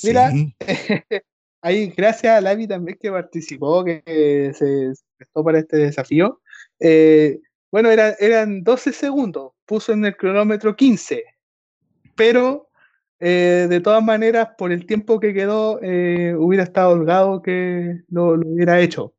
Mira, 0.04 0.30
Sí. 0.30 0.54
Ahí, 1.60 1.88
gracias 1.96 2.32
a 2.36 2.40
Lavi 2.40 2.68
también 2.68 2.96
que 3.00 3.10
participó, 3.10 3.84
que 3.84 4.02
se 4.54 4.94
se 4.94 5.02
prestó 5.16 5.42
para 5.42 5.58
este 5.58 5.76
desafío. 5.76 6.40
Eh, 6.78 7.40
bueno, 7.72 7.90
era- 7.90 8.14
eran 8.20 8.62
12 8.62 8.92
segundos, 8.92 9.52
puso 9.66 9.92
en 9.92 10.04
el 10.04 10.16
cronómetro 10.16 10.76
15, 10.76 11.24
pero 12.14 12.68
eh, 13.18 13.66
de 13.68 13.80
todas 13.80 14.04
maneras, 14.04 14.50
por 14.56 14.70
el 14.70 14.86
tiempo 14.86 15.18
que 15.18 15.34
quedó, 15.34 15.80
eh, 15.82 16.32
hubiera 16.38 16.62
estado 16.62 16.90
holgado 16.92 17.42
que 17.42 18.02
lo, 18.08 18.36
lo 18.36 18.46
hubiera 18.48 18.80
hecho. 18.80 19.12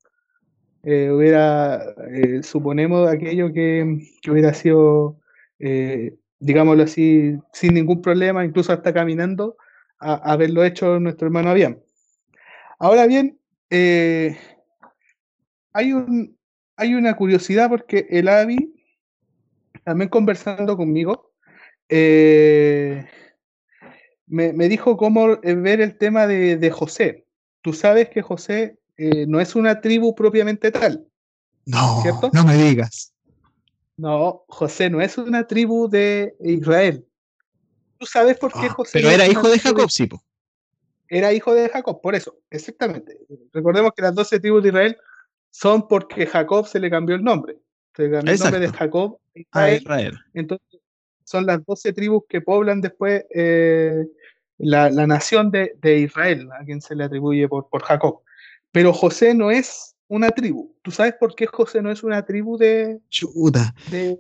Eh, 0.84 1.12
hubiera, 1.12 1.94
eh, 2.14 2.42
suponemos, 2.42 3.10
aquello 3.10 3.52
que, 3.52 4.00
hubiera 4.30 4.54
sido, 4.54 5.20
eh, 5.60 6.16
digámoslo 6.40 6.84
así, 6.84 7.38
sin 7.52 7.74
ningún 7.74 8.02
problema, 8.02 8.46
incluso 8.46 8.72
hasta 8.72 8.94
caminando, 8.94 9.58
a, 10.00 10.14
haberlo 10.32 10.64
hecho 10.64 11.00
nuestro 11.00 11.28
hermano 11.28 11.50
Avian. 11.50 11.80
Ahora 12.80 13.08
bien, 13.08 13.38
hay, 15.74 15.94
un, 15.94 16.38
hay 16.78 16.96
una 16.96 17.16
curiosidad 17.16 17.70
porque 17.70 18.08
el 18.10 18.30
Avi, 18.30 18.74
también 19.84 20.10
conversando 20.10 20.78
conmigo, 20.78 21.34
me, 21.90 23.06
me 24.28 24.70
dijo 24.70 24.96
cómo 24.96 25.40
ver 25.42 25.82
el 25.82 25.98
tema 25.98 26.26
de, 26.26 26.56
de 26.56 26.72
José. 26.72 27.26
Tú 27.62 27.74
sabes 27.74 28.10
que 28.10 28.22
José 28.22 28.79
eh, 29.00 29.26
no 29.28 29.40
es 29.40 29.56
una 29.56 29.80
tribu 29.80 30.14
propiamente 30.14 30.72
tal. 30.72 31.08
No, 31.66 32.02
¿Cierto? 32.02 32.30
no 32.34 32.44
me 32.44 32.58
digas. 32.58 33.14
No, 33.96 34.44
José 34.50 34.90
no 34.90 35.00
es 35.00 35.18
una 35.18 35.48
tribu 35.48 35.90
de 35.90 36.36
Israel. 36.42 37.06
¿Tú 37.98 38.06
sabes 38.06 38.38
por 38.38 38.52
qué 38.52 38.68
Ah, 38.68 38.74
José 38.74 38.92
pero 38.94 39.08
no 39.08 39.14
era 39.16 39.26
hijo 39.28 39.50
de 39.50 39.58
Jacob, 39.58 39.90
sí. 39.90 40.10
era 41.08 41.32
hijo 41.32 41.54
de 41.54 41.70
Jacob, 41.70 42.02
por 42.02 42.14
eso, 42.16 42.38
exactamente. 42.50 43.18
Recordemos 43.54 43.92
que 43.96 44.02
las 44.02 44.14
12 44.16 44.40
tribus 44.42 44.64
de 44.64 44.70
Israel 44.70 44.98
son 45.50 45.88
porque 45.88 46.28
Jacob 46.28 46.68
se 46.68 46.80
le 46.80 46.90
cambió 46.90 47.16
el 47.16 47.24
nombre. 47.24 47.58
Se 47.96 48.04
le 48.04 48.12
cambió 48.12 48.34
el 48.34 48.40
nombre 48.40 48.60
de. 48.60 48.68
Jacob 48.70 49.20
a 49.52 49.64
A 49.64 49.72
Israel, 49.72 50.18
entonces 50.34 50.82
son 51.24 51.46
las 51.46 51.64
12 51.66 51.94
tribus 51.94 52.24
que 52.28 52.42
poblan 52.42 52.82
después 52.82 53.24
eh, 53.34 54.06
la, 54.58 54.90
la 54.90 55.08
nación 55.08 55.52
de, 55.52 55.74
de 55.82 56.00
Israel, 56.00 56.50
a 56.60 56.66
quien 56.66 56.82
se 56.82 56.96
le 56.96 57.06
atribuye 57.06 57.48
por, 57.48 57.70
por 57.70 57.84
Jacob. 57.84 58.22
Pero 58.72 58.94
José 58.94 59.34
no 59.34 59.52
es 59.52 59.96
una 60.08 60.30
tribu. 60.32 60.76
¿Tú 60.82 60.92
sabes 60.92 61.14
por 61.20 61.36
qué 61.36 61.48
José 61.48 61.82
no 61.82 61.92
es 61.92 62.04
una 62.04 62.26
tribu 62.26 62.58
de... 62.58 63.00
Chuta, 63.10 63.74
de- 63.90 64.18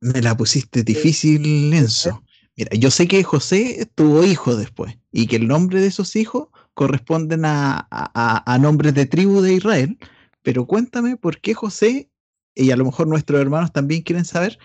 me 0.00 0.20
la 0.20 0.36
pusiste 0.36 0.82
difícil, 0.82 1.70
Lenzo. 1.70 2.22
Mira, 2.56 2.70
yo 2.76 2.90
sé 2.90 3.06
que 3.08 3.22
José 3.22 3.88
tuvo 3.94 4.24
hijos 4.24 4.58
después 4.58 4.98
y 5.10 5.26
que 5.26 5.36
el 5.36 5.46
nombre 5.48 5.80
de 5.80 5.86
esos 5.86 6.16
hijos 6.16 6.48
corresponden 6.74 7.44
a, 7.44 7.78
a- 7.78 7.86
a- 7.90 8.54
a 8.54 8.58
nombres 8.58 8.94
de 8.94 9.06
tribu 9.06 9.40
de 9.40 9.54
Israel, 9.54 9.98
pero 10.42 10.66
cuéntame 10.66 11.16
por 11.16 11.40
qué 11.40 11.54
José, 11.54 12.10
y 12.54 12.70
a 12.72 12.76
lo 12.76 12.84
mejor 12.84 13.06
nuestros 13.06 13.40
hermanos 13.40 13.72
también 13.72 14.02
quieren 14.02 14.24
saber, 14.24 14.58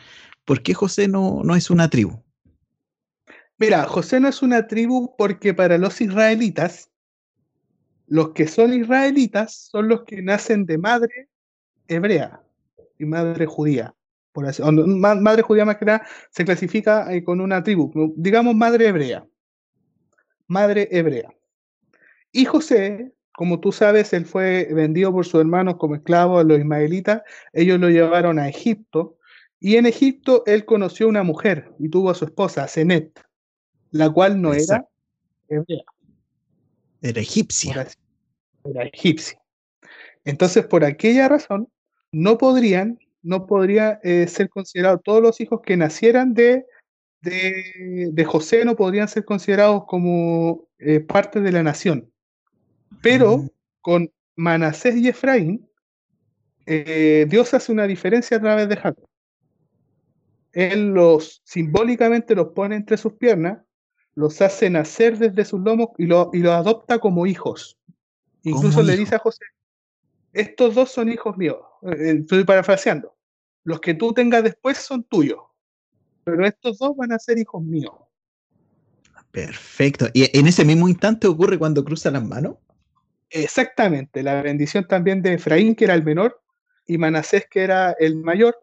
por 0.43 0.63
qué 0.63 0.73
José 0.73 1.07
no, 1.07 1.41
no 1.43 1.55
es 1.55 1.69
una 1.69 1.89
tribu. 1.89 2.23
Mira, 3.57 3.85
José 3.85 4.19
no 4.19 4.27
es 4.27 4.41
una 4.41 4.67
tribu 4.67 5.15
porque 5.17 5.53
para 5.53 5.77
los 5.77 6.01
israelitas, 6.01 6.89
los 8.07 8.29
que 8.29 8.47
son 8.47 8.73
israelitas 8.73 9.67
son 9.71 9.89
los 9.89 10.03
que 10.03 10.21
nacen 10.21 10.65
de 10.65 10.77
madre 10.77 11.29
hebrea 11.87 12.41
y 12.97 13.05
madre 13.05 13.45
judía. 13.45 13.93
Por 14.31 14.45
así, 14.45 14.61
madre 14.63 15.41
judía 15.41 15.65
más 15.65 15.77
que 15.77 15.85
nada 15.85 16.07
se 16.29 16.45
clasifica 16.45 17.13
eh, 17.13 17.23
con 17.23 17.41
una 17.41 17.63
tribu, 17.63 18.13
digamos 18.15 18.55
madre 18.55 18.87
hebrea. 18.87 19.27
Madre 20.47 20.87
hebrea. 20.91 21.29
Y 22.31 22.45
José, 22.45 23.13
como 23.33 23.59
tú 23.59 23.71
sabes, 23.71 24.13
él 24.13 24.25
fue 24.25 24.69
vendido 24.71 25.11
por 25.11 25.25
sus 25.25 25.41
hermanos 25.41 25.75
como 25.77 25.95
esclavo 25.95 26.39
a 26.39 26.43
los 26.43 26.59
ismaelitas. 26.59 27.23
Ellos 27.51 27.79
lo 27.79 27.89
llevaron 27.89 28.39
a 28.39 28.47
Egipto. 28.47 29.17
Y 29.59 29.75
en 29.75 29.87
Egipto 29.87 30.43
él 30.45 30.65
conoció 30.65 31.07
una 31.07 31.23
mujer 31.23 31.73
y 31.79 31.89
tuvo 31.89 32.11
a 32.11 32.15
su 32.15 32.25
esposa, 32.25 32.67
Zenet, 32.67 33.19
la 33.91 34.09
cual 34.09 34.39
no 34.39 34.53
era 34.53 34.87
hebrea, 35.49 35.83
Era 37.01 37.21
egipcia. 37.21 37.87
era 38.63 38.83
egipcia. 38.83 39.39
Entonces, 40.25 40.65
por 40.65 40.83
aquella 40.83 41.29
razón, 41.29 41.69
no 42.11 42.37
podrían, 42.37 42.99
no 43.21 43.45
podría 43.45 43.99
eh, 44.03 44.27
ser 44.27 44.49
considerados 44.49 45.01
todos 45.03 45.21
los 45.21 45.39
hijos 45.39 45.61
que 45.63 45.77
nacieran 45.77 46.33
de, 46.33 46.65
de, 47.21 48.09
de 48.11 48.25
José, 48.25 48.65
no 48.65 48.75
podrían 48.75 49.07
ser 49.07 49.25
considerados 49.25 49.85
como 49.85 50.67
eh, 50.79 50.99
parte 50.99 51.39
de 51.41 51.51
la 51.51 51.63
nación. 51.63 52.11
Pero 53.01 53.37
Mm. 53.37 53.49
con 53.81 54.11
Manasés 54.35 54.95
y 54.97 55.07
Efraín, 55.07 55.67
eh, 56.65 57.25
Dios 57.29 57.53
hace 57.53 57.71
una 57.71 57.87
diferencia 57.87 58.37
a 58.37 58.41
través 58.41 58.67
de 58.67 58.75
Jacob. 58.75 59.07
Él 60.51 60.87
los 60.89 61.41
simbólicamente 61.45 62.35
los 62.35 62.47
pone 62.49 62.75
entre 62.75 62.97
sus 62.97 63.13
piernas, 63.13 63.59
los 64.17 64.41
hace 64.41 64.67
nacer 64.71 65.15
desde 65.19 65.45
sus 65.45 65.61
lomos 65.61 65.89
y, 65.99 66.07
lo- 66.07 66.31
y 66.33 66.39
los 66.39 66.51
adopta 66.51 66.97
como 66.97 67.27
hijos. 67.27 67.77
Incluso 68.41 68.81
le 68.81 68.93
hijo. 68.93 68.99
dice 69.01 69.15
a 69.15 69.19
José, 69.19 69.45
estos 70.33 70.73
dos 70.73 70.89
son 70.91 71.09
hijos 71.09 71.37
míos. 71.37 71.57
Eh, 71.83 72.15
Estoy 72.21 72.43
parafraseando. 72.43 73.15
Los 73.63 73.79
que 73.79 73.93
tú 73.93 74.13
tengas 74.13 74.43
después 74.43 74.77
son 74.79 75.03
tuyos. 75.03 75.39
Pero 76.23 76.45
estos 76.47 76.79
dos 76.79 76.97
van 76.97 77.11
a 77.11 77.19
ser 77.19 77.37
hijos 77.37 77.61
míos. 77.61 77.93
Perfecto. 79.31 80.07
¿Y 80.13 80.35
en 80.37 80.47
ese 80.47 80.65
mismo 80.65 80.89
instante 80.89 81.27
ocurre 81.27 81.59
cuando 81.59 81.85
cruza 81.85 82.09
las 82.09 82.25
manos? 82.25 82.55
Exactamente. 83.29 84.23
La 84.23 84.41
bendición 84.41 84.87
también 84.87 85.21
de 85.21 85.33
Efraín, 85.33 85.75
que 85.75 85.85
era 85.85 85.93
el 85.93 86.03
menor, 86.03 86.41
y 86.87 86.97
Manasés, 86.97 87.45
que 87.47 87.61
era 87.63 87.91
el 87.99 88.15
mayor. 88.15 88.57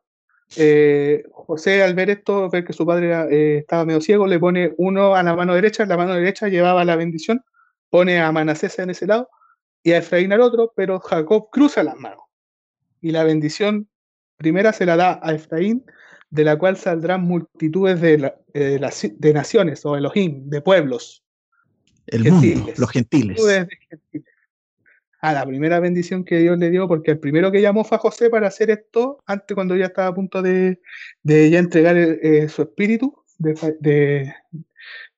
Eh, 0.56 1.24
José, 1.32 1.82
al 1.82 1.94
ver 1.94 2.10
esto, 2.10 2.48
ver 2.50 2.64
que 2.64 2.72
su 2.72 2.86
padre 2.86 3.06
era, 3.06 3.26
eh, 3.28 3.58
estaba 3.58 3.84
medio 3.84 4.00
ciego, 4.00 4.26
le 4.26 4.38
pone 4.38 4.72
uno 4.78 5.14
a 5.14 5.22
la 5.22 5.34
mano 5.34 5.54
derecha. 5.54 5.84
La 5.86 5.96
mano 5.96 6.14
derecha 6.14 6.48
llevaba 6.48 6.84
la 6.84 6.96
bendición, 6.96 7.44
pone 7.90 8.20
a 8.20 8.30
Manasés 8.32 8.78
en 8.78 8.90
ese 8.90 9.06
lado 9.06 9.28
y 9.82 9.92
a 9.92 9.98
Efraín 9.98 10.32
al 10.32 10.40
otro, 10.40 10.72
pero 10.76 11.00
Jacob 11.00 11.48
cruza 11.50 11.82
las 11.82 11.96
manos. 11.96 12.24
Y 13.00 13.10
la 13.10 13.24
bendición 13.24 13.88
primera 14.36 14.72
se 14.72 14.86
la 14.86 14.96
da 14.96 15.20
a 15.22 15.32
Efraín, 15.34 15.84
de 16.30 16.44
la 16.44 16.56
cual 16.56 16.76
saldrán 16.76 17.22
multitudes 17.22 18.00
de, 18.00 18.18
la- 18.18 18.34
eh, 18.54 18.78
las- 18.80 19.06
de 19.12 19.32
naciones 19.32 19.84
o 19.86 19.96
Elohim, 19.96 20.48
de 20.48 20.60
pueblos. 20.60 21.22
El 22.06 22.22
Gentiles. 22.24 22.56
mundo, 22.56 22.72
los 22.78 22.92
de 22.92 22.92
gentiles. 22.92 24.33
A 25.24 25.32
la 25.32 25.46
primera 25.46 25.80
bendición 25.80 26.22
que 26.22 26.36
Dios 26.38 26.58
le 26.58 26.68
dio, 26.68 26.86
porque 26.86 27.12
el 27.12 27.18
primero 27.18 27.50
que 27.50 27.62
llamó 27.62 27.82
fue 27.82 27.96
a 27.96 27.98
José 28.00 28.28
para 28.28 28.48
hacer 28.48 28.68
esto, 28.68 29.22
antes 29.24 29.54
cuando 29.54 29.74
ya 29.74 29.86
estaba 29.86 30.08
a 30.08 30.14
punto 30.14 30.42
de, 30.42 30.82
de 31.22 31.48
ya 31.48 31.60
entregar 31.60 31.96
eh, 31.96 32.46
su 32.50 32.60
espíritu, 32.60 33.24
de, 33.38 33.54
de, 33.80 34.34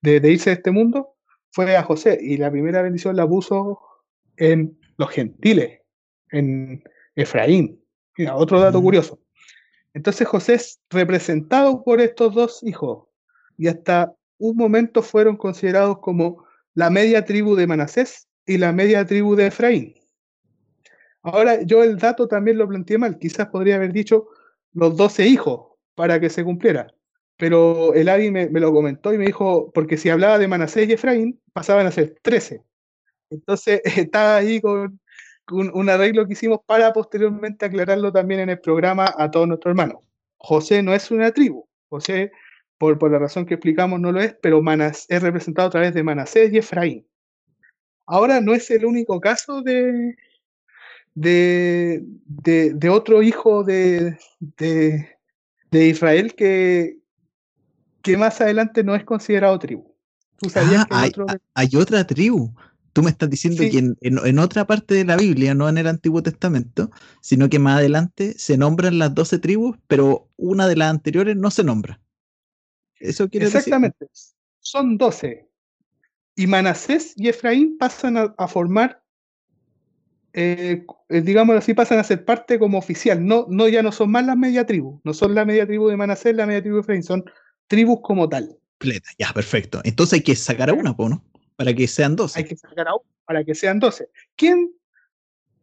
de- 0.01 0.21
de 0.21 0.31
irse 0.31 0.51
de 0.51 0.55
este 0.55 0.71
mundo, 0.71 1.17
fue 1.51 1.77
a 1.77 1.83
José. 1.83 2.19
Y 2.23 2.37
la 2.37 2.53
primera 2.53 2.83
bendición 2.83 3.17
la 3.17 3.27
puso 3.27 3.81
en 4.37 4.79
los 4.97 5.11
gentiles, 5.11 5.81
en 6.31 6.85
Efraín. 7.17 7.83
Mira, 8.17 8.37
otro 8.37 8.61
dato 8.61 8.81
curioso. 8.81 9.19
Entonces 9.93 10.29
José 10.29 10.55
es 10.55 10.81
representado 10.89 11.83
por 11.83 12.01
estos 12.01 12.33
dos 12.33 12.63
hijos 12.63 13.09
y 13.59 13.67
hasta 13.67 14.15
un 14.39 14.57
momento 14.57 15.03
fueron 15.03 15.37
considerados 15.37 15.99
como 15.99 16.45
la 16.75 16.91
media 16.91 17.25
tribu 17.25 17.57
de 17.57 17.67
Manasés 17.67 18.29
y 18.47 18.59
la 18.59 18.73
media 18.73 19.05
tribu 19.05 19.35
de 19.35 19.47
Efraín. 19.49 19.95
Ahora 21.27 21.61
yo 21.62 21.83
el 21.83 21.99
dato 21.99 22.29
también 22.29 22.57
lo 22.57 22.68
planteé 22.68 22.99
mal, 22.99 23.18
quizás 23.18 23.49
podría 23.49 23.74
haber 23.74 23.93
dicho 23.93 24.29
los 24.72 24.97
12 24.97 25.27
hijos 25.27 25.72
para 25.97 26.20
que 26.20 26.31
se 26.31 26.45
cumpliera, 26.45 26.87
pero 27.37 27.95
el 27.95 28.09
Adi 28.09 28.31
me, 28.31 28.49
lo 28.49 28.72
comentó 28.72 29.12
y 29.12 29.18
me 29.18 29.27
dijo, 29.27 29.72
porque 29.72 29.97
si 29.97 30.09
hablaba 30.09 30.39
de 30.39 30.47
Manasés 30.47 30.89
y 30.89 30.93
Efraín, 30.93 31.41
pasaban 31.53 31.85
a 31.85 31.91
ser 31.91 32.14
13. 32.22 32.62
Entonces 33.31 33.81
estaba 33.97 34.37
ahí 34.37 34.61
con 34.61 35.01
un 35.51 35.91
arreglo 35.91 36.29
que 36.29 36.35
hicimos 36.35 36.61
para 36.64 36.93
posteriormente 36.93 37.66
aclararlo 37.66 38.12
también 38.12 38.39
en 38.43 38.51
el 38.51 38.61
programa 38.61 39.12
a 39.18 39.29
todos 39.29 39.49
nuestros 39.49 39.72
hermanos. 39.72 40.05
José 40.37 40.81
no 40.81 40.95
es 40.95 41.11
una 41.11 41.33
tribu, 41.33 41.66
José, 41.89 42.31
por, 42.79 42.99
por 43.01 43.11
la 43.11 43.18
razón 43.18 43.47
que 43.47 43.55
explicamos, 43.55 43.99
no 43.99 44.12
lo 44.12 44.20
es, 44.20 44.37
pero 44.41 44.62
Manas, 44.62 45.07
es 45.09 45.20
representado 45.22 45.66
a 45.66 45.72
través 45.72 45.93
de 45.93 46.05
Manasés 46.05 46.53
y 46.53 46.59
Efraín. 46.59 47.05
Ahora 48.07 48.41
no 48.41 48.55
es 48.55 48.70
el 48.70 48.85
único 48.85 49.18
caso 49.18 49.62
de, 49.62 50.14
de, 51.17 52.05
de, 52.27 52.75
de 52.75 52.89
otro 52.91 53.23
hijo 53.23 53.64
de, 53.64 54.19
de, 54.59 55.09
de 55.71 55.87
Israel 55.89 56.35
que, 56.37 56.99
que 58.03 58.17
más 58.19 58.41
adelante 58.41 58.85
no 58.85 58.95
es 58.95 59.03
considerado 59.05 59.59
tribu. 59.59 59.95
¿Tú 60.39 60.51
sabías 60.51 60.83
Ah, 60.83 60.87
que 60.87 60.95
hay 61.55 61.69
otro- 61.69 61.81
otra 61.81 62.07
tribu. 62.07 62.55
Tú 62.93 63.03
me 63.03 63.11
estás 63.11 63.31
diciendo 63.31 63.62
Sí. 63.62 63.71
que 63.71 63.79
en, 63.79 63.97
en- 64.03 64.19
en 64.27 64.39
otra 64.39 64.67
parte 64.67 64.95
de 64.95 65.05
la 65.07 65.17
Biblia, 65.17 65.55
no 65.55 65.69
en 65.71 65.79
el 65.79 65.87
Antiguo 65.87 66.23
Testamento, 66.23 66.91
sino 67.23 67.49
que 67.49 67.59
más 67.59 67.79
adelante 67.79 68.35
se 68.39 68.59
nombran 68.59 68.99
las 68.99 69.14
doce 69.14 69.39
tribus, 69.39 69.79
pero 69.87 70.29
una 70.37 70.69
de 70.69 70.77
las 70.77 70.91
anteriores 70.91 71.35
no 71.37 71.51
se 71.51 71.64
nombra. 71.64 71.99
¿Eso 73.01 73.29
quiere 73.31 73.47
decir? 73.47 73.59
Exactamente. 73.59 74.07
Son 74.61 74.99
12. 74.99 75.49
Y 76.35 76.47
Manasés 76.47 77.14
y 77.17 77.29
Efraín 77.29 77.79
pasan 77.79 78.19
a, 78.19 78.35
a 78.37 78.49
formar, 78.49 79.03
eh, 80.37 80.84
eh, 81.09 81.20
digámoslo 81.22 81.59
así, 81.59 81.74
pasan 81.74 81.99
a 81.99 82.05
ser 82.05 82.24
parte 82.24 82.59
como 82.59 82.78
oficial. 82.78 83.24
No, 83.24 83.47
no, 83.49 83.68
ya 83.68 83.82
no 83.82 83.91
son 83.91 84.11
más 84.11 84.24
las 84.24 84.37
media 84.37 84.66
tribus. 84.66 85.01
No 85.03 85.14
son 85.14 85.34
la 85.34 85.45
media 85.45 85.66
tribu 85.66 85.89
de 85.89 85.97
Manasés, 85.97 86.37
la 86.37 86.47
media 86.47 86.61
tribu 86.61 86.76
de 86.76 86.80
Efraín. 86.82 87.03
Son 87.03 87.24
tribus 87.66 88.01
como 88.03 88.28
tal. 88.28 88.57
Ya, 89.18 89.32
perfecto. 89.32 89.80
Entonces 89.84 90.18
hay 90.18 90.22
que 90.22 90.37
sacar 90.37 90.70
a 90.70 90.74
una, 90.74 90.95
¿no? 90.97 91.24
Para 91.57 91.72
que 91.72 91.89
sean 91.89 92.14
doce. 92.14 92.39
Hay 92.39 92.45
que 92.45 92.57
sacar 92.57 92.87
a 92.89 92.95
uno 92.95 93.16
para 93.26 93.45
que 93.45 93.55
sean 93.55 93.78
12. 93.78 94.09
¿Quién 94.37 94.72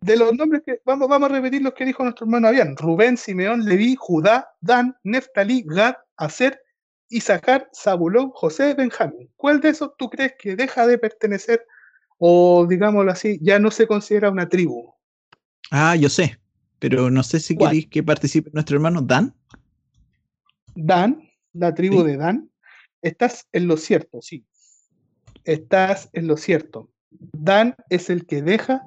de 0.01 0.17
los 0.17 0.33
nombres 0.33 0.61
que 0.65 0.81
vamos, 0.85 1.07
vamos 1.07 1.31
a 1.31 1.33
repetir 1.33 1.61
los 1.61 1.73
que 1.73 1.85
dijo 1.85 2.03
nuestro 2.03 2.25
hermano 2.25 2.49
Abián? 2.49 2.75
Rubén, 2.75 3.17
Simeón, 3.17 3.65
Leví, 3.65 3.95
Judá, 3.97 4.53
Dan, 4.59 4.95
Neftalí, 5.03 5.63
Gad, 5.65 5.95
Aser, 6.17 6.61
Isaacar, 7.09 7.69
Zabulón, 7.73 8.31
José, 8.31 8.73
Benjamín. 8.73 9.31
¿Cuál 9.37 9.61
de 9.61 9.69
esos 9.69 9.95
tú 9.97 10.09
crees 10.09 10.33
que 10.37 10.55
deja 10.55 10.85
de 10.85 10.97
pertenecer 10.97 11.65
o, 12.17 12.65
digámoslo 12.67 13.11
así, 13.11 13.39
ya 13.41 13.59
no 13.59 13.71
se 13.71 13.87
considera 13.87 14.29
una 14.29 14.47
tribu? 14.47 14.93
Ah, 15.71 15.95
yo 15.95 16.09
sé. 16.09 16.39
Pero 16.79 17.09
no 17.09 17.23
sé 17.23 17.39
si 17.39 17.55
queréis 17.57 17.87
que 17.87 18.03
participe 18.03 18.49
nuestro 18.53 18.75
hermano 18.75 19.01
Dan. 19.01 19.33
Dan, 20.75 21.21
la 21.53 21.73
tribu 21.73 22.01
Sí. 22.01 22.07
de 22.07 22.17
Dan, 22.17 22.51
estás 23.01 23.47
en 23.53 23.67
lo 23.67 23.77
cierto, 23.77 24.21
sí. 24.21 24.45
Estás 25.45 26.09
en 26.13 26.27
lo 26.27 26.35
cierto. 26.35 26.89
Dan 27.31 27.75
es 27.89 28.09
el 28.09 28.25
que 28.25 28.41
deja 28.41 28.81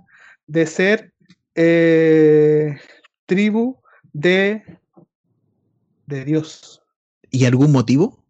de 0.46 0.66
ser 0.66 1.14
eh, 1.54 2.76
tribu 3.24 3.80
de, 4.12 4.62
de 6.06 6.24
Dios. 6.24 6.82
¿Y 7.30 7.44
algún 7.46 7.72
motivo? 7.72 8.22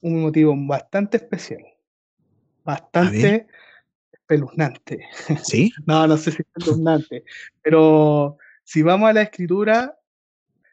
Un 0.00 0.22
motivo 0.22 0.54
bastante 0.56 1.18
especial. 1.18 1.62
Bastante 2.66 3.46
espeluznante. 4.12 5.06
Sí. 5.42 5.72
No, 5.86 6.06
no 6.06 6.16
sé 6.16 6.32
si 6.32 6.42
es 6.42 6.48
espeluznante. 6.56 7.24
Pero 7.62 8.38
si 8.64 8.82
vamos 8.82 9.08
a 9.08 9.12
la 9.12 9.22
escritura, 9.22 9.98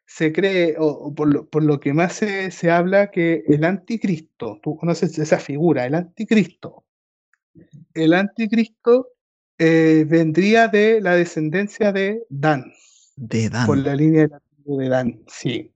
se 0.06 0.34
cree, 0.34 0.76
o, 0.78 0.88
o 0.88 1.16
por, 1.16 1.32
lo, 1.34 1.48
por 1.48 1.64
lo 1.64 1.80
que 1.80 1.94
más 1.94 2.14
se, 2.14 2.52
se 2.52 2.72
habla, 2.72 3.12
que 3.12 3.44
el 3.48 3.64
anticristo, 3.64 4.60
tú 4.62 4.76
conoces 4.76 5.18
esa 5.18 5.40
figura, 5.40 5.86
el 5.86 5.96
anticristo. 5.96 6.84
El 7.94 8.14
anticristo 8.14 9.10
eh, 9.60 10.06
vendría 10.08 10.68
de 10.68 11.00
la 11.00 11.16
descendencia 11.16 11.92
de 11.92 12.26
Dan, 12.30 12.74
De 13.16 13.50
Dan. 13.50 13.68
por 13.68 13.78
la 13.78 13.96
línea 13.96 14.28
de 14.66 14.90
Dan, 14.90 15.24
sí. 15.28 15.72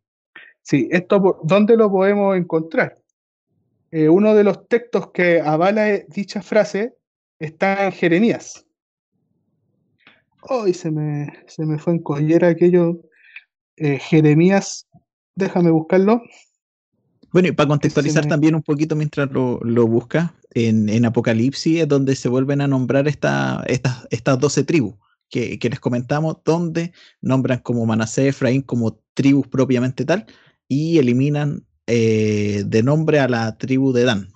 Sí, 0.63 0.89
esto, 0.91 1.39
¿dónde 1.43 1.77
lo 1.77 1.89
podemos 1.89 2.35
encontrar? 2.35 2.97
Eh, 3.91 4.09
uno 4.09 4.35
de 4.35 4.43
los 4.43 4.67
textos 4.67 5.11
que 5.11 5.39
avala 5.41 5.89
eh, 5.89 6.05
dicha 6.09 6.41
frase 6.41 6.93
está 7.39 7.85
en 7.85 7.91
Jeremías. 7.93 8.65
Hoy 10.49 10.73
se 10.73 10.91
me, 10.91 11.33
se 11.47 11.65
me 11.65 11.77
fue 11.77 11.93
en 11.93 11.99
collera 11.99 12.49
aquello. 12.49 13.01
eh, 13.77 13.99
Jeremías, 13.99 14.87
déjame 15.35 15.69
buscarlo. 15.71 16.21
Bueno, 17.31 17.49
y 17.49 17.51
para 17.51 17.67
contextualizar 17.67 18.23
me- 18.23 18.29
también 18.29 18.55
un 18.55 18.63
poquito 18.63 18.95
mientras 18.95 19.29
lo, 19.31 19.59
lo 19.61 19.85
busca, 19.87 20.33
en, 20.51 20.89
en 20.89 21.05
Apocalipsis 21.05 21.81
es 21.81 21.87
donde 21.87 22.15
se 22.15 22.29
vuelven 22.29 22.61
a 22.61 22.67
nombrar 22.67 23.07
esta, 23.07 23.63
estas, 23.67 24.07
estas 24.09 24.39
12 24.39 24.63
tribus 24.63 24.95
que, 25.29 25.59
que 25.59 25.69
les 25.69 25.79
comentamos, 25.79 26.37
donde 26.43 26.93
nombran 27.21 27.59
como 27.59 27.85
Manasés, 27.85 28.27
Efraín 28.29 28.61
como 28.61 28.99
tribus 29.13 29.47
propiamente 29.47 30.05
tal, 30.05 30.25
y 30.69 30.97
eliminan 30.97 31.66
eh, 31.87 32.63
de 32.65 32.83
nombre 32.83 33.19
a 33.19 33.27
la 33.27 33.57
tribu 33.57 33.93
de 33.93 34.03
Dan. 34.03 34.27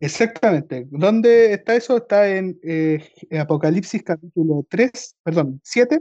Exactamente. 0.00 0.86
¿Dónde 0.90 1.52
está 1.52 1.74
eso? 1.74 1.96
Está 1.96 2.28
en 2.28 2.58
eh, 2.62 3.04
Apocalipsis 3.38 4.02
capítulo 4.04 4.64
3, 4.68 5.16
perdón, 5.24 5.60
7, 5.64 6.00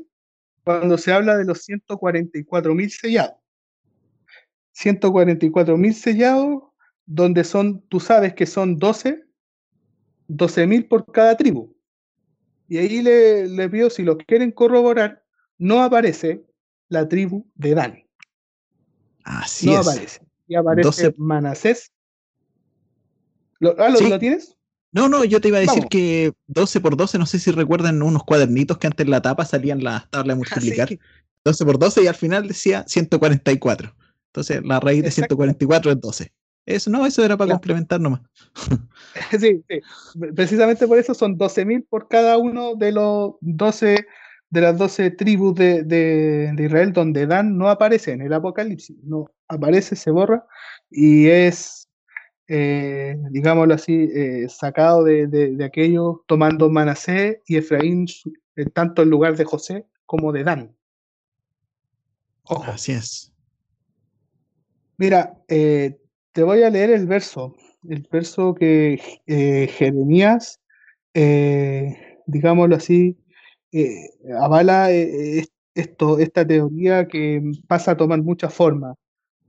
cuando 0.63 0.97
se 0.97 1.11
habla 1.11 1.35
de 1.37 1.45
los 1.45 1.67
144.000 1.67 2.89
sellados. 2.89 3.37
144.000 4.75 5.93
sellados, 5.93 6.63
donde 7.07 7.43
son, 7.43 7.81
tú 7.87 7.99
sabes 7.99 8.35
que 8.35 8.45
son 8.45 8.77
12, 8.77 9.23
12.000 10.27 10.87
por 10.87 11.11
cada 11.11 11.35
tribu. 11.35 11.75
Y 12.67 12.77
ahí 12.77 13.01
le, 13.01 13.47
le 13.47 13.69
pido, 13.69 13.89
si 13.89 14.03
lo 14.03 14.17
quieren 14.17 14.51
corroborar, 14.51 15.23
no 15.57 15.81
aparece 15.81 16.45
la 16.89 17.07
tribu 17.07 17.49
de 17.55 17.73
Dan. 17.73 18.03
Así 19.23 19.65
no 19.65 19.79
es. 19.79 19.87
aparece. 19.87 20.26
Y 20.47 20.55
aparece 20.55 20.85
12. 20.87 21.15
Manasés. 21.17 21.91
¿Lo, 23.59 23.75
ah, 23.79 23.89
¿lo- 23.89 23.97
Sí. 23.97 24.09
¿lo 24.09 24.19
tienes? 24.19 24.55
No, 24.91 25.09
no, 25.09 25.23
yo 25.25 25.41
te 25.41 25.49
iba 25.49 25.57
a 25.57 25.61
decir 25.61 25.75
Vamos. 25.79 25.89
que 25.89 26.33
12 26.47 26.79
por 26.79 26.95
12, 26.95 27.17
no 27.19 27.25
sé 27.25 27.39
si 27.39 27.51
recuerdan 27.51 28.01
unos 28.01 28.23
cuadernitos 28.23 28.77
que 28.77 28.87
antes 28.87 29.03
en 29.05 29.11
la 29.11 29.21
tapa 29.21 29.45
salían 29.45 29.83
las 29.83 30.09
tablas 30.09 30.35
de 30.37 30.39
multiplicar. 30.85 30.87
Sí. 30.87 30.99
12 31.43 31.65
por 31.65 31.77
12 31.79 32.03
y 32.03 32.07
al 32.07 32.15
final 32.15 32.47
decía 32.47 32.83
144. 32.87 33.93
Entonces 34.27 34.61
la 34.63 34.79
raíz 34.79 35.01
de 35.03 35.09
Exacto. 35.09 35.35
144 35.35 35.91
es 35.91 35.99
12. 36.01 36.33
Eso, 36.65 36.89
no, 36.89 37.05
eso 37.05 37.23
era 37.23 37.37
para 37.37 37.49
Ya. 37.49 37.53
complementar 37.55 37.99
nomás. 37.99 38.21
Sí, 39.39 39.63
sí. 39.69 39.81
Precisamente 40.35 40.87
por 40.87 40.97
eso 40.99 41.13
son 41.13 41.37
12.000 41.37 41.85
por 41.89 42.07
cada 42.07 42.37
uno 42.37 42.75
de 42.75 42.91
los 42.91 43.33
12 43.41 44.05
de 44.49 44.61
las 44.61 44.77
12 44.77 45.11
tribus 45.11 45.55
de, 45.55 45.83
de- 45.83 46.51
de 46.55 46.63
Israel 46.65 46.93
donde 46.93 47.27
Dan 47.27 47.57
no 47.57 47.69
aparece 47.69 48.11
en 48.13 48.21
el 48.21 48.31
Apocalipsis, 48.33 48.95
no 49.03 49.25
aparece, 49.47 49.95
se 49.95 50.09
borra 50.11 50.45
y 50.89 51.27
es, 51.27 51.89
eh, 52.47 53.17
digámoslo 53.31 53.73
así, 53.73 54.09
eh, 54.13 54.47
sacado 54.49 55.03
de, 55.03 55.27
de- 55.27 55.55
de 55.55 55.65
aquello, 55.65 56.23
tomando 56.27 56.69
Manasés 56.69 57.39
y 57.45 57.57
Efraín, 57.57 58.05
eh, 58.55 58.65
tanto 58.73 59.01
en 59.01 59.09
lugar 59.09 59.35
de 59.35 59.43
José 59.43 59.85
como 60.05 60.31
de 60.31 60.43
Dan. 60.45 60.75
Ojo. 62.43 62.71
Así 62.71 62.93
es. 62.93 63.33
Mira, 64.97 65.37
te 65.47 66.43
voy 66.43 66.63
a 66.63 66.69
leer 66.69 66.89
el 66.91 67.05
verso, 67.05 67.53
el 67.87 68.07
verso 68.11 68.55
que 68.55 68.99
Jeremías, 69.77 70.59
digámoslo 72.25 72.75
así, 72.77 73.17
eh, 73.71 74.09
avala 74.39 74.91
eh, 74.91 75.39
es- 75.39 75.51
esto, 75.75 76.17
esta 76.19 76.45
teoría 76.47 77.07
que 77.07 77.41
pasa 77.67 77.91
a 77.91 77.97
tomar 77.97 78.21
mucha 78.23 78.49
forma. 78.49 78.95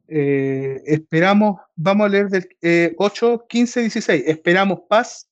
Eh, 0.09 0.83
esperamos, 0.87 1.61
vamos 1.77 2.07
a 2.07 2.09
leer 2.11 2.29
del 2.29 2.49
eh, 2.63 2.95
8, 2.99 3.47
15, 3.49 3.81
16. 3.81 4.25
Esperamos 4.27 4.81
paz 4.89 5.29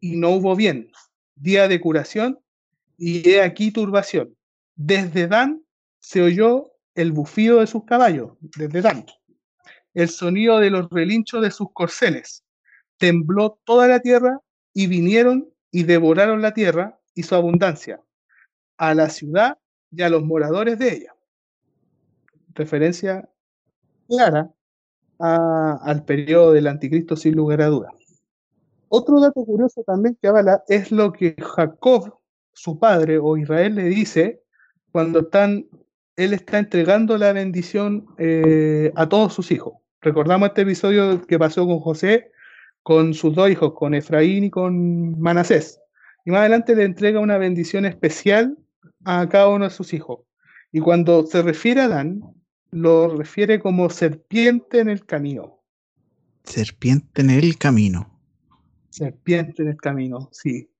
y 0.00 0.16
no 0.16 0.30
hubo 0.30 0.56
bien, 0.56 0.90
día 1.36 1.68
de 1.68 1.80
curación 1.80 2.38
y 2.98 3.28
he 3.28 3.42
aquí 3.42 3.70
turbación. 3.70 4.34
Desde 4.76 5.26
Dan 5.28 5.62
se 6.00 6.22
oyó 6.22 6.72
el 6.94 7.12
bufido 7.12 7.60
de 7.60 7.66
sus 7.66 7.84
caballos, 7.84 8.32
desde 8.40 8.80
Dan 8.82 9.04
el 9.94 10.08
sonido 10.08 10.58
de 10.60 10.70
los 10.70 10.88
relinchos 10.90 11.42
de 11.42 11.50
sus 11.50 11.68
corceles. 11.72 12.44
Tembló 12.98 13.58
toda 13.64 13.88
la 13.88 14.00
tierra 14.00 14.38
y 14.72 14.86
vinieron 14.86 15.52
y 15.72 15.82
devoraron 15.84 16.42
la 16.42 16.54
tierra 16.54 16.98
y 17.14 17.24
su 17.24 17.34
abundancia, 17.34 18.00
a 18.80 18.94
la 18.94 19.10
ciudad 19.10 19.58
y 19.92 20.00
a 20.00 20.08
los 20.08 20.22
moradores 20.24 20.78
de 20.78 20.94
ella. 20.94 21.14
Referencia 22.54 23.28
clara 24.08 24.50
al 25.18 26.04
periodo 26.06 26.52
del 26.52 26.66
anticristo 26.66 27.14
sin 27.14 27.36
lugar 27.36 27.60
a 27.60 27.66
dudas. 27.66 27.92
Otro 28.88 29.20
dato 29.20 29.44
curioso 29.44 29.84
también 29.84 30.16
que 30.20 30.28
avala 30.28 30.64
es 30.66 30.90
lo 30.90 31.12
que 31.12 31.36
Jacob, 31.38 32.20
su 32.54 32.78
padre 32.78 33.18
o 33.18 33.36
Israel, 33.36 33.74
le 33.74 33.84
dice 33.84 34.42
cuando 34.92 35.20
están, 35.20 35.66
él 36.16 36.32
está 36.32 36.58
entregando 36.58 37.18
la 37.18 37.34
bendición 37.34 38.06
eh, 38.16 38.92
a 38.96 39.10
todos 39.10 39.34
sus 39.34 39.50
hijos. 39.50 39.74
Recordamos 40.00 40.48
este 40.48 40.62
episodio 40.62 41.20
que 41.26 41.38
pasó 41.38 41.66
con 41.66 41.80
José, 41.80 42.32
con 42.82 43.12
sus 43.12 43.34
dos 43.34 43.50
hijos, 43.50 43.74
con 43.74 43.92
Efraín 43.92 44.44
y 44.44 44.50
con 44.50 45.20
Manasés. 45.20 45.78
Y 46.24 46.30
más 46.30 46.40
adelante 46.40 46.74
le 46.74 46.84
entrega 46.84 47.20
una 47.20 47.36
bendición 47.36 47.84
especial 47.84 48.56
a 49.04 49.28
cada 49.28 49.48
uno 49.48 49.64
de 49.64 49.70
sus 49.70 49.92
hijos. 49.92 50.20
Y 50.72 50.80
cuando 50.80 51.24
se 51.26 51.42
refiere 51.42 51.80
a 51.82 51.88
Dan, 51.88 52.22
lo 52.70 53.08
refiere 53.16 53.58
como 53.60 53.90
serpiente 53.90 54.78
en 54.80 54.88
el 54.88 55.04
camino. 55.04 55.62
Serpiente 56.44 57.22
en 57.22 57.30
el 57.30 57.58
camino. 57.58 58.18
Serpiente 58.90 59.62
en 59.62 59.68
el 59.68 59.76
camino, 59.76 60.28
sí. 60.32 60.70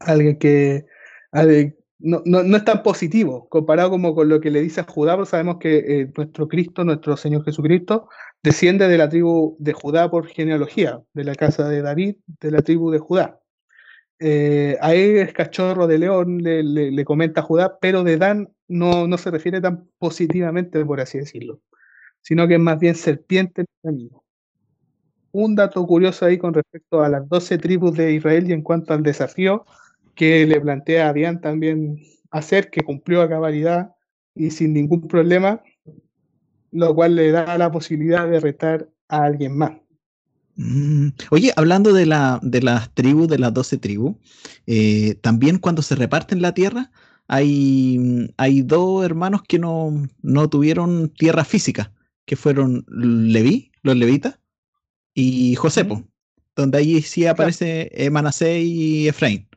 Alguien 0.00 0.38
que 0.38 0.86
alguien- 1.30 1.76
no, 1.98 2.20
no- 2.24 2.42
no 2.42 2.56
es 2.56 2.64
tan 2.64 2.82
positivo 2.82 3.48
comparado 3.48 3.90
como 3.90 4.14
con 4.14 4.28
lo 4.28 4.40
que 4.40 4.50
le 4.50 4.60
dice 4.60 4.80
a 4.80 4.84
Judá, 4.84 5.12
pero 5.14 5.24
sabemos 5.24 5.58
que 5.58 5.78
eh, 5.78 6.12
nuestro 6.16 6.48
Cristo, 6.48 6.84
nuestro 6.84 7.16
Señor 7.16 7.44
Jesucristo, 7.44 8.08
desciende 8.42 8.88
de 8.88 8.98
la 8.98 9.08
tribu 9.08 9.56
de 9.60 9.72
Judá 9.72 10.10
por 10.10 10.26
genealogía, 10.26 11.00
de 11.14 11.24
la 11.24 11.34
casa 11.36 11.68
de 11.68 11.80
David, 11.80 12.16
de 12.40 12.50
la 12.50 12.62
tribu 12.62 12.90
de 12.90 12.98
Judá. 12.98 13.40
Eh, 14.18 14.78
a 14.80 14.94
él 14.94 15.32
cachorro 15.32 15.86
de 15.88 15.98
león, 15.98 16.38
le, 16.42 16.62
le- 16.62 17.04
comenta 17.04 17.42
Judá, 17.42 17.78
pero 17.80 18.04
de 18.04 18.16
Dan 18.18 18.50
no, 18.68 19.06
no 19.08 19.18
se 19.18 19.30
refiere 19.32 19.60
tan 19.60 19.88
positivamente, 19.98 20.84
por 20.84 21.00
así 21.00 21.18
decirlo, 21.18 21.60
sino 22.22 22.48
que 22.48 22.54
es 22.56 22.60
más 22.60 22.78
bien 22.80 22.94
serpiente 22.96 23.66
camino 23.82 24.24
un 25.32 25.54
dato 25.54 25.86
curioso 25.86 26.26
ahí 26.26 26.38
con 26.38 26.54
respecto 26.54 27.02
a 27.02 27.08
las 27.08 27.28
12 27.28 27.58
tribus 27.58 27.94
de 27.96 28.12
Israel 28.12 28.48
y 28.48 28.52
en 28.52 28.62
cuanto 28.62 28.92
al 28.94 29.02
desafío 29.02 29.64
que 30.14 30.46
le 30.46 30.60
plantea 30.60 31.08
a 31.08 31.12
Dian 31.12 31.40
también 31.40 31.98
hacer, 32.30 32.70
que 32.70 32.82
cumplió 32.82 33.22
a 33.22 33.28
cabalidad 33.28 33.94
y 34.34 34.50
sin 34.50 34.72
ningún 34.74 35.08
problema, 35.08 35.62
lo 36.72 36.92
cual 36.94 37.14
le 37.14 37.30
da 37.30 37.56
la 37.56 37.70
posibilidad 37.70 38.28
de 38.28 38.40
retar 38.40 38.88
a 39.08 39.24
alguien 39.24 39.56
más. 39.56 39.72
Mm. 40.56 41.08
Oye, 41.30 41.52
hablando 41.56 41.92
de, 41.92 42.06
la, 42.06 42.38
de 42.42 42.62
las 42.62 42.92
tribus, 42.94 43.28
de 43.28 43.38
las 43.38 43.54
12 43.54 43.78
tribus, 43.78 44.16
eh, 44.66 45.14
también 45.22 45.58
cuando 45.58 45.82
se 45.82 45.94
reparten 45.94 46.42
la 46.42 46.52
tierra, 46.54 46.90
hay, 47.28 48.30
hay 48.36 48.62
dos 48.62 49.04
hermanos 49.04 49.42
que 49.48 49.58
no, 49.58 50.06
no 50.20 50.48
tuvieron 50.50 51.08
tierra 51.08 51.44
física, 51.44 51.92
que 52.26 52.36
fueron 52.36 52.84
Leví, 52.88 53.72
los 53.82 53.96
levitas, 53.96 54.38
y 55.14 55.54
Josepo, 55.54 56.04
donde 56.54 56.78
ahí 56.78 57.02
sí 57.02 57.26
aparece 57.26 57.90
Manasés 58.10 58.64
y 58.64 59.08
Efraín. 59.08 59.48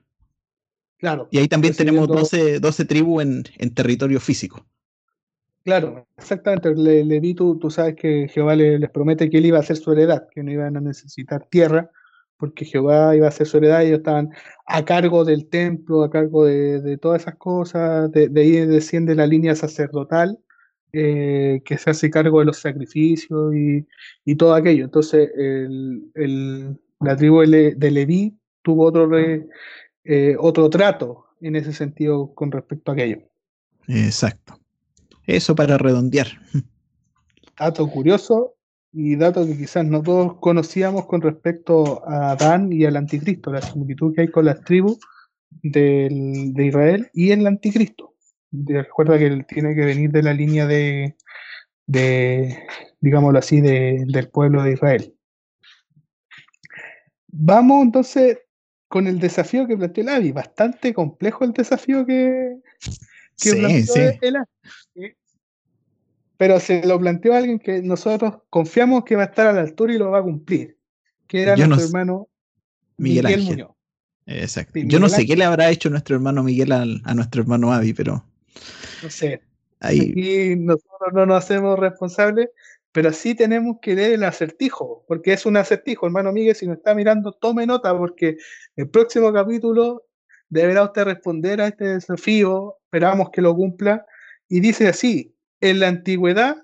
Claro, 0.97 1.27
Y 1.29 1.39
ahí 1.39 1.47
también 1.47 1.75
tenemos 1.75 2.07
recibiendo- 2.07 2.21
12, 2.21 2.59
12 2.61 2.85
tribus 2.85 3.23
en, 3.23 3.43
en 3.57 3.73
territorio 3.73 4.19
físico. 4.19 4.65
Claro, 5.65 6.07
exactamente. 6.15 6.75
Le, 6.75 7.03
Leví, 7.03 7.33
tú, 7.33 7.57
tú 7.57 7.71
sabes 7.71 7.95
que 7.95 8.27
Jehová 8.27 8.55
le- 8.55 8.77
les 8.77 8.89
promete 8.91 9.31
que 9.31 9.39
él 9.39 9.47
iba 9.47 9.57
a 9.57 9.63
ser 9.63 9.77
su 9.77 9.91
heredad, 9.91 10.27
que 10.31 10.43
no 10.43 10.51
iban 10.51 10.77
a 10.77 10.81
necesitar 10.81 11.47
tierra, 11.49 11.89
porque 12.37 12.65
Jehová 12.65 13.15
iba 13.15 13.27
a 13.27 13.31
ser 13.31 13.47
su 13.47 13.57
heredad 13.57 13.83
ellos 13.83 13.97
estaban 13.99 14.29
a 14.67 14.85
cargo 14.85 15.25
del 15.25 15.49
templo, 15.49 16.03
a 16.03 16.11
cargo 16.11 16.45
de, 16.45 16.97
todas 16.99 17.23
esas 17.23 17.35
cosas. 17.37 18.11
De, 18.11 18.29
ahí 18.35 18.51
desciende 18.67 19.15
la 19.15 19.25
línea 19.25 19.55
sacerdotal, 19.55 20.37
eh, 20.93 21.61
que 21.65 21.77
se 21.79 21.89
hace 21.89 22.11
cargo 22.11 22.39
de 22.39 22.45
los 22.45 22.59
sacrificios 22.59 23.53
y, 23.55 24.35
todo 24.35 24.53
aquello. 24.53 24.85
Entonces, 24.85 25.31
la 26.99 27.15
tribu 27.15 27.41
de, 27.41 27.73
de 27.75 27.91
Leví 27.91 28.37
tuvo 28.61 28.85
otro, 28.85 29.09
eh, 29.17 30.35
otro 30.39 30.69
trato 30.69 31.25
en 31.41 31.55
ese 31.55 31.73
sentido 31.73 32.35
con 32.35 32.51
respecto 32.51 32.91
a 32.91 32.93
aquello. 32.93 33.23
Exacto. 33.87 34.59
Eso 35.27 35.55
para 35.55 35.77
redondear. 35.77 36.27
dato 37.57 37.87
curioso 37.89 38.55
y 38.91 39.15
dato 39.15 39.45
que 39.45 39.57
quizás 39.57 39.85
no 39.85 40.01
todos 40.01 40.37
conocíamos 40.39 41.05
con 41.05 41.21
respecto 41.21 42.07
a 42.07 42.31
Adán 42.31 42.71
y 42.71 42.85
al 42.85 42.95
anticristo, 42.95 43.51
la 43.51 43.61
similitud 43.61 44.13
que 44.15 44.21
hay 44.21 44.27
con 44.29 44.45
las 44.45 44.61
tribus 44.63 44.99
de 45.61 46.53
Israel 46.57 47.09
y 47.13 47.31
el 47.31 47.45
anticristo. 47.47 48.13
Recuerda 48.51 49.17
que 49.17 49.27
él 49.27 49.45
tiene 49.45 49.75
que 49.75 49.83
venir 49.85 50.11
de 50.11 50.23
la 50.23 50.33
línea 50.33 50.65
de, 50.65 51.15
de 51.87 52.57
digámoslo 53.01 53.39
así, 53.39 53.59
de- 53.61 54.05
del 54.07 54.29
pueblo 54.29 54.63
de 54.63 54.73
Israel. 54.73 55.13
Vamos 57.27 57.83
entonces 57.83 58.39
con 58.87 59.07
el 59.07 59.19
desafío 59.19 59.67
que 59.67 59.75
planteó 59.75 60.03
el 60.03 60.09
Avi. 60.09 60.31
Bastante 60.31 60.93
complejo 60.93 61.43
el 61.43 61.51
desafío 61.51 62.05
que, 62.05 62.57
que 63.37 63.49
Sí, 63.49 63.83
sí. 63.83 64.09
¿sí? 64.93 65.13
Pero 66.37 66.59
se 66.59 66.85
lo 66.85 66.99
planteó 66.99 67.33
a 67.33 67.37
alguien 67.37 67.59
que 67.59 67.81
nosotros 67.81 68.35
confiamos 68.49 69.05
que 69.05 69.15
va 69.15 69.23
a 69.23 69.27
estar 69.27 69.47
a 69.47 69.53
la 69.53 69.61
altura 69.61 69.93
y 69.93 69.97
lo 69.97 70.11
va 70.11 70.19
a 70.19 70.23
cumplir, 70.23 70.77
que 71.27 71.41
era 71.43 71.55
Yo 71.55 71.67
nuestro 71.67 71.87
hermano 71.87 72.27
Miguel 72.97 73.25
Miguel, 73.25 73.39
Ángel. 73.39 73.55
Muñoz. 73.57 73.71
Exacto. 74.27 74.71
Sí, 74.73 74.85
Yo 74.87 74.99
no 74.99 75.07
sé 75.07 75.15
Ángel. 75.17 75.27
qué 75.27 75.35
le 75.37 75.45
habrá 75.45 75.69
hecho 75.69 75.89
nuestro 75.89 76.15
hermano 76.15 76.43
Miguel 76.43 76.71
al- 76.71 77.01
a 77.05 77.13
nuestro 77.13 77.41
hermano 77.41 77.71
Avi, 77.71 77.93
pero 77.93 78.25
No 79.01 79.09
sé, 79.09 79.41
ahí 79.79 80.11
aquí 80.11 80.55
nosotros 80.55 81.13
no 81.13 81.25
nos 81.25 81.43
hacemos 81.43 81.77
responsables, 81.79 82.49
pero 82.91 83.11
sí 83.13 83.35
tenemos 83.35 83.77
que 83.81 83.93
leer 83.93 84.13
el 84.13 84.23
acertijo, 84.23 85.03
porque 85.07 85.33
es 85.33 85.45
un 85.45 85.57
acertijo, 85.57 86.05
hermano 86.05 86.31
Miguel, 86.31 86.55
si 86.55 86.65
nos 86.65 86.77
está 86.77 86.95
mirando, 86.95 87.33
tome 87.33 87.65
nota, 87.67 87.95
porque 87.97 88.37
el 88.75 88.89
próximo 88.89 89.31
capítulo 89.31 90.04
deberá 90.55 90.83
usted 90.83 91.03
responder 91.03 91.59
a 91.59 91.67
este 91.67 91.85
desafío, 91.85 92.77
esperamos 92.85 93.29
que 93.31 93.41
lo 93.41 93.53
cumpla, 93.53 94.05
y 94.47 94.61
dice 94.61 94.87
así, 94.87 95.35
en 95.59 95.81
la 95.81 95.89
antigüedad 95.89 96.55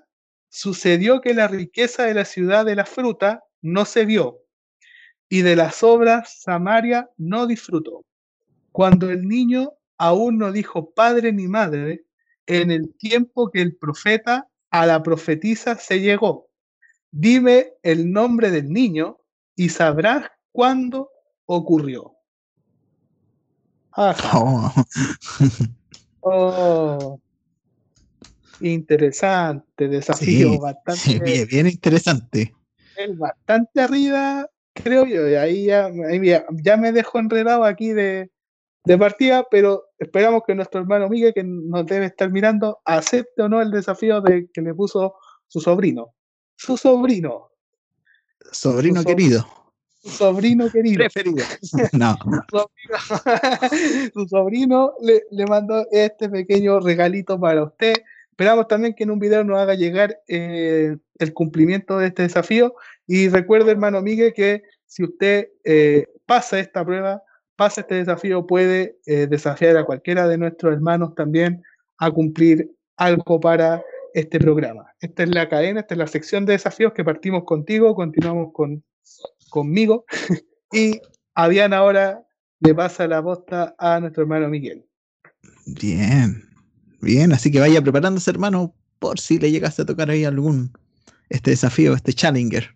sucedió 0.48 1.20
que 1.20 1.34
la 1.34 1.46
riqueza 1.46 2.04
de 2.04 2.14
la 2.14 2.24
ciudad 2.24 2.64
de 2.64 2.74
la 2.74 2.86
fruta 2.86 3.44
no 3.60 3.84
se 3.84 4.06
vio, 4.06 4.38
y 5.28 5.42
de 5.42 5.56
las 5.56 5.82
obras 5.82 6.40
Samaria 6.40 7.10
no 7.18 7.46
disfrutó. 7.46 8.04
Cuando 8.72 9.10
el 9.10 9.28
niño 9.28 9.74
aún 9.98 10.38
no 10.38 10.52
dijo 10.52 10.92
padre 10.94 11.32
ni 11.32 11.46
madre, 11.46 12.06
en 12.46 12.70
el 12.70 12.94
tiempo 12.96 13.50
que 13.50 13.60
el 13.60 13.76
profeta 13.76 14.48
a 14.70 14.86
la 14.86 15.02
profetisa 15.02 15.76
se 15.76 16.00
llegó. 16.00 16.48
Dime 17.10 17.74
el 17.82 18.10
nombre 18.10 18.50
del 18.50 18.72
niño 18.72 19.18
y 19.54 19.68
sabrás 19.68 20.30
cuándo 20.50 21.10
ocurrió. 21.44 22.16
Ajá. 23.92 24.72
Oh, 26.24 27.18
Oh. 27.18 27.20
Interesante, 28.60 29.88
desafío 29.88 30.52
sí, 30.52 30.58
bastante 30.58 31.00
sí, 31.00 31.18
bien, 31.24 31.48
bien 31.48 31.66
interesante. 31.66 32.54
bastante 33.16 33.80
arriba, 33.80 34.48
creo 34.72 35.04
yo. 35.04 35.28
Y 35.28 35.34
ahí 35.34 35.64
ya, 35.66 35.90
ya, 36.22 36.46
ya 36.62 36.76
me 36.76 36.92
dejo 36.92 37.18
enredado 37.18 37.64
aquí 37.64 37.88
de, 37.88 38.30
de 38.84 38.98
partida, 38.98 39.44
pero 39.50 39.86
esperamos 39.98 40.42
que 40.46 40.54
nuestro 40.54 40.80
hermano 40.80 41.08
Miguel, 41.08 41.34
que 41.34 41.42
nos 41.44 41.86
debe 41.86 42.06
estar 42.06 42.30
mirando, 42.30 42.78
acepte 42.84 43.42
o 43.42 43.48
no 43.48 43.60
el 43.60 43.72
desafío 43.72 44.20
de 44.20 44.48
que 44.52 44.62
le 44.62 44.74
puso 44.74 45.14
su 45.48 45.60
sobrino. 45.60 46.14
Su 46.54 46.76
sobrino. 46.76 47.50
Sobrino 48.52 49.00
Su 49.00 49.06
querido. 49.08 49.61
Su 50.02 50.10
sobrino 50.10 50.70
querido. 50.70 50.98
Preferido. 50.98 51.44
No. 51.92 52.16
Su 52.20 52.58
sobrino, 52.58 54.10
su 54.14 54.28
sobrino 54.28 54.94
le, 55.00 55.22
le 55.30 55.46
mandó 55.46 55.86
este 55.90 56.28
pequeño 56.28 56.80
regalito 56.80 57.38
para 57.38 57.64
usted. 57.64 57.94
Esperamos 58.32 58.66
también 58.66 58.94
que 58.94 59.04
en 59.04 59.10
un 59.10 59.18
video 59.18 59.44
nos 59.44 59.60
haga 59.60 59.74
llegar 59.74 60.18
eh, 60.26 60.96
el 61.18 61.32
cumplimiento 61.32 61.98
de 61.98 62.08
este 62.08 62.22
desafío. 62.22 62.74
Y 63.06 63.28
recuerde, 63.28 63.70
hermano 63.70 64.02
Miguel, 64.02 64.32
que 64.32 64.62
si 64.86 65.04
usted 65.04 65.50
eh, 65.64 66.06
pasa 66.26 66.58
esta 66.58 66.84
prueba, 66.84 67.22
pasa 67.56 67.82
este 67.82 67.96
desafío, 67.96 68.46
puede 68.46 68.98
eh, 69.06 69.26
desafiar 69.28 69.76
a 69.76 69.84
cualquiera 69.84 70.26
de 70.26 70.38
nuestros 70.38 70.72
hermanos 70.72 71.14
también 71.14 71.62
a 71.98 72.10
cumplir 72.10 72.72
algo 72.96 73.38
para 73.38 73.82
este 74.14 74.40
programa. 74.40 74.92
Esta 75.00 75.22
es 75.22 75.28
la 75.28 75.48
cadena, 75.48 75.80
esta 75.80 75.94
es 75.94 75.98
la 75.98 76.06
sección 76.06 76.44
de 76.44 76.54
desafíos 76.54 76.92
que 76.94 77.04
partimos 77.04 77.44
contigo, 77.44 77.94
continuamos 77.94 78.52
con, 78.52 78.82
conmigo 79.52 80.04
y 80.72 81.00
a 81.34 81.48
Diana 81.48 81.76
ahora 81.76 82.26
le 82.58 82.74
pasa 82.74 83.06
la 83.06 83.22
posta 83.22 83.74
a 83.78 84.00
nuestro 84.00 84.22
hermano 84.22 84.48
Miguel. 84.48 84.84
Bien. 85.66 86.42
Bien, 87.00 87.32
así 87.32 87.50
que 87.50 87.60
vaya 87.60 87.82
preparándose, 87.82 88.30
hermano, 88.30 88.74
por 88.98 89.20
si 89.20 89.38
le 89.38 89.50
llegaste 89.50 89.82
a 89.82 89.86
tocar 89.86 90.10
ahí 90.10 90.24
algún 90.24 90.72
este 91.28 91.50
desafío, 91.50 91.94
este 91.94 92.12
challenger. 92.12 92.74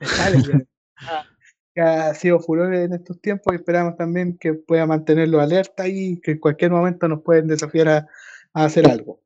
Challenger, 0.16 0.66
ah, 0.98 1.24
que 1.74 1.80
ha 1.80 2.14
sido 2.14 2.40
furor 2.40 2.74
en 2.74 2.92
estos 2.92 3.20
tiempos 3.20 3.52
y 3.52 3.56
esperamos 3.56 3.96
también 3.96 4.36
que 4.38 4.54
pueda 4.54 4.86
mantenerlo 4.86 5.40
alerta 5.40 5.88
y 5.88 6.20
que 6.20 6.32
en 6.32 6.38
cualquier 6.38 6.70
momento 6.70 7.08
nos 7.08 7.22
pueden 7.22 7.46
desafiar 7.46 7.88
a, 7.88 8.08
a 8.54 8.64
hacer 8.64 8.88
algo. 8.88 9.20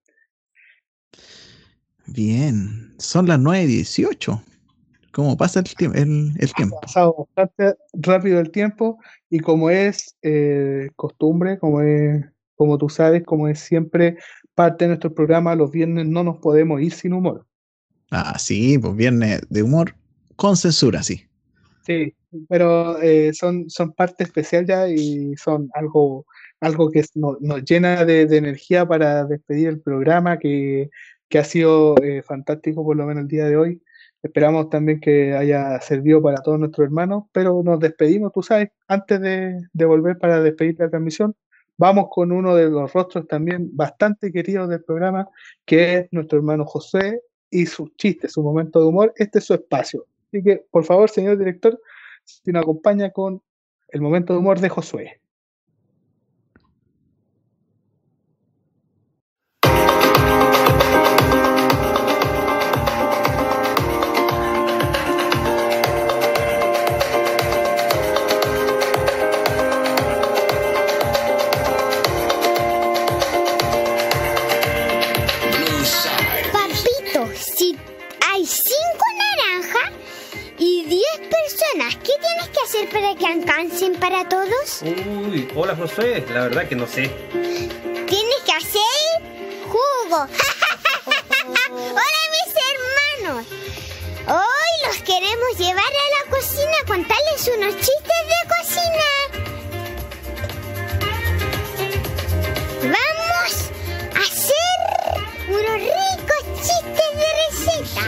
Bien. 2.06 2.94
Son 2.98 3.26
las 3.26 3.38
9 3.38 3.64
y 3.64 3.66
18. 3.66 4.42
¿Cómo 5.12 5.36
pasa 5.36 5.60
el, 5.60 5.66
tiemp- 5.66 5.96
el, 5.96 6.32
el 6.38 6.52
Ha 6.52 6.56
tiempo? 6.56 6.80
pasado 6.80 7.28
bastante 7.36 7.78
rápido 7.92 8.40
el 8.40 8.50
tiempo 8.50 8.98
y 9.30 9.40
como 9.40 9.70
es 9.70 10.16
eh, 10.22 10.90
costumbre, 10.96 11.58
como 11.58 11.80
es, 11.82 12.24
como 12.56 12.78
tú 12.78 12.88
sabes, 12.88 13.22
como 13.24 13.48
es 13.48 13.60
siempre 13.60 14.16
parte 14.54 14.84
de 14.84 14.88
nuestro 14.88 15.14
programa, 15.14 15.54
los 15.54 15.70
viernes 15.70 16.06
no 16.06 16.24
nos 16.24 16.38
podemos 16.38 16.80
ir 16.80 16.92
sin 16.92 17.12
humor. 17.12 17.46
Ah, 18.10 18.38
sí, 18.38 18.78
pues 18.78 18.94
viernes 18.94 19.40
de 19.48 19.62
humor 19.62 19.96
con 20.36 20.56
censura, 20.56 21.02
sí. 21.02 21.26
Sí, 21.84 22.14
pero 22.48 23.00
eh, 23.02 23.32
son, 23.34 23.68
son 23.68 23.92
parte 23.92 24.22
especial 24.24 24.64
ya 24.66 24.88
y 24.88 25.34
son 25.36 25.68
algo, 25.74 26.26
algo 26.60 26.90
que 26.90 27.04
no- 27.14 27.36
nos 27.40 27.64
llena 27.64 28.04
de, 28.04 28.26
de 28.26 28.36
energía 28.36 28.86
para 28.86 29.24
despedir 29.24 29.68
el 29.68 29.80
programa, 29.80 30.38
que, 30.38 30.90
que 31.28 31.38
ha 31.38 31.44
sido 31.44 31.96
eh, 32.02 32.22
fantástico 32.22 32.84
por 32.84 32.96
lo 32.96 33.04
menos 33.06 33.22
el 33.22 33.28
día 33.28 33.46
de 33.46 33.56
hoy. 33.56 33.82
Esperamos 34.22 34.70
también 34.70 35.00
que 35.00 35.34
haya 35.34 35.80
servido 35.80 36.22
para 36.22 36.42
todos 36.42 36.58
nuestros 36.58 36.84
hermanos, 36.84 37.24
pero 37.32 37.60
nos 37.64 37.80
despedimos, 37.80 38.32
tú 38.32 38.42
sabes, 38.42 38.70
antes 38.86 39.20
de, 39.20 39.84
volver 39.84 40.16
para 40.18 40.40
despedir 40.40 40.76
la 40.78 40.88
transmisión, 40.88 41.34
vamos 41.76 42.06
con 42.08 42.30
uno 42.30 42.54
de 42.54 42.70
los 42.70 42.92
rostros 42.92 43.26
también 43.26 43.70
bastante 43.76 44.30
queridos 44.30 44.68
del 44.68 44.84
programa, 44.84 45.28
que 45.64 45.94
es 45.94 46.08
nuestro 46.12 46.38
hermano 46.38 46.64
José 46.64 47.20
y 47.50 47.66
sus 47.66 47.94
chistes, 47.96 48.32
su 48.32 48.42
momento 48.42 48.80
de 48.80 48.86
humor. 48.86 49.12
Este 49.16 49.40
es 49.40 49.44
su 49.44 49.54
espacio. 49.54 50.06
Así 50.28 50.42
que, 50.42 50.64
por 50.70 50.84
favor, 50.84 51.10
señor 51.10 51.36
director, 51.36 51.78
si 52.24 52.52
nos 52.52 52.62
acompaña 52.62 53.10
con 53.10 53.42
el 53.88 54.00
momento 54.00 54.32
de 54.32 54.38
humor 54.38 54.60
de 54.60 54.68
Josué. 54.68 55.21
Para 82.92 83.14
que 83.14 83.26
alcancen 83.26 83.94
para 83.94 84.28
todos? 84.28 84.82
Uy, 84.82 85.48
hola 85.54 85.74
Josué, 85.74 86.24
la 86.28 86.42
verdad 86.42 86.68
que 86.68 86.76
no 86.76 86.86
sé. 86.86 87.08
Tienes 87.32 88.40
que 88.44 88.52
hacer 88.52 88.82
jugo. 89.66 90.26
Hola 91.74 92.22
mis 92.34 92.54
hermanos. 92.70 93.46
Hoy 94.28 94.86
los 94.86 94.98
queremos 95.02 95.58
llevar 95.58 95.84
a 95.84 96.24
la 96.24 96.30
cocina 96.30 96.72
a 96.82 96.86
contarles 96.86 97.50
unos 97.56 97.74
chistes 97.76 98.22
de 98.28 98.40
cocina. 98.54 99.08
Vamos 102.82 103.70
a 104.14 104.20
hacer 104.20 104.78
unos 105.48 105.78
ricos 105.80 106.42
chistes 106.60 107.10
de 107.16 107.28
receta. 107.48 108.06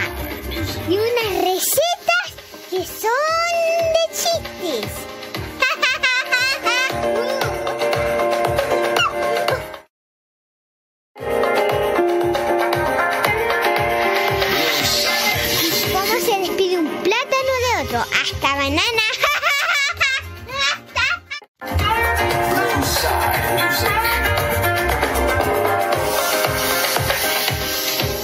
Y 0.88 0.98
unas 0.98 1.44
recetas 1.44 2.03
que 2.74 2.84
son 2.84 3.10
de 3.94 4.04
chistes. 4.10 4.90
¿Cómo 15.92 16.20
se 16.20 16.38
despide 16.40 16.78
un 16.78 16.88
plátano 17.04 17.52
de 17.64 17.84
otro? 17.84 17.98
Hasta 18.00 18.56
banana. 18.56 18.82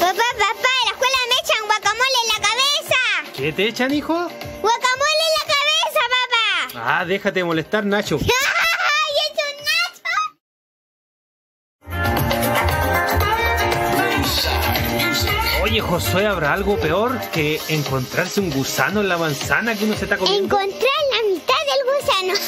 Papá, 0.00 0.28
papá, 0.38 0.70
en 0.80 0.86
la 0.86 0.92
escuela 0.92 1.18
me 1.28 1.36
echan 1.40 1.66
guacamole 1.66 2.18
en 2.22 2.28
la 2.28 2.48
cabeza. 2.48 3.32
¿Qué 3.36 3.52
te 3.52 3.68
echan, 3.68 3.94
hijo? 3.94 4.29
Ah, 7.00 7.06
déjate 7.06 7.40
de 7.40 7.44
molestar, 7.44 7.86
Nacho. 7.92 8.18
Oye, 15.62 15.80
Josué, 15.80 16.26
¿habrá 16.26 16.52
algo 16.52 16.78
peor 16.78 17.18
que 17.30 17.58
encontrarse 17.68 18.40
un 18.40 18.50
gusano 18.50 19.00
en 19.00 19.08
la 19.08 19.16
manzana 19.16 19.74
que 19.74 19.84
uno 19.86 19.96
se 19.96 20.04
está 20.04 20.18
comiendo? 20.18 20.60
Encontrar 20.60 21.00
la 21.10 21.22
mitad 21.32 21.54
del 21.70 21.82
gusano. 21.88 22.34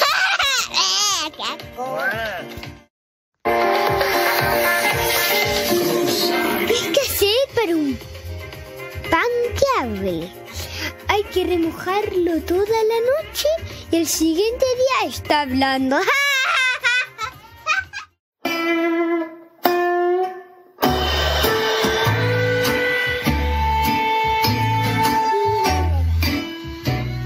¡Eh, 0.71 1.31
qué 1.35 1.43
asco! 1.43 1.97
¿Ves 6.67 6.83
qué 6.93 7.01
hacer 7.01 7.49
para 7.55 7.75
un 7.75 7.97
pan 9.09 9.31
que 9.57 9.81
hable? 9.81 10.31
Hay 11.07 11.23
que 11.23 11.43
remojarlo 11.43 12.39
toda 12.41 12.65
la 12.65 13.23
noche 13.23 13.47
y 13.93 13.97
el 13.97 14.07
siguiente 14.07 14.65
día 14.65 15.07
está 15.09 15.41
hablando. 15.41 15.97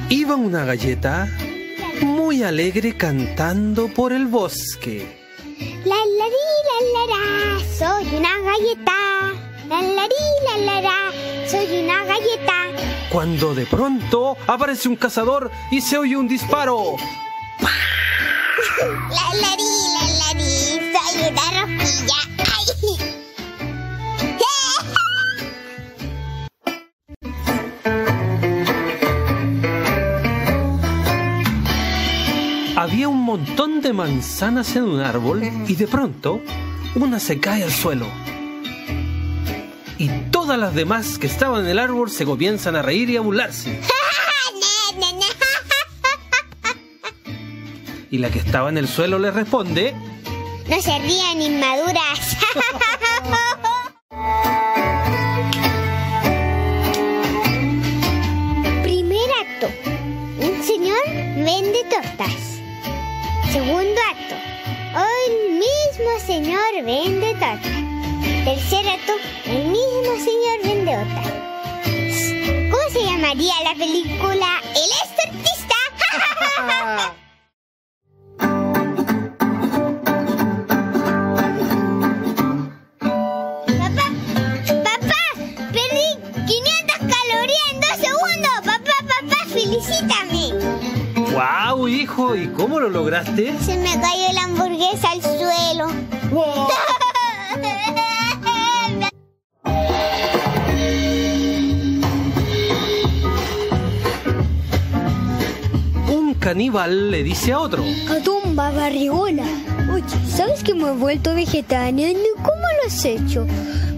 Iba 0.09 0.35
una 0.35 0.65
galleta 0.65 1.29
muy 2.01 2.43
alegre 2.43 2.97
cantando 2.97 3.87
por 3.87 4.11
el 4.11 4.25
bosque. 4.25 5.07
La 5.85 5.95
la 5.95 6.25
la 6.25 7.59
soy 7.77 8.07
una 8.13 8.37
galleta. 8.41 8.91
La 9.69 9.81
la 9.81 10.03
di, 10.03 10.15
la 10.45 10.57
la 10.65 10.81
la, 10.81 11.11
soy 11.47 11.83
una 11.83 12.03
galleta. 12.03 12.57
Cuando 13.09 13.55
de 13.55 13.65
pronto 13.65 14.37
aparece 14.47 14.89
un 14.89 14.97
cazador 14.97 15.49
y 15.71 15.81
se 15.81 15.97
oye 15.97 16.17
un 16.17 16.27
disparo. 16.27 16.95
La 18.79 19.25
la 19.33 19.55
soy 21.07 21.31
una 21.31 21.63
rosquilla. 21.65 23.17
Había 32.75 33.07
un 33.07 33.23
montón 33.23 33.81
de 33.81 33.91
manzanas 33.91 34.75
en 34.75 34.83
un 34.83 34.99
árbol 34.99 35.43
y 35.67 35.75
de 35.75 35.87
pronto 35.87 36.41
una 36.95 37.19
se 37.19 37.39
cae 37.39 37.63
al 37.63 37.71
suelo. 37.71 38.05
Y 39.97 40.09
todas 40.47 40.61
las 40.61 40.73
demás 40.73 41.19
que 41.19 41.27
estaban 41.27 41.65
en 41.65 41.71
el 41.71 41.77
árbol 41.77 42.09
se 42.09 42.23
comienzan 42.23 42.77
a 42.77 42.81
reír 42.81 43.09
y 43.09 43.17
a 43.17 43.21
burlarse. 43.21 43.81
Y 48.09 48.19
la 48.19 48.29
que 48.29 48.39
estaba 48.39 48.69
en 48.69 48.77
el 48.77 48.87
suelo 48.87 49.19
le 49.19 49.31
responde, 49.31 49.93
No 50.69 50.81
se 50.81 50.97
rían 50.99 51.41
inmaduras. 51.41 52.37
Primer 58.83 59.29
acto. 59.41 59.67
Un 60.39 60.63
señor 60.63 61.03
vende 61.43 61.83
tortas. 61.89 62.61
Segundo 63.51 63.99
acto. 64.09 64.35
Un 64.95 65.59
mismo 65.59 66.17
señor 66.25 66.61
vende 66.85 67.33
tortas. 67.33 67.86
Tercer 68.47 68.87
acto. 68.87 69.11
El 69.43 69.65
mismo 69.65 70.15
señor 70.23 70.61
vende 70.63 70.95
otra. 70.95 71.21
¿Cómo 72.71 72.89
se 72.93 73.03
llamaría 73.03 73.53
la 73.61 73.75
película? 73.75 74.61
El 74.73 74.89
exorcista. 75.03 75.75
Papá, 83.67 84.05
papá, 84.81 85.23
perdí 85.73 86.07
500 86.47 86.97
calorías 86.99 87.67
en 87.73 87.81
dos 87.81 87.97
segundos. 87.99 88.55
Papá, 88.63 88.95
papá, 89.09 89.39
felicítame. 89.49 90.53
¡Wow, 91.33 91.89
hijo! 91.89 92.33
¿Y 92.33 92.47
cómo 92.53 92.79
lo 92.79 92.89
lograste? 92.89 93.53
Se 93.59 93.75
me 93.75 93.99
cayó 93.99 94.31
la 94.31 94.43
hamburguesa 94.43 95.11
al 95.11 95.21
suelo. 95.21 95.87
Un 96.31 96.67
caníbal 106.47 107.11
le 107.11 107.23
dice 107.23 107.51
a 107.51 107.59
otro, 107.59 107.83
Catumba 108.07 108.71
barrigona. 108.71 109.43
Oye, 109.93 110.05
¿sabes 110.33 110.63
que 110.63 110.73
me 110.73 110.87
he 110.87 110.91
vuelto 110.93 111.35
vegetariano? 111.35 112.19
¿Cómo 112.37 112.47
lo 112.81 112.87
has 112.87 113.03
hecho? 113.03 113.45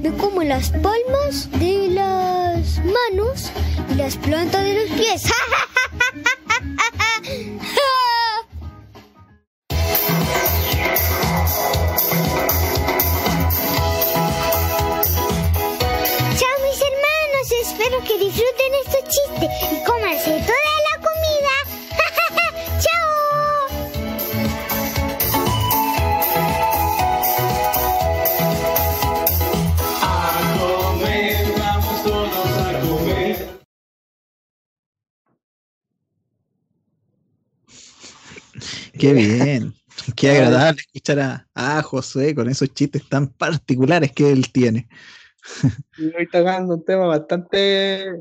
Me 0.01 0.09
como 0.13 0.41
las 0.41 0.71
palmas 0.71 1.47
de 1.59 1.89
las 1.91 2.79
manos 2.79 3.51
y 3.91 3.93
las 3.93 4.17
plantas 4.17 4.63
de 4.63 4.73
los 4.73 4.97
pies. 4.97 5.21
Chao 5.21 5.35
Qué 40.19 40.31
agradable 40.31 40.81
escuchar 40.81 41.19
a, 41.21 41.47
a 41.55 41.81
Josué 41.81 42.35
con 42.35 42.49
esos 42.49 42.73
chistes 42.73 43.07
tan 43.07 43.27
particulares 43.27 44.11
que 44.11 44.29
él 44.29 44.51
tiene. 44.51 44.89
Y 45.97 46.13
hoy 46.13 46.27
tocando 46.29 46.75
un 46.75 46.83
tema 46.83 47.05
bastante 47.05 48.01
eh, 48.09 48.17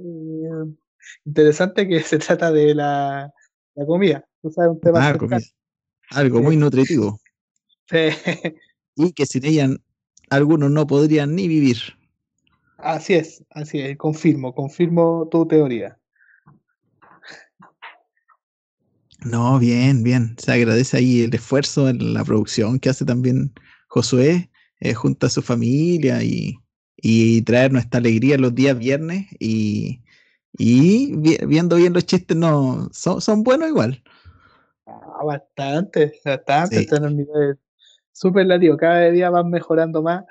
interesante 1.24 1.88
que 1.88 2.00
se 2.02 2.18
trata 2.18 2.52
de 2.52 2.72
la, 2.74 3.32
la 3.74 3.86
comida. 3.86 4.24
Tú 4.40 4.50
sabes, 4.52 4.70
un 4.70 4.80
tema 4.80 5.08
Ah, 5.08 5.18
comida. 5.18 5.40
Algo 6.10 6.40
muy 6.40 6.56
nutritivo. 6.56 7.18
Sí. 7.90 8.10
Y 8.94 9.12
que 9.12 9.26
sin 9.26 9.44
ella 9.44 9.68
algunos 10.30 10.70
no 10.70 10.86
podrían 10.86 11.34
ni 11.34 11.48
vivir. 11.48 11.78
Así 12.76 13.14
es, 13.14 13.42
así 13.50 13.80
es, 13.80 13.96
confirmo, 13.96 14.54
confirmo 14.54 15.28
tu 15.30 15.46
teoría. 15.48 15.98
No, 19.24 19.58
bien, 19.58 20.02
bien. 20.02 20.36
Se 20.38 20.52
agradece 20.52 20.96
ahí 20.96 21.22
el 21.22 21.34
esfuerzo 21.34 21.88
en 21.88 22.14
la 22.14 22.24
producción 22.24 22.78
que 22.78 22.88
hace 22.88 23.04
también 23.04 23.52
Josué 23.88 24.50
eh, 24.80 24.94
junto 24.94 25.26
a 25.26 25.30
su 25.30 25.42
familia 25.42 26.22
y, 26.22 26.56
y 26.96 27.42
traernos 27.42 27.82
esta 27.82 27.98
alegría 27.98 28.38
los 28.38 28.54
días 28.54 28.78
viernes 28.78 29.26
y, 29.40 30.02
y 30.52 31.16
vi- 31.16 31.38
viendo 31.46 31.76
bien 31.76 31.92
los 31.94 32.06
chistes 32.06 32.36
no 32.36 32.88
son, 32.92 33.20
son 33.20 33.42
buenos 33.42 33.68
igual. 33.68 34.02
Ah, 34.86 35.24
bastante, 35.24 36.20
bastante, 36.24 36.76
Sí. 36.76 36.82
están 36.82 37.04
en 37.04 37.10
un 37.10 37.16
nivel 37.16 37.58
superlativo, 38.12 38.76
cada 38.76 39.10
día 39.10 39.30
van 39.30 39.50
mejorando 39.50 40.02
más 40.02 40.24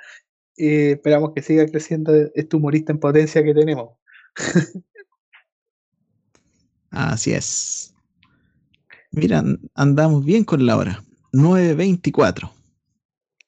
y 0.55 0.91
esperamos 0.91 1.33
que 1.35 1.41
siga 1.41 1.65
creciendo 1.67 2.13
este 2.33 2.55
humorista 2.55 2.93
en 2.93 2.99
potencia 2.99 3.43
que 3.43 3.53
tenemos. 3.53 3.97
Así 6.91 7.33
es. 7.33 7.93
Mira, 9.11 9.39
an- 9.39 9.59
andamos 9.75 10.23
bien 10.25 10.43
con 10.43 10.65
la 10.65 10.77
hora. 10.77 11.03
9.24. 11.31 12.51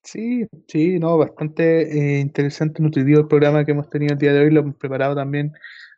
Sí, 0.04 0.48
sí, 0.68 0.98
no, 1.00 1.18
bastante 1.18 2.18
eh, 2.18 2.20
interesante, 2.22 2.82
nutritivo 2.82 3.20
el 3.20 3.28
programa 3.28 3.64
que 3.66 3.72
hemos 3.72 3.90
tenido 3.90 4.14
el 4.14 4.20
día 4.20 4.34
de 4.34 4.40
hoy, 4.42 4.52
lo 4.52 4.62
hemos 4.62 4.76
preparado 4.76 5.16
también 5.16 5.54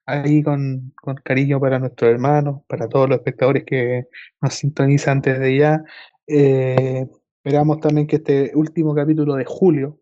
ahí 0.05 0.43
con, 0.43 0.93
cariño 1.23 1.59
para 1.59 1.79
nuestros 1.79 2.11
hermanos, 2.11 2.61
para 2.67 2.89
todos 2.89 3.07
los 3.07 3.19
espectadores 3.19 3.63
que 3.65 4.07
nos 4.41 4.53
sintonizan 4.53 5.21
desde 5.21 5.57
ya. 5.57 5.83
Eh, 6.27 7.07
esperamos 7.37 7.79
también 7.79 8.07
que 8.07 8.17
este 8.17 8.51
último 8.55 8.95
capítulo 8.95 9.35
de 9.35 9.45
julio 9.45 9.99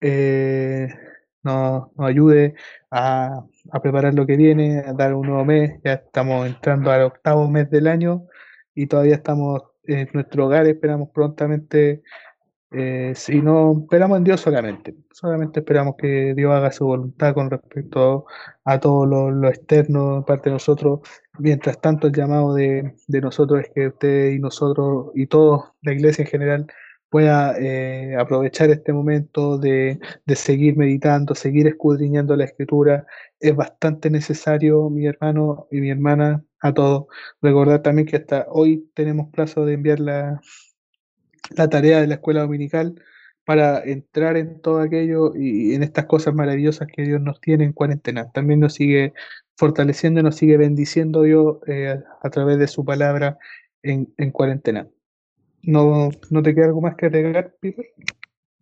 eh, 0.00 0.88
nos, 1.42 1.88
ayude 1.98 2.54
a 2.90 3.44
preparar 3.82 4.14
lo 4.14 4.26
que 4.26 4.36
viene, 4.36 4.78
a 4.78 4.92
dar 4.92 5.14
un 5.14 5.26
nuevo 5.26 5.44
mes. 5.44 5.80
Ya 5.84 5.94
estamos 5.94 6.46
entrando 6.46 6.90
al 6.90 7.02
octavo 7.02 7.48
mes 7.50 7.68
del 7.70 7.86
año 7.88 8.26
y 8.76 8.86
todavía 8.86 9.16
estamos 9.16 9.62
en 9.84 10.08
nuestro 10.12 10.46
hogar. 10.46 10.66
Esperamos 10.66 11.08
prontamente, 11.12 12.02
eh, 12.70 13.12
si 13.16 13.40
no, 13.40 13.80
esperamos 13.82 14.18
en 14.18 14.24
Dios 14.24 14.40
solamente. 14.40 14.94
Solamente 15.10 15.60
esperamos 15.60 15.96
que 15.96 16.34
Dios 16.34 16.52
haga 16.52 16.70
su 16.70 16.86
voluntad 16.86 17.34
con 17.34 17.50
respecto 17.50 18.26
a 18.64 18.78
todo 18.78 19.06
lo, 19.06 19.48
externo 19.48 20.24
parte 20.26 20.50
de 20.50 20.54
nosotros. 20.54 21.00
Mientras 21.38 21.80
tanto, 21.80 22.06
el 22.06 22.12
llamado 22.12 22.54
de, 22.54 22.94
de 23.08 23.20
nosotros 23.20 23.62
es 23.62 23.70
que 23.74 23.88
usted 23.88 24.30
y 24.32 24.38
nosotros 24.38 25.10
y 25.14 25.26
todos, 25.26 25.72
la 25.82 25.92
iglesia 25.92 26.22
en 26.22 26.28
general, 26.30 26.66
pueda 27.10 27.54
eh, 27.58 28.16
aprovechar 28.18 28.70
este 28.70 28.92
momento 28.92 29.58
de, 29.58 30.00
de 30.24 30.36
seguir 30.36 30.76
meditando, 30.76 31.34
seguir 31.34 31.66
escudriñando 31.66 32.36
la 32.36 32.44
escritura. 32.44 33.06
Es 33.40 33.54
bastante 33.56 34.10
necesario, 34.10 34.90
mi 34.90 35.06
hermano 35.06 35.66
y 35.70 35.80
mi 35.80 35.90
hermana, 35.90 36.44
a 36.60 36.74
todos. 36.74 37.06
Recordar 37.42 37.82
también 37.82 38.06
que 38.06 38.16
hasta 38.16 38.46
hoy 38.50 38.90
tenemos 38.94 39.30
plazo 39.30 39.64
de 39.64 39.74
enviar 39.74 40.00
la, 40.00 40.40
la 41.56 41.68
tarea 41.68 42.00
de 42.00 42.06
la 42.06 42.14
escuela 42.14 42.42
dominical 42.42 42.94
para 43.44 43.80
entrar 43.84 44.36
en 44.36 44.60
todo 44.60 44.80
aquello 44.80 45.32
y 45.36 45.74
en 45.74 45.82
estas 45.84 46.06
cosas 46.06 46.34
maravillosas 46.34 46.88
que 46.88 47.02
Dios 47.02 47.20
nos 47.20 47.40
tiene 47.40 47.64
en 47.64 47.72
cuarentena. 47.72 48.30
También 48.32 48.60
nos 48.60 48.74
sigue 48.74 49.14
fortaleciendo 49.56 50.20
y 50.20 50.22
nos 50.24 50.36
sigue 50.36 50.56
bendiciendo 50.56 51.22
Dios 51.22 51.58
eh, 51.68 52.00
a, 52.22 52.30
través 52.30 52.58
de 52.58 52.66
su 52.66 52.84
palabra 52.84 53.38
en, 53.82 54.12
en 54.18 54.32
cuarentena. 54.32 54.88
¿No, 55.66 56.10
¿No 56.30 56.42
te 56.42 56.54
queda 56.54 56.66
algo 56.66 56.80
más 56.80 56.94
que 56.96 57.06
agregar, 57.06 57.54
Piper? 57.60 57.86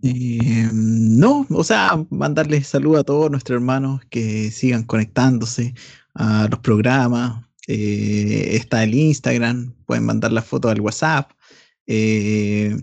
Eh, 0.02 0.68
no, 0.72 1.46
o 1.50 1.64
sea, 1.64 2.04
mandarles 2.10 2.66
saludos 2.66 3.00
a 3.00 3.04
todos 3.04 3.30
nuestros 3.30 3.56
hermanos 3.56 4.00
que 4.10 4.50
sigan 4.50 4.84
conectándose 4.84 5.74
a 6.14 6.48
los 6.50 6.60
programas. 6.60 7.44
Eh, 7.68 8.50
está 8.56 8.84
el 8.84 8.94
Instagram, 8.94 9.74
pueden 9.86 10.04
mandar 10.04 10.32
la 10.32 10.42
foto 10.42 10.68
al 10.68 10.80
WhatsApp. 10.80 11.30
eh, 11.86 12.76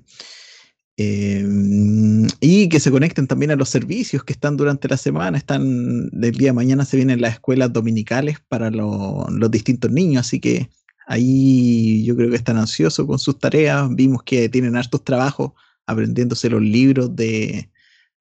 y 2.39 2.69
que 2.69 2.79
se 2.79 2.91
conecten 2.91 3.25
también 3.25 3.49
a 3.51 3.55
los 3.55 3.69
servicios 3.69 4.23
que 4.23 4.33
están 4.33 4.55
durante 4.55 4.87
la 4.87 4.97
semana. 4.97 5.37
Están 5.37 6.09
del 6.11 6.33
día 6.35 6.49
de 6.49 6.53
mañana 6.53 6.85
se 6.85 6.97
vienen 6.97 7.21
las 7.21 7.33
escuelas 7.33 7.73
dominicales 7.73 8.37
para 8.47 8.69
lo- 8.69 9.25
los 9.31 9.49
distintos 9.49 9.89
niños, 9.91 10.27
así 10.27 10.39
que 10.39 10.69
ahí 11.11 12.03
yo 12.05 12.15
creo 12.15 12.29
que 12.29 12.35
están 12.37 12.57
ansiosos 12.57 13.05
con 13.05 13.19
sus 13.19 13.37
tareas. 13.37 13.93
Vimos 13.95 14.23
que 14.23 14.47
tienen 14.49 14.75
hartos 14.77 15.03
trabajos 15.03 15.51
aprendiéndose 15.85 16.49
los 16.49 16.61
libros 16.61 17.15
de, 17.15 17.69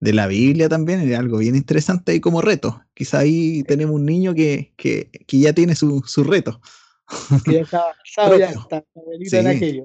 de 0.01 0.13
la 0.13 0.27
Biblia 0.27 0.69
también, 0.69 1.01
es 1.01 1.17
algo 1.19 1.39
bien 1.39 1.55
interesante 1.55 2.15
y 2.15 2.21
como 2.21 2.41
reto. 2.43 2.83
Quizá 2.95 3.21
ahí 3.21 3.63
tenemos 3.65 3.95
un 3.95 4.07
niño 4.07 4.35
que, 4.35 4.73
que, 4.77 5.11
que 5.27 5.39
ya 5.39 5.53
tiene 5.53 5.75
su, 5.77 6.03
su 6.07 6.25
reto. 6.25 6.61
Que 7.45 7.55
ya 7.55 7.61
está 7.61 7.79
avanzado, 7.83 8.39
ya 8.39 8.51
está 8.51 8.85
abuelito 8.97 9.37
en 9.37 9.43
Sí. 9.43 9.49
aquello. 9.49 9.85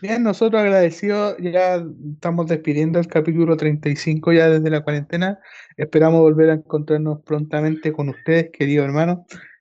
Bien, 0.00 0.22
nosotros 0.22 0.62
agradecidos, 0.62 1.36
ya 1.40 1.84
estamos 2.14 2.46
despidiendo 2.46 3.00
el 3.00 3.08
capítulo 3.08 3.56
35 3.56 4.32
ya 4.32 4.48
desde 4.48 4.70
la 4.70 4.82
cuarentena. 4.84 5.40
Esperamos 5.76 6.20
volver 6.20 6.50
a 6.50 6.54
encontrarnos 6.54 7.20
prontamente 7.24 7.92
con 7.92 8.08
ustedes, 8.08 8.50
queridos 8.52 8.84
hermanos. 8.86 9.18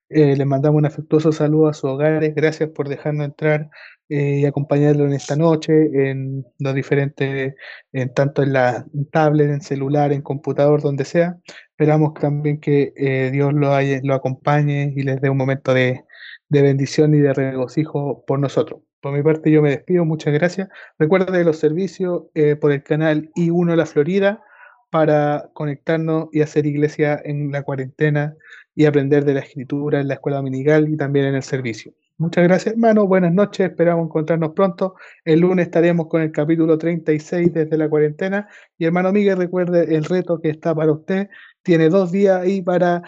Eh, 0.10 0.36
les 0.38 0.48
mandamos 0.48 0.80
un 0.80 0.86
afectuoso 0.86 1.32
saludo 1.32 1.68
a 1.68 1.74
sus 1.74 1.90
hogares. 1.90 2.34
Gracias 2.36 2.70
por 2.70 2.88
dejarnos 2.88 3.26
entrar 3.26 3.70
eh, 4.10 4.40
y 4.40 4.46
acompañarlo 4.46 5.06
en 5.06 5.14
esta 5.14 5.36
noche, 5.36 5.74
en 6.10 6.46
los 6.60 6.74
diferentes, 6.74 7.56
en 7.92 8.14
tanto 8.14 8.42
en 8.44 8.54
la 8.54 8.86
tablet, 9.12 9.50
en 9.50 9.62
celular, 9.62 10.14
en 10.14 10.22
computador, 10.22 10.82
donde 10.82 11.04
sea. 11.04 11.38
Esperamos 11.72 12.14
también 12.14 12.60
que 12.60 12.94
eh, 12.96 13.30
Dios 13.32 13.54
lo, 13.54 13.74
haya- 13.74 14.00
lo 14.04 14.14
acompañe 14.14 14.94
y 14.96 15.04
les 15.04 15.20
dé 15.22 15.30
un 15.30 15.38
momento 15.38 15.74
de, 15.74 16.06
de 16.50 16.62
bendición 16.62 17.14
y 17.14 17.20
de 17.20 17.34
regocijo 17.34 18.24
por 18.26 18.40
nosotros. 18.40 18.82
Por 19.02 19.12
mi 19.14 19.22
parte 19.24 19.52
yo 19.52 19.62
me 19.62 19.72
despido, 19.72 20.06
muchas 20.06 20.34
gracias. 20.34 20.70
Recuerden 20.98 21.46
los 21.46 21.60
servicios 21.60 22.24
eh, 22.34 22.56
por 22.56 22.72
el 22.72 22.82
canal 22.84 23.30
I1 23.36 23.76
La 23.76 23.86
Florida 23.86 24.42
para 24.90 25.50
conectarnos 25.54 26.30
y 26.32 26.42
hacer 26.42 26.66
iglesia 26.66 27.22
en 27.24 27.52
la 27.52 27.62
cuarentena 27.64 28.36
y 28.78 28.86
aprender 28.86 29.26
de 29.26 29.34
la 29.34 29.40
escritura 29.40 30.00
en 30.00 30.08
la 30.08 30.14
escuela 30.14 30.38
dominical 30.38 30.88
y 30.88 30.96
también 30.96 31.26
en 31.26 31.34
el 31.34 31.42
servicio. 31.42 31.94
Muchas 32.20 32.44
gracias, 32.44 32.74
hermano. 32.76 33.08
Buenas 33.08 33.34
noches. 33.34 33.72
Esperamos 33.72 34.06
encontrarnos 34.06 34.52
pronto. 34.54 34.94
El 35.26 35.40
lunes 35.40 35.66
estaremos 35.66 36.06
con 36.06 36.22
el 36.22 36.32
capítulo 36.32 36.78
36 36.78 37.54
desde 37.54 37.76
la 37.76 37.90
cuarentena. 37.90 38.48
Y 38.78 38.86
hermano 38.86 39.12
Miguel, 39.12 39.38
recuerde 39.38 39.96
el 39.96 40.04
reto 40.04 40.40
que 40.40 40.52
está 40.52 40.76
para 40.76 40.92
usted. 40.92 41.28
Tiene 41.64 41.90
dos 41.90 42.12
días 42.12 42.40
ahí 42.40 42.62
para, 42.62 43.02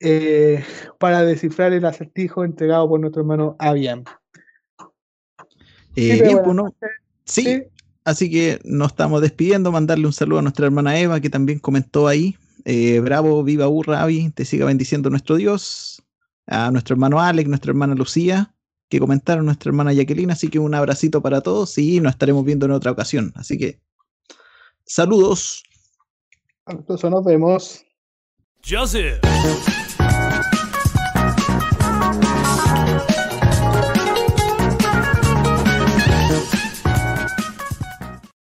eh, 0.00 0.64
para 0.98 1.22
descifrar 1.22 1.74
el 1.74 1.84
acertijo 1.84 2.42
entregado 2.42 2.88
por 2.88 2.98
nuestro 2.98 3.20
hermano 3.20 3.56
Avian. 3.58 4.04
Eh, 5.96 6.16
Sí, 6.16 6.22
bien, 6.22 6.38
buenas 6.42 6.72
pues. 6.80 6.92
Sí, 7.26 7.42
Sí. 7.42 7.62
así 8.06 8.30
que 8.30 8.58
nos 8.64 8.92
estamos 8.92 9.20
despidiendo. 9.20 9.70
Mandarle 9.70 10.06
un 10.06 10.14
saludo 10.14 10.38
a 10.38 10.42
nuestra 10.42 10.64
hermana 10.64 10.98
Eva, 10.98 11.20
que 11.20 11.28
también 11.28 11.58
comentó 11.58 12.08
ahí. 12.08 12.36
Eh, 12.64 13.00
bravo, 13.00 13.42
viva 13.42 13.68
Urra, 13.68 14.02
Avi, 14.02 14.30
te 14.30 14.44
siga 14.44 14.66
bendiciendo 14.66 15.10
nuestro 15.10 15.36
Dios. 15.36 16.02
A 16.46 16.70
nuestro 16.70 16.94
hermano 16.94 17.20
Alex, 17.20 17.48
nuestra 17.48 17.70
hermana 17.70 17.94
Lucía, 17.94 18.54
que 18.88 18.98
comentaron, 18.98 19.44
nuestra 19.44 19.70
hermana 19.70 19.92
Jacqueline. 19.92 20.32
Así 20.32 20.48
que 20.48 20.58
un 20.58 20.74
abracito 20.74 21.22
para 21.22 21.40
todos 21.40 21.78
y 21.78 22.00
nos 22.00 22.12
estaremos 22.12 22.44
viendo 22.44 22.66
en 22.66 22.72
otra 22.72 22.90
ocasión. 22.90 23.32
Así 23.36 23.56
que, 23.56 23.80
saludos. 24.84 25.62
Entonces 26.66 27.10
nos 27.10 27.24
vemos. 27.24 27.84
Joseph. 28.68 29.20